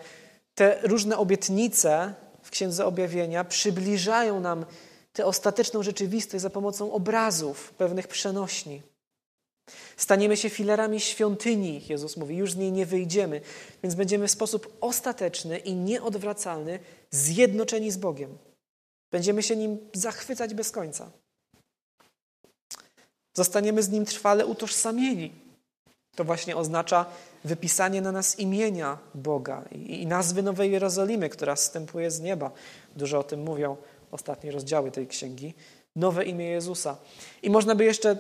te 0.54 0.78
różne 0.82 1.18
obietnice 1.18 2.14
w 2.42 2.50
Księdze 2.50 2.86
Objawienia 2.86 3.44
przybliżają 3.44 4.40
nam 4.40 4.66
tę 5.12 5.26
ostateczną 5.26 5.82
rzeczywistość 5.82 6.42
za 6.42 6.50
pomocą 6.50 6.92
obrazów, 6.92 7.72
pewnych 7.72 8.08
przenośni. 8.08 8.82
Staniemy 9.96 10.36
się 10.36 10.50
filarami 10.50 11.00
świątyni, 11.00 11.82
Jezus 11.88 12.16
mówi, 12.16 12.36
już 12.36 12.52
z 12.52 12.56
niej 12.56 12.72
nie 12.72 12.86
wyjdziemy, 12.86 13.40
więc 13.82 13.94
będziemy 13.94 14.28
w 14.28 14.30
sposób 14.30 14.76
ostateczny 14.80 15.58
i 15.58 15.74
nieodwracalny 15.74 16.78
zjednoczeni 17.10 17.90
z 17.90 17.96
Bogiem. 17.96 18.38
Będziemy 19.12 19.42
się 19.42 19.56
nim 19.56 19.78
zachwycać 19.92 20.54
bez 20.54 20.70
końca. 20.70 21.10
Zostaniemy 23.34 23.82
z 23.82 23.90
nim 23.90 24.04
trwale 24.04 24.46
utożsamieni. 24.46 25.32
To 26.16 26.24
właśnie 26.24 26.56
oznacza 26.56 27.06
wypisanie 27.44 28.00
na 28.00 28.12
nas 28.12 28.38
imienia 28.38 28.98
Boga 29.14 29.64
i 29.72 30.06
nazwy 30.06 30.42
Nowej 30.42 30.72
Jerozolimy, 30.72 31.28
która 31.28 31.54
wstępuje 31.54 32.10
z 32.10 32.20
nieba. 32.20 32.50
Dużo 32.96 33.18
o 33.18 33.22
tym 33.22 33.42
mówią 33.42 33.76
ostatnie 34.10 34.52
rozdziały 34.52 34.90
tej 34.90 35.06
księgi. 35.06 35.54
Nowe 35.96 36.24
imię 36.24 36.44
Jezusa. 36.44 36.96
I 37.42 37.50
można 37.50 37.74
by 37.74 37.84
jeszcze 37.84 38.16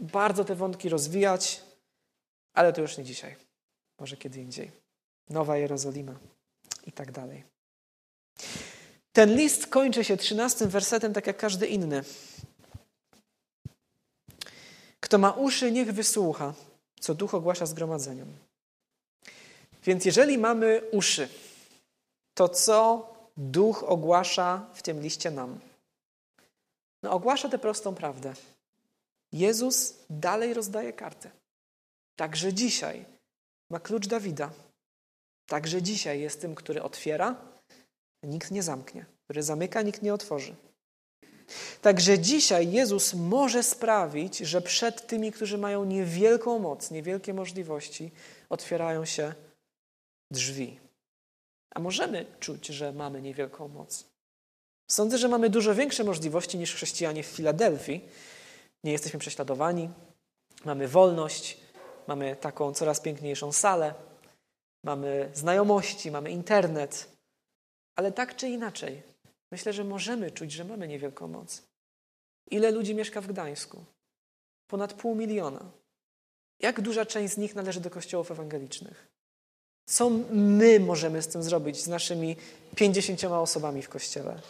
bardzo 0.00 0.44
te 0.44 0.54
wątki 0.54 0.88
rozwijać, 0.88 1.62
ale 2.54 2.72
to 2.72 2.80
już 2.80 2.98
nie 2.98 3.04
dzisiaj. 3.04 3.36
Może 3.98 4.16
kiedy 4.16 4.40
indziej. 4.40 4.70
Nowa 5.28 5.56
Jerozolima 5.56 6.14
i 6.86 6.92
tak 6.92 7.12
dalej. 7.12 7.44
Ten 9.12 9.36
list 9.36 9.66
kończy 9.66 10.04
się 10.04 10.16
trzynastym 10.16 10.70
wersetem, 10.70 11.12
tak 11.12 11.26
jak 11.26 11.36
każdy 11.36 11.66
inny. 11.66 12.04
Kto 15.00 15.18
ma 15.18 15.30
uszy, 15.30 15.72
niech 15.72 15.92
wysłucha, 15.92 16.54
co 17.00 17.14
duch 17.14 17.34
ogłasza 17.34 17.66
zgromadzeniom. 17.66 18.28
Więc 19.84 20.04
jeżeli 20.04 20.38
mamy 20.38 20.82
uszy, 20.92 21.28
to 22.34 22.48
co 22.48 23.08
duch 23.36 23.84
ogłasza 23.86 24.66
w 24.74 24.82
tym 24.82 25.00
liście 25.00 25.30
nam? 25.30 25.60
No, 27.02 27.10
ogłasza 27.10 27.48
tę 27.48 27.58
prostą 27.58 27.94
prawdę. 27.94 28.34
Jezus 29.32 29.94
dalej 30.10 30.54
rozdaje 30.54 30.92
kartę. 30.92 31.30
Także 32.16 32.52
dzisiaj 32.52 33.04
ma 33.70 33.80
klucz 33.80 34.06
Dawida. 34.06 34.50
Także 35.46 35.82
dzisiaj 35.82 36.20
jest 36.20 36.40
tym, 36.40 36.54
który 36.54 36.82
otwiera, 36.82 37.36
nikt 38.22 38.50
nie 38.50 38.62
zamknie, 38.62 39.06
który 39.24 39.42
zamyka, 39.42 39.82
nikt 39.82 40.02
nie 40.02 40.14
otworzy. 40.14 40.56
Także 41.82 42.18
dzisiaj 42.18 42.72
Jezus 42.72 43.14
może 43.14 43.62
sprawić, 43.62 44.38
że 44.38 44.60
przed 44.60 45.06
tymi, 45.06 45.32
którzy 45.32 45.58
mają 45.58 45.84
niewielką 45.84 46.58
moc, 46.58 46.90
niewielkie 46.90 47.34
możliwości, 47.34 48.10
otwierają 48.48 49.04
się 49.04 49.34
drzwi. 50.30 50.80
A 51.74 51.80
możemy 51.80 52.26
czuć, 52.40 52.66
że 52.66 52.92
mamy 52.92 53.22
niewielką 53.22 53.68
moc. 53.68 54.04
Sądzę, 54.90 55.18
że 55.18 55.28
mamy 55.28 55.50
dużo 55.50 55.74
większe 55.74 56.04
możliwości 56.04 56.58
niż 56.58 56.74
chrześcijanie 56.74 57.22
w 57.22 57.26
Filadelfii. 57.26 58.08
Nie 58.84 58.92
jesteśmy 58.92 59.18
prześladowani, 59.18 59.90
mamy 60.64 60.88
wolność, 60.88 61.60
mamy 62.06 62.36
taką 62.36 62.74
coraz 62.74 63.00
piękniejszą 63.00 63.52
salę, 63.52 63.94
mamy 64.84 65.30
znajomości, 65.34 66.10
mamy 66.10 66.30
internet, 66.30 67.16
ale 67.96 68.12
tak 68.12 68.36
czy 68.36 68.48
inaczej, 68.48 69.02
myślę, 69.52 69.72
że 69.72 69.84
możemy 69.84 70.30
czuć, 70.30 70.52
że 70.52 70.64
mamy 70.64 70.88
niewielką 70.88 71.28
moc. 71.28 71.62
Ile 72.50 72.70
ludzi 72.70 72.94
mieszka 72.94 73.20
w 73.20 73.26
Gdańsku? 73.26 73.84
Ponad 74.66 74.92
pół 74.92 75.14
miliona. 75.14 75.70
Jak 76.60 76.80
duża 76.80 77.06
część 77.06 77.34
z 77.34 77.36
nich 77.36 77.54
należy 77.54 77.80
do 77.80 77.90
kościołów 77.90 78.30
ewangelicznych? 78.30 79.06
Co 79.88 80.10
my 80.30 80.80
możemy 80.80 81.22
z 81.22 81.28
tym 81.28 81.42
zrobić, 81.42 81.82
z 81.82 81.88
naszymi 81.88 82.36
pięćdziesięcioma 82.76 83.40
osobami 83.40 83.82
w 83.82 83.88
kościele? 83.88 84.40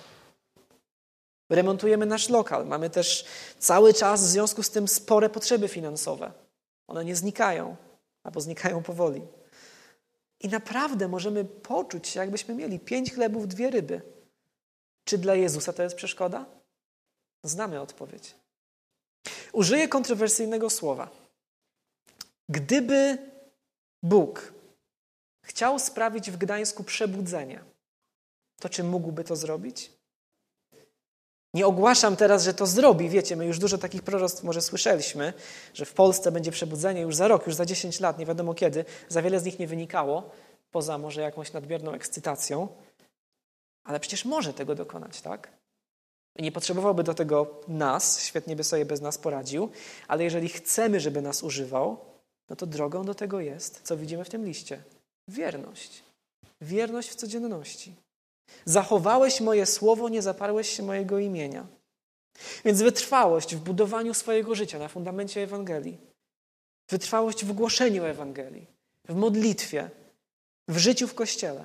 Remontujemy 1.51 2.07
nasz 2.07 2.29
lokal. 2.29 2.67
Mamy 2.67 2.91
też 2.91 3.25
cały 3.59 3.95
czas 3.95 4.23
w 4.23 4.27
związku 4.27 4.63
z 4.63 4.71
tym 4.71 4.89
spore 4.89 5.31
potrzeby 5.31 5.69
finansowe. 5.69 6.33
One 6.87 7.05
nie 7.05 7.17
znikają, 7.17 7.77
albo 8.23 8.41
znikają 8.41 8.83
powoli. 8.83 9.23
I 10.41 10.49
naprawdę 10.49 11.09
możemy 11.09 11.45
poczuć 11.45 12.09
się, 12.09 12.21
jakbyśmy 12.21 12.55
mieli 12.55 12.81
pięć 12.81 13.15
chlebów, 13.15 13.49
dwie 13.49 13.71
ryby. 13.71 14.03
Czy 15.05 15.19
dla 15.19 15.35
Jezusa 15.35 15.73
to 15.73 15.83
jest 15.83 15.97
przeszkoda? 15.97 16.47
Znamy 17.43 17.81
odpowiedź. 17.81 18.35
Użyję 19.53 19.89
kontrowersyjnego 19.89 20.71
słowa. 20.71 21.11
Gdyby 22.49 23.19
Bóg 24.03 24.53
chciał 25.43 25.79
sprawić 25.79 26.31
w 26.31 26.37
Gdańsku 26.37 26.85
przebudzenie, 26.85 27.65
to 28.61 28.69
czy 28.69 28.85
mógłby 28.85 29.25
to 29.25 29.37
zrobić? 29.37 29.96
Nie 31.57 31.67
ogłaszam 31.67 32.17
teraz, 32.17 32.45
że 32.45 32.55
to 32.55 32.67
zrobi. 32.67 33.09
Wiecie, 33.09 33.37
my 33.37 33.47
już 33.47 33.59
dużo 33.59 33.79
takich 33.79 34.03
proroctw 34.03 34.45
może 34.45 34.63
słyszeliśmy, 34.63 35.33
że 35.75 35.85
w 35.85 35.93
Polsce 35.93 36.33
będzie 36.33 36.51
przebudzenie 36.51 37.01
już 37.01 37.17
za 37.17 37.29
rok, 37.29 37.47
już 37.47 37.55
za 37.55 37.67
10 37.67 38.01
lat, 38.01 38.19
nie 38.19 38.27
wiadomo 38.27 38.55
kiedy. 38.55 38.85
Za 39.09 39.23
wiele 39.23 39.41
z 39.41 39.45
nich 39.45 39.59
nie 39.59 39.67
wynikało, 39.67 40.31
poza 40.71 40.99
może 40.99 41.21
jakąś 41.21 41.53
nadmierną 41.53 41.93
ekscytacją. 41.93 42.69
Ale 43.85 44.01
przecież 44.01 44.25
może 44.25 44.55
tego 44.55 44.75
dokonać, 44.75 45.21
tak? 45.21 45.49
Nie 46.39 46.53
potrzebowałby 46.53 47.03
do 47.03 47.15
tego 47.15 47.61
nas, 47.69 48.21
świetnie 48.23 48.57
by 48.57 48.65
sobie 48.65 48.85
bez 48.85 49.01
nas 49.01 49.19
poradził, 49.19 49.71
ale 50.09 50.25
jeżeli 50.25 50.49
chcemy, 50.49 51.01
żeby 51.01 51.23
nas 51.23 51.43
używał, 51.43 51.99
no 52.51 52.57
to 52.57 52.67
drogą 52.67 53.05
do 53.05 53.15
tego 53.15 53.41
jest, 53.41 53.81
co 53.83 53.97
widzimy 53.97 54.25
w 54.25 54.31
tym 54.31 54.45
liście. 54.45 54.83
Wierność. 55.29 56.03
Wierność 56.61 57.11
w 57.11 57.15
codzienności. 57.15 58.06
Zachowałeś 58.65 59.41
moje 59.41 59.67
słowo, 59.67 60.09
nie 60.09 60.23
zaparłeś 60.23 60.69
się 60.69 60.83
mojego 60.83 61.19
imienia. 61.19 61.67
Więc 62.65 62.83
wytrwałość 62.83 63.57
w 63.57 63.61
budowaniu 63.61 64.15
swojego 64.15 64.55
życia 64.55 64.79
na 64.79 64.89
fundamencie 64.89 65.43
Ewangelii, 65.43 65.99
wytrwałość 66.89 67.45
w 67.45 67.53
głoszeniu 67.53 68.05
Ewangelii, 68.05 68.67
w 69.09 69.15
modlitwie, 69.15 69.91
w 70.69 70.79
życiu 70.79 71.09
w 71.09 71.15
kościele. 71.15 71.65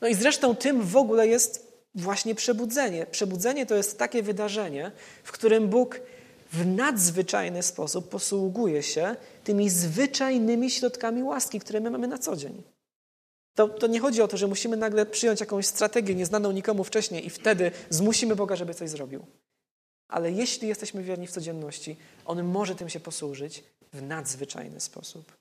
No 0.00 0.08
i 0.08 0.14
zresztą 0.14 0.56
tym 0.56 0.82
w 0.82 0.96
ogóle 0.96 1.28
jest 1.28 1.72
właśnie 1.94 2.34
przebudzenie. 2.34 3.06
Przebudzenie 3.06 3.66
to 3.66 3.74
jest 3.74 3.98
takie 3.98 4.22
wydarzenie, 4.22 4.92
w 5.24 5.32
którym 5.32 5.68
Bóg 5.68 6.00
w 6.52 6.66
nadzwyczajny 6.66 7.62
sposób 7.62 8.08
posługuje 8.08 8.82
się 8.82 9.16
tymi 9.44 9.70
zwyczajnymi 9.70 10.70
środkami 10.70 11.22
łaski, 11.22 11.60
które 11.60 11.80
my 11.80 11.90
mamy 11.90 12.08
na 12.08 12.18
co 12.18 12.36
dzień. 12.36 12.62
To, 13.54 13.68
to 13.68 13.86
nie 13.86 14.00
chodzi 14.00 14.22
o 14.22 14.28
to, 14.28 14.36
że 14.36 14.46
musimy 14.46 14.76
nagle 14.76 15.06
przyjąć 15.06 15.40
jakąś 15.40 15.66
strategię 15.66 16.14
nieznaną 16.14 16.52
nikomu 16.52 16.84
wcześniej 16.84 17.26
i 17.26 17.30
wtedy 17.30 17.70
zmusimy 17.90 18.36
Boga, 18.36 18.56
żeby 18.56 18.74
coś 18.74 18.90
zrobił. 18.90 19.26
Ale 20.08 20.32
jeśli 20.32 20.68
jesteśmy 20.68 21.02
wierni 21.02 21.26
w 21.26 21.30
codzienności, 21.30 21.96
On 22.24 22.44
może 22.44 22.74
tym 22.74 22.88
się 22.88 23.00
posłużyć 23.00 23.64
w 23.92 24.02
nadzwyczajny 24.02 24.80
sposób. 24.80 25.32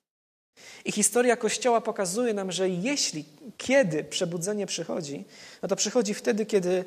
I 0.85 0.91
historia 0.91 1.37
Kościoła 1.37 1.81
pokazuje 1.81 2.33
nam, 2.33 2.51
że 2.51 2.69
jeśli, 2.69 3.25
kiedy 3.57 4.03
przebudzenie 4.03 4.65
przychodzi, 4.65 5.25
no 5.61 5.67
to 5.67 5.75
przychodzi 5.75 6.13
wtedy, 6.13 6.45
kiedy 6.45 6.85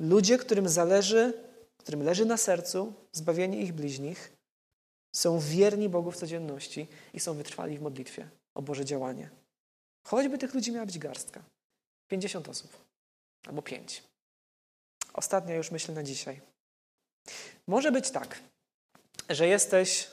ludzie, 0.00 0.38
którym 0.38 0.68
zależy, 0.68 1.32
którym 1.76 2.02
leży 2.02 2.24
na 2.24 2.36
sercu 2.36 2.92
zbawienie 3.12 3.60
ich 3.60 3.72
bliźnich, 3.72 4.32
są 5.12 5.38
wierni 5.38 5.88
Bogu 5.88 6.10
w 6.10 6.16
codzienności 6.16 6.86
i 7.14 7.20
są 7.20 7.34
wytrwali 7.34 7.78
w 7.78 7.82
modlitwie 7.82 8.28
o 8.54 8.62
Boże 8.62 8.84
działanie. 8.84 9.30
Choćby 10.02 10.38
tych 10.38 10.54
ludzi 10.54 10.72
miała 10.72 10.86
być 10.86 10.98
garstka. 10.98 11.42
50 12.08 12.48
osób. 12.48 12.76
Albo 13.46 13.62
5. 13.62 14.02
Ostatnia 15.12 15.54
już 15.54 15.70
myślę 15.70 15.94
na 15.94 16.02
dzisiaj. 16.02 16.40
Może 17.66 17.92
być 17.92 18.10
tak, 18.10 18.40
że 19.28 19.46
jesteś 19.46 20.08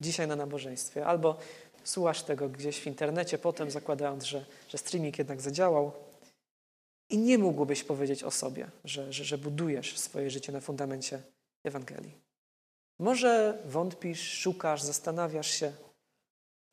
dzisiaj 0.00 0.28
na 0.28 0.36
nabożeństwie, 0.36 1.06
albo 1.06 1.38
słuchasz 1.84 2.22
tego 2.22 2.48
gdzieś 2.48 2.80
w 2.80 2.86
internecie, 2.86 3.38
potem 3.38 3.70
zakładając, 3.70 4.24
że, 4.24 4.44
że 4.68 4.78
streaming 4.78 5.18
jednak 5.18 5.40
zadziałał 5.40 5.92
i 7.10 7.18
nie 7.18 7.38
mógłbyś 7.38 7.84
powiedzieć 7.84 8.24
o 8.24 8.30
sobie, 8.30 8.70
że, 8.84 9.12
że, 9.12 9.24
że 9.24 9.38
budujesz 9.38 9.98
swoje 9.98 10.30
życie 10.30 10.52
na 10.52 10.60
fundamencie 10.60 11.22
Ewangelii. 11.64 12.14
Może 12.98 13.58
wątpisz, 13.64 14.32
szukasz, 14.32 14.82
zastanawiasz 14.82 15.50
się. 15.50 15.72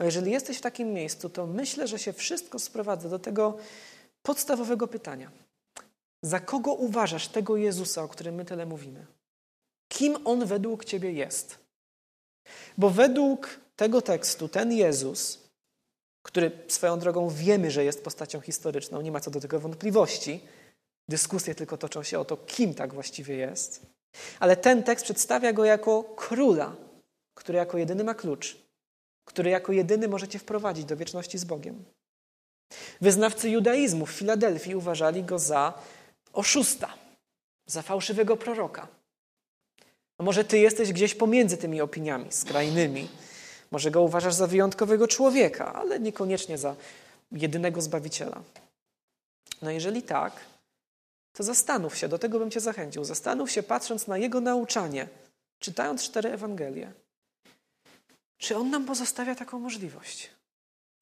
A 0.03 0.05
jeżeli 0.05 0.31
jesteś 0.31 0.57
w 0.57 0.61
takim 0.61 0.93
miejscu, 0.93 1.29
to 1.29 1.47
myślę, 1.47 1.87
że 1.87 1.99
się 1.99 2.13
wszystko 2.13 2.59
sprowadza 2.59 3.09
do 3.09 3.19
tego 3.19 3.57
podstawowego 4.21 4.87
pytania. 4.87 5.31
Za 6.21 6.39
kogo 6.39 6.73
uważasz 6.73 7.27
tego 7.27 7.57
Jezusa, 7.57 8.03
o 8.03 8.07
którym 8.07 8.35
my 8.35 8.45
tyle 8.45 8.65
mówimy? 8.65 9.05
Kim 9.87 10.17
On 10.25 10.45
według 10.45 10.85
Ciebie 10.85 11.11
jest? 11.11 11.59
Bo 12.77 12.89
według 12.89 13.59
tego 13.75 14.01
tekstu 14.01 14.47
ten 14.47 14.71
Jezus, 14.71 15.39
który 16.21 16.51
swoją 16.67 16.99
drogą 16.99 17.29
wiemy, 17.29 17.71
że 17.71 17.83
jest 17.83 18.03
postacią 18.03 18.41
historyczną, 18.41 19.01
nie 19.01 19.11
ma 19.11 19.19
co 19.19 19.31
do 19.31 19.39
tego 19.39 19.59
wątpliwości, 19.59 20.41
dyskusje 21.09 21.55
tylko 21.55 21.77
toczą 21.77 22.03
się 22.03 22.19
o 22.19 22.25
to, 22.25 22.37
kim 22.37 22.73
tak 22.73 22.93
właściwie 22.93 23.35
jest, 23.35 23.85
ale 24.39 24.57
ten 24.57 24.83
tekst 24.83 25.05
przedstawia 25.05 25.53
go 25.53 25.65
jako 25.65 26.03
króla, 26.03 26.75
który 27.33 27.57
jako 27.57 27.77
jedyny 27.77 28.03
ma 28.03 28.13
klucz, 28.13 28.62
który 29.25 29.49
jako 29.49 29.71
jedyny 29.71 30.07
możecie 30.07 30.39
wprowadzić 30.39 30.85
do 30.85 30.97
wieczności 30.97 31.37
z 31.37 31.43
Bogiem. 31.43 31.85
Wyznawcy 33.01 33.49
judaizmu 33.49 34.05
w 34.05 34.11
Filadelfii 34.11 34.75
uważali 34.75 35.23
go 35.23 35.39
za 35.39 35.73
oszusta, 36.33 36.93
za 37.65 37.81
fałszywego 37.81 38.37
proroka. 38.37 38.87
No 40.19 40.25
może 40.25 40.43
ty 40.43 40.57
jesteś 40.57 40.93
gdzieś 40.93 41.15
pomiędzy 41.15 41.57
tymi 41.57 41.81
opiniami 41.81 42.31
skrajnymi. 42.31 43.09
Może 43.71 43.91
go 43.91 44.01
uważasz 44.01 44.33
za 44.33 44.47
wyjątkowego 44.47 45.07
człowieka, 45.07 45.73
ale 45.73 45.99
niekoniecznie 45.99 46.57
za 46.57 46.75
jedynego 47.31 47.81
zbawiciela. 47.81 48.41
No 49.61 49.71
jeżeli 49.71 50.03
tak, 50.03 50.33
to 51.33 51.43
zastanów 51.43 51.97
się, 51.97 52.07
do 52.07 52.19
tego 52.19 52.39
bym 52.39 52.51
cię 52.51 52.59
zachęcił. 52.59 53.03
Zastanów 53.03 53.51
się, 53.51 53.63
patrząc 53.63 54.07
na 54.07 54.17
jego 54.17 54.41
nauczanie, 54.41 55.07
czytając 55.59 56.03
cztery 56.03 56.31
Ewangelie, 56.31 56.91
czy 58.43 58.57
on 58.57 58.69
nam 58.69 58.85
pozostawia 58.85 59.35
taką 59.35 59.59
możliwość, 59.59 60.29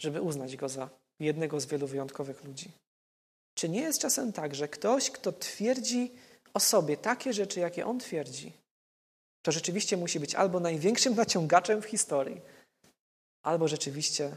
żeby 0.01 0.21
uznać 0.21 0.57
go 0.57 0.69
za 0.69 0.89
jednego 1.19 1.59
z 1.59 1.65
wielu 1.65 1.87
wyjątkowych 1.87 2.43
ludzi. 2.43 2.71
Czy 3.53 3.69
nie 3.69 3.81
jest 3.81 4.01
czasem 4.01 4.33
tak, 4.33 4.55
że 4.55 4.67
ktoś, 4.67 5.11
kto 5.11 5.31
twierdzi 5.31 6.11
o 6.53 6.59
sobie 6.59 6.97
takie 6.97 7.33
rzeczy, 7.33 7.59
jakie 7.59 7.85
on 7.85 7.99
twierdzi, 7.99 8.53
to 9.41 9.51
rzeczywiście 9.51 9.97
musi 9.97 10.19
być 10.19 10.35
albo 10.35 10.59
największym 10.59 11.15
naciągaczem 11.23 11.81
w 11.81 11.85
historii, 11.85 12.41
albo 13.45 13.67
rzeczywiście 13.67 14.35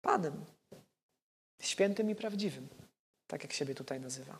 Panem, 0.00 0.44
świętym 1.62 2.10
i 2.10 2.14
prawdziwym, 2.14 2.68
tak 3.26 3.42
jak 3.42 3.52
siebie 3.52 3.74
tutaj 3.74 4.00
nazywa. 4.00 4.38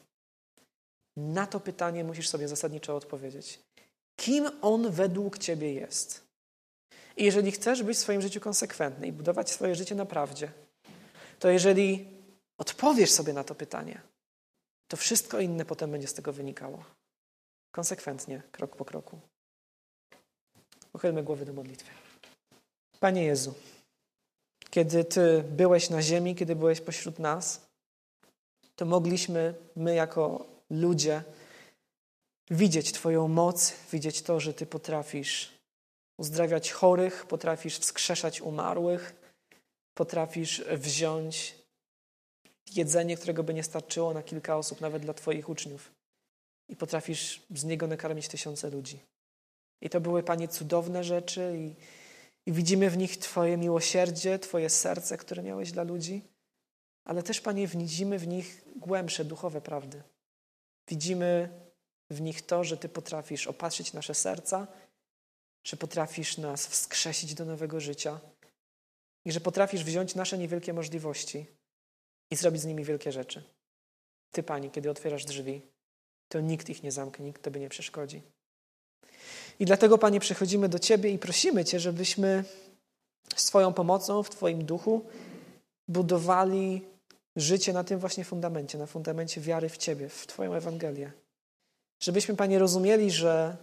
Na 1.17 1.47
to 1.47 1.61
pytanie 1.61 2.05
musisz 2.05 2.29
sobie 2.29 2.49
zasadniczo 2.49 2.97
odpowiedzieć. 2.97 3.61
Kim 4.17 4.51
on 4.63 4.91
według 4.91 5.39
ciebie 5.39 5.73
jest? 5.73 6.26
I 7.17 7.25
jeżeli 7.25 7.53
chcesz 7.53 7.83
być 7.83 7.97
w 7.97 8.01
swoim 8.01 8.23
życiu 8.23 8.41
konsekwentny 8.41 9.07
i 9.07 9.13
budować 9.13 9.51
swoje 9.51 9.75
życie 9.75 9.95
na 9.95 10.07
prawdzie, 10.07 10.53
to 11.39 11.49
jeżeli 11.49 12.09
odpowiesz 12.59 13.11
sobie 13.11 13.33
na 13.33 13.45
to 13.45 13.55
pytanie, 13.55 14.01
to 14.89 14.97
wszystko 14.97 15.41
inne 15.41 15.65
potem 15.65 15.91
będzie 15.91 16.09
z 16.09 16.15
tego 16.15 16.33
wynikało. 16.33 16.85
Konsekwentnie, 17.71 18.43
krok 18.53 18.77
po 18.77 18.85
kroku. 18.85 19.21
Pochylmy 20.93 21.23
głowy 21.23 21.45
do 21.45 21.53
modlitwy. 21.53 21.91
Panie 23.01 23.25
Jezu, 23.25 23.55
kiedy 24.71 25.05
Ty 25.05 25.45
byłeś 25.51 25.91
na 25.91 26.03
ziemi, 26.03 26.35
kiedy 26.35 26.57
byłeś 26.57 26.81
pośród 26.81 27.19
nas, 27.19 27.67
to 28.77 28.85
mogliśmy 28.85 29.55
my 29.77 29.95
jako 29.95 30.47
ludzie 30.71 31.23
widzieć 32.51 32.93
Twoją 32.93 33.29
moc, 33.29 33.73
widzieć 33.93 34.23
to, 34.23 34.41
że 34.41 34.55
Ty 34.55 34.67
potrafisz 34.67 35.56
uzdrawiać 36.19 36.73
chorych, 36.73 37.27
potrafisz 37.27 37.79
wskrzeszać 37.79 38.41
umarłych, 38.41 39.15
potrafisz 39.95 40.65
wziąć 40.65 41.55
jedzenie, 42.75 43.17
którego 43.17 43.43
by 43.43 43.55
nie 43.55 43.63
starczyło 43.63 44.15
na 44.15 44.23
kilka 44.23 44.57
osób, 44.57 44.81
nawet 44.81 45.03
dla 45.03 45.15
Twoich 45.15 45.49
uczniów. 45.49 45.91
I 46.69 46.77
potrafisz 46.77 47.43
z 47.51 47.65
niego 47.65 47.87
nakarmić 47.87 48.29
tysiące 48.29 48.71
ludzi. 48.71 49.01
I 49.83 49.91
to 49.91 50.01
były, 50.01 50.23
Panie, 50.23 50.49
cudowne 50.49 51.05
rzeczy, 51.05 51.55
i, 51.59 51.75
i 52.51 52.53
widzimy 52.53 52.91
w 52.91 52.97
nich 52.97 53.17
Twoje 53.17 53.57
miłosierdzie, 53.57 54.39
Twoje 54.39 54.71
serce, 54.71 55.17
które 55.17 55.43
miałeś 55.43 55.73
dla 55.73 55.83
ludzi, 55.83 56.23
ale 57.05 57.23
też, 57.23 57.41
Panie, 57.41 57.67
widzimy 57.67 58.19
w 58.19 58.27
nich 58.27 58.65
głębsze 58.77 59.25
duchowe 59.25 59.61
prawdy. 59.61 60.03
Widzimy 60.89 61.49
w 62.11 62.21
nich 62.21 62.47
to, 62.47 62.65
że 62.65 62.77
Ty 62.77 62.89
potrafisz 62.89 63.47
opatrzyć 63.47 63.93
nasze 63.93 64.15
serca, 64.15 64.67
że 65.67 65.77
potrafisz 65.77 66.39
nas 66.39 66.67
wskrzesić 66.67 67.35
do 67.35 67.45
nowego 67.45 67.81
życia 67.81 68.21
i 69.25 69.33
że 69.33 69.41
potrafisz 69.41 69.85
wziąć 69.85 70.15
nasze 70.15 70.39
niewielkie 70.39 70.73
możliwości 70.73 71.47
i 72.31 72.37
zrobić 72.37 72.63
z 72.63 72.65
nimi 72.65 72.85
wielkie 72.85 73.13
rzeczy. 73.13 73.43
Ty, 74.31 74.43
Pani, 74.43 74.71
kiedy 74.71 74.91
otwierasz 74.91 75.25
drzwi, 75.25 75.63
to 76.29 76.41
nikt 76.41 76.69
ich 76.69 76.83
nie 76.83 76.93
zamknie, 76.93 77.25
nikt 77.25 77.43
Tobie 77.43 77.61
nie 77.61 77.69
przeszkodzi. 77.69 78.23
I 79.59 79.65
dlatego, 79.65 79.99
Panie, 79.99 80.21
przychodzimy 80.21 80.69
do 80.69 80.79
Ciebie 80.79 81.11
i 81.11 81.19
prosimy 81.19 81.65
Cię, 81.65 81.81
żebyśmy 81.81 82.45
swoją 83.37 83.73
pomocą 83.73 84.23
w 84.23 84.31
Twoim 84.31 84.65
duchu 84.65 85.05
budowali 85.89 86.83
życie 87.37 87.73
na 87.73 87.85
tym 87.85 87.99
właśnie 87.99 88.25
fundamencie, 88.25 88.79
na 88.79 88.87
fundamencie 88.87 89.41
wiary 89.41 89.69
w 89.69 89.77
Ciebie, 89.77 90.09
w 90.09 90.27
Twoją 90.27 90.55
Ewangelię. 90.55 91.13
Żebyśmy, 92.01 92.37
Panie, 92.37 92.59
rozumieli, 92.59 93.11
że, 93.11 93.57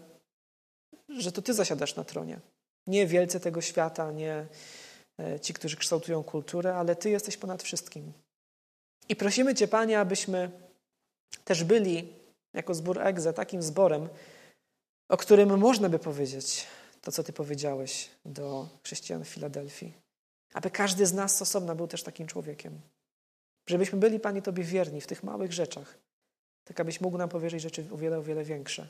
że 1.18 1.32
to 1.32 1.42
Ty 1.42 1.54
zasiadasz 1.54 1.96
na 1.96 2.04
tronie. 2.04 2.40
Nie 2.88 3.08
wielcy 3.08 3.40
tego 3.40 3.62
świata, 3.62 4.12
nie 4.12 4.46
e, 5.20 5.40
ci, 5.40 5.54
którzy 5.54 5.78
kształtują 5.78 6.24
kulturę, 6.24 6.76
ale 6.76 6.96
Ty 6.96 7.10
jesteś 7.10 7.38
ponad 7.38 7.64
wszystkim. 7.64 8.14
I 9.10 9.16
prosimy 9.16 9.56
Cię, 9.56 9.68
Panie, 9.68 10.00
abyśmy 10.00 10.52
też 11.46 11.64
byli 11.64 12.14
jako 12.54 12.74
zbór 12.74 13.02
Egze 13.02 13.34
takim 13.34 13.64
zborem, 13.64 14.10
o 15.10 15.18
którym 15.18 15.60
można 15.60 15.90
by 15.90 16.00
powiedzieć 16.00 16.68
to, 17.02 17.12
co 17.12 17.24
Ty 17.24 17.34
powiedziałeś 17.34 18.10
do 18.26 18.70
chrześcijan 18.84 19.24
w 19.24 19.28
Filadelfii. 19.28 19.94
Aby 20.54 20.72
każdy 20.72 21.06
z 21.06 21.14
nas 21.14 21.42
osobna 21.42 21.76
był 21.76 21.88
też 21.88 22.04
takim 22.04 22.28
człowiekiem. 22.28 22.82
Żebyśmy 23.70 24.00
byli, 24.00 24.20
Panie, 24.20 24.42
Tobie 24.42 24.64
wierni 24.64 25.02
w 25.02 25.08
tych 25.08 25.24
małych 25.24 25.54
rzeczach, 25.54 25.98
tak 26.64 26.80
abyś 26.80 27.02
mógł 27.02 27.18
nam 27.18 27.30
powierzyć 27.30 27.62
rzeczy 27.62 27.86
o 27.92 27.98
wiele, 27.98 28.18
o 28.18 28.24
wiele 28.24 28.44
większe. 28.44 28.88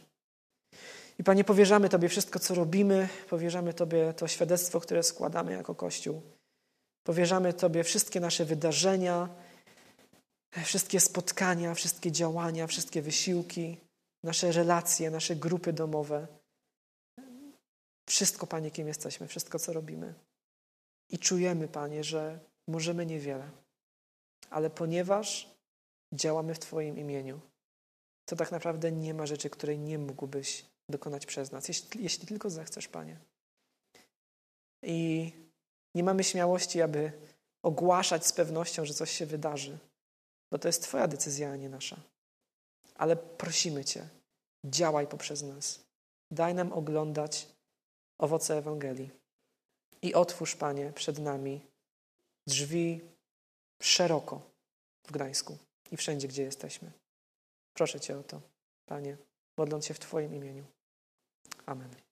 I 1.20 1.24
Panie, 1.24 1.44
powierzamy 1.44 1.90
Tobie 1.90 2.10
wszystko, 2.10 2.40
co 2.40 2.56
robimy, 2.56 3.10
powierzamy 3.30 3.74
Tobie 3.74 4.14
to 4.14 4.28
świadectwo, 4.28 4.80
które 4.80 5.04
składamy 5.04 5.52
jako 5.52 5.76
Kościół. 5.76 6.22
Powierzamy 7.04 7.54
Tobie 7.54 7.84
wszystkie 7.84 8.20
nasze 8.20 8.46
wydarzenia, 8.46 9.30
wszystkie 10.64 11.00
spotkania, 11.00 11.74
wszystkie 11.74 12.12
działania, 12.12 12.68
wszystkie 12.68 13.02
wysiłki, 13.02 13.78
nasze 14.24 14.52
relacje, 14.52 15.12
nasze 15.12 15.36
grupy 15.36 15.74
domowe. 15.74 16.28
Wszystko, 18.10 18.48
Panie, 18.48 18.72
kim 18.72 18.88
jesteśmy, 18.88 19.28
wszystko, 19.28 19.60
co 19.60 19.74
robimy. 19.74 20.14
I 21.10 21.20
czujemy, 21.20 21.68
Panie, 21.68 22.04
że 22.04 22.40
możemy 22.68 23.06
niewiele, 23.06 23.50
ale 24.50 24.70
ponieważ 24.70 25.50
działamy 26.14 26.56
w 26.56 26.60
Twoim 26.60 26.98
imieniu, 26.98 27.40
to 28.26 28.36
tak 28.36 28.52
naprawdę 28.52 28.92
nie 28.92 29.14
ma 29.14 29.26
rzeczy, 29.26 29.50
której 29.50 29.80
nie 29.80 30.00
mógłbyś 30.00 30.73
dokonać 30.90 31.26
przez 31.26 31.52
nas, 31.52 31.68
jeśli, 31.68 32.04
jeśli 32.04 32.28
tylko 32.28 32.50
zechcesz, 32.50 32.88
Panie. 32.88 33.18
I 34.84 35.32
nie 35.96 36.04
mamy 36.04 36.24
śmiałości, 36.24 36.82
aby 36.82 37.12
ogłaszać 37.64 38.28
z 38.28 38.32
pewnością, 38.32 38.86
że 38.86 38.94
coś 38.94 39.12
się 39.12 39.26
wydarzy, 39.26 39.78
bo 40.52 40.60
to 40.60 40.68
jest 40.68 40.84
Twoja 40.84 41.08
decyzja, 41.08 41.52
a 41.52 41.56
nie 41.56 41.70
nasza. 41.70 41.98
Ale 42.96 43.16
prosimy 43.16 43.86
Cię, 43.86 44.10
działaj 44.66 45.08
poprzez 45.08 45.42
nas. 45.42 45.80
Daj 46.32 46.54
nam 46.54 46.74
oglądać 46.74 47.48
owoce 48.18 48.58
Ewangelii. 48.58 49.12
I 50.02 50.14
otwórz, 50.14 50.56
Panie, 50.56 50.92
przed 50.96 51.20
nami 51.20 51.62
drzwi 52.48 53.02
szeroko 53.82 54.42
w 55.08 55.12
Gdańsku 55.12 55.58
i 55.92 55.98
wszędzie, 55.98 56.28
gdzie 56.28 56.44
jesteśmy. 56.44 56.92
Proszę 57.74 58.00
Cię 58.00 58.20
o 58.20 58.24
to, 58.24 58.42
Panie, 58.86 59.18
modląc 59.58 59.86
się 59.86 59.94
w 59.94 60.00
Twoim 60.00 60.36
imieniu. 60.36 60.66
Amen. 61.66 62.03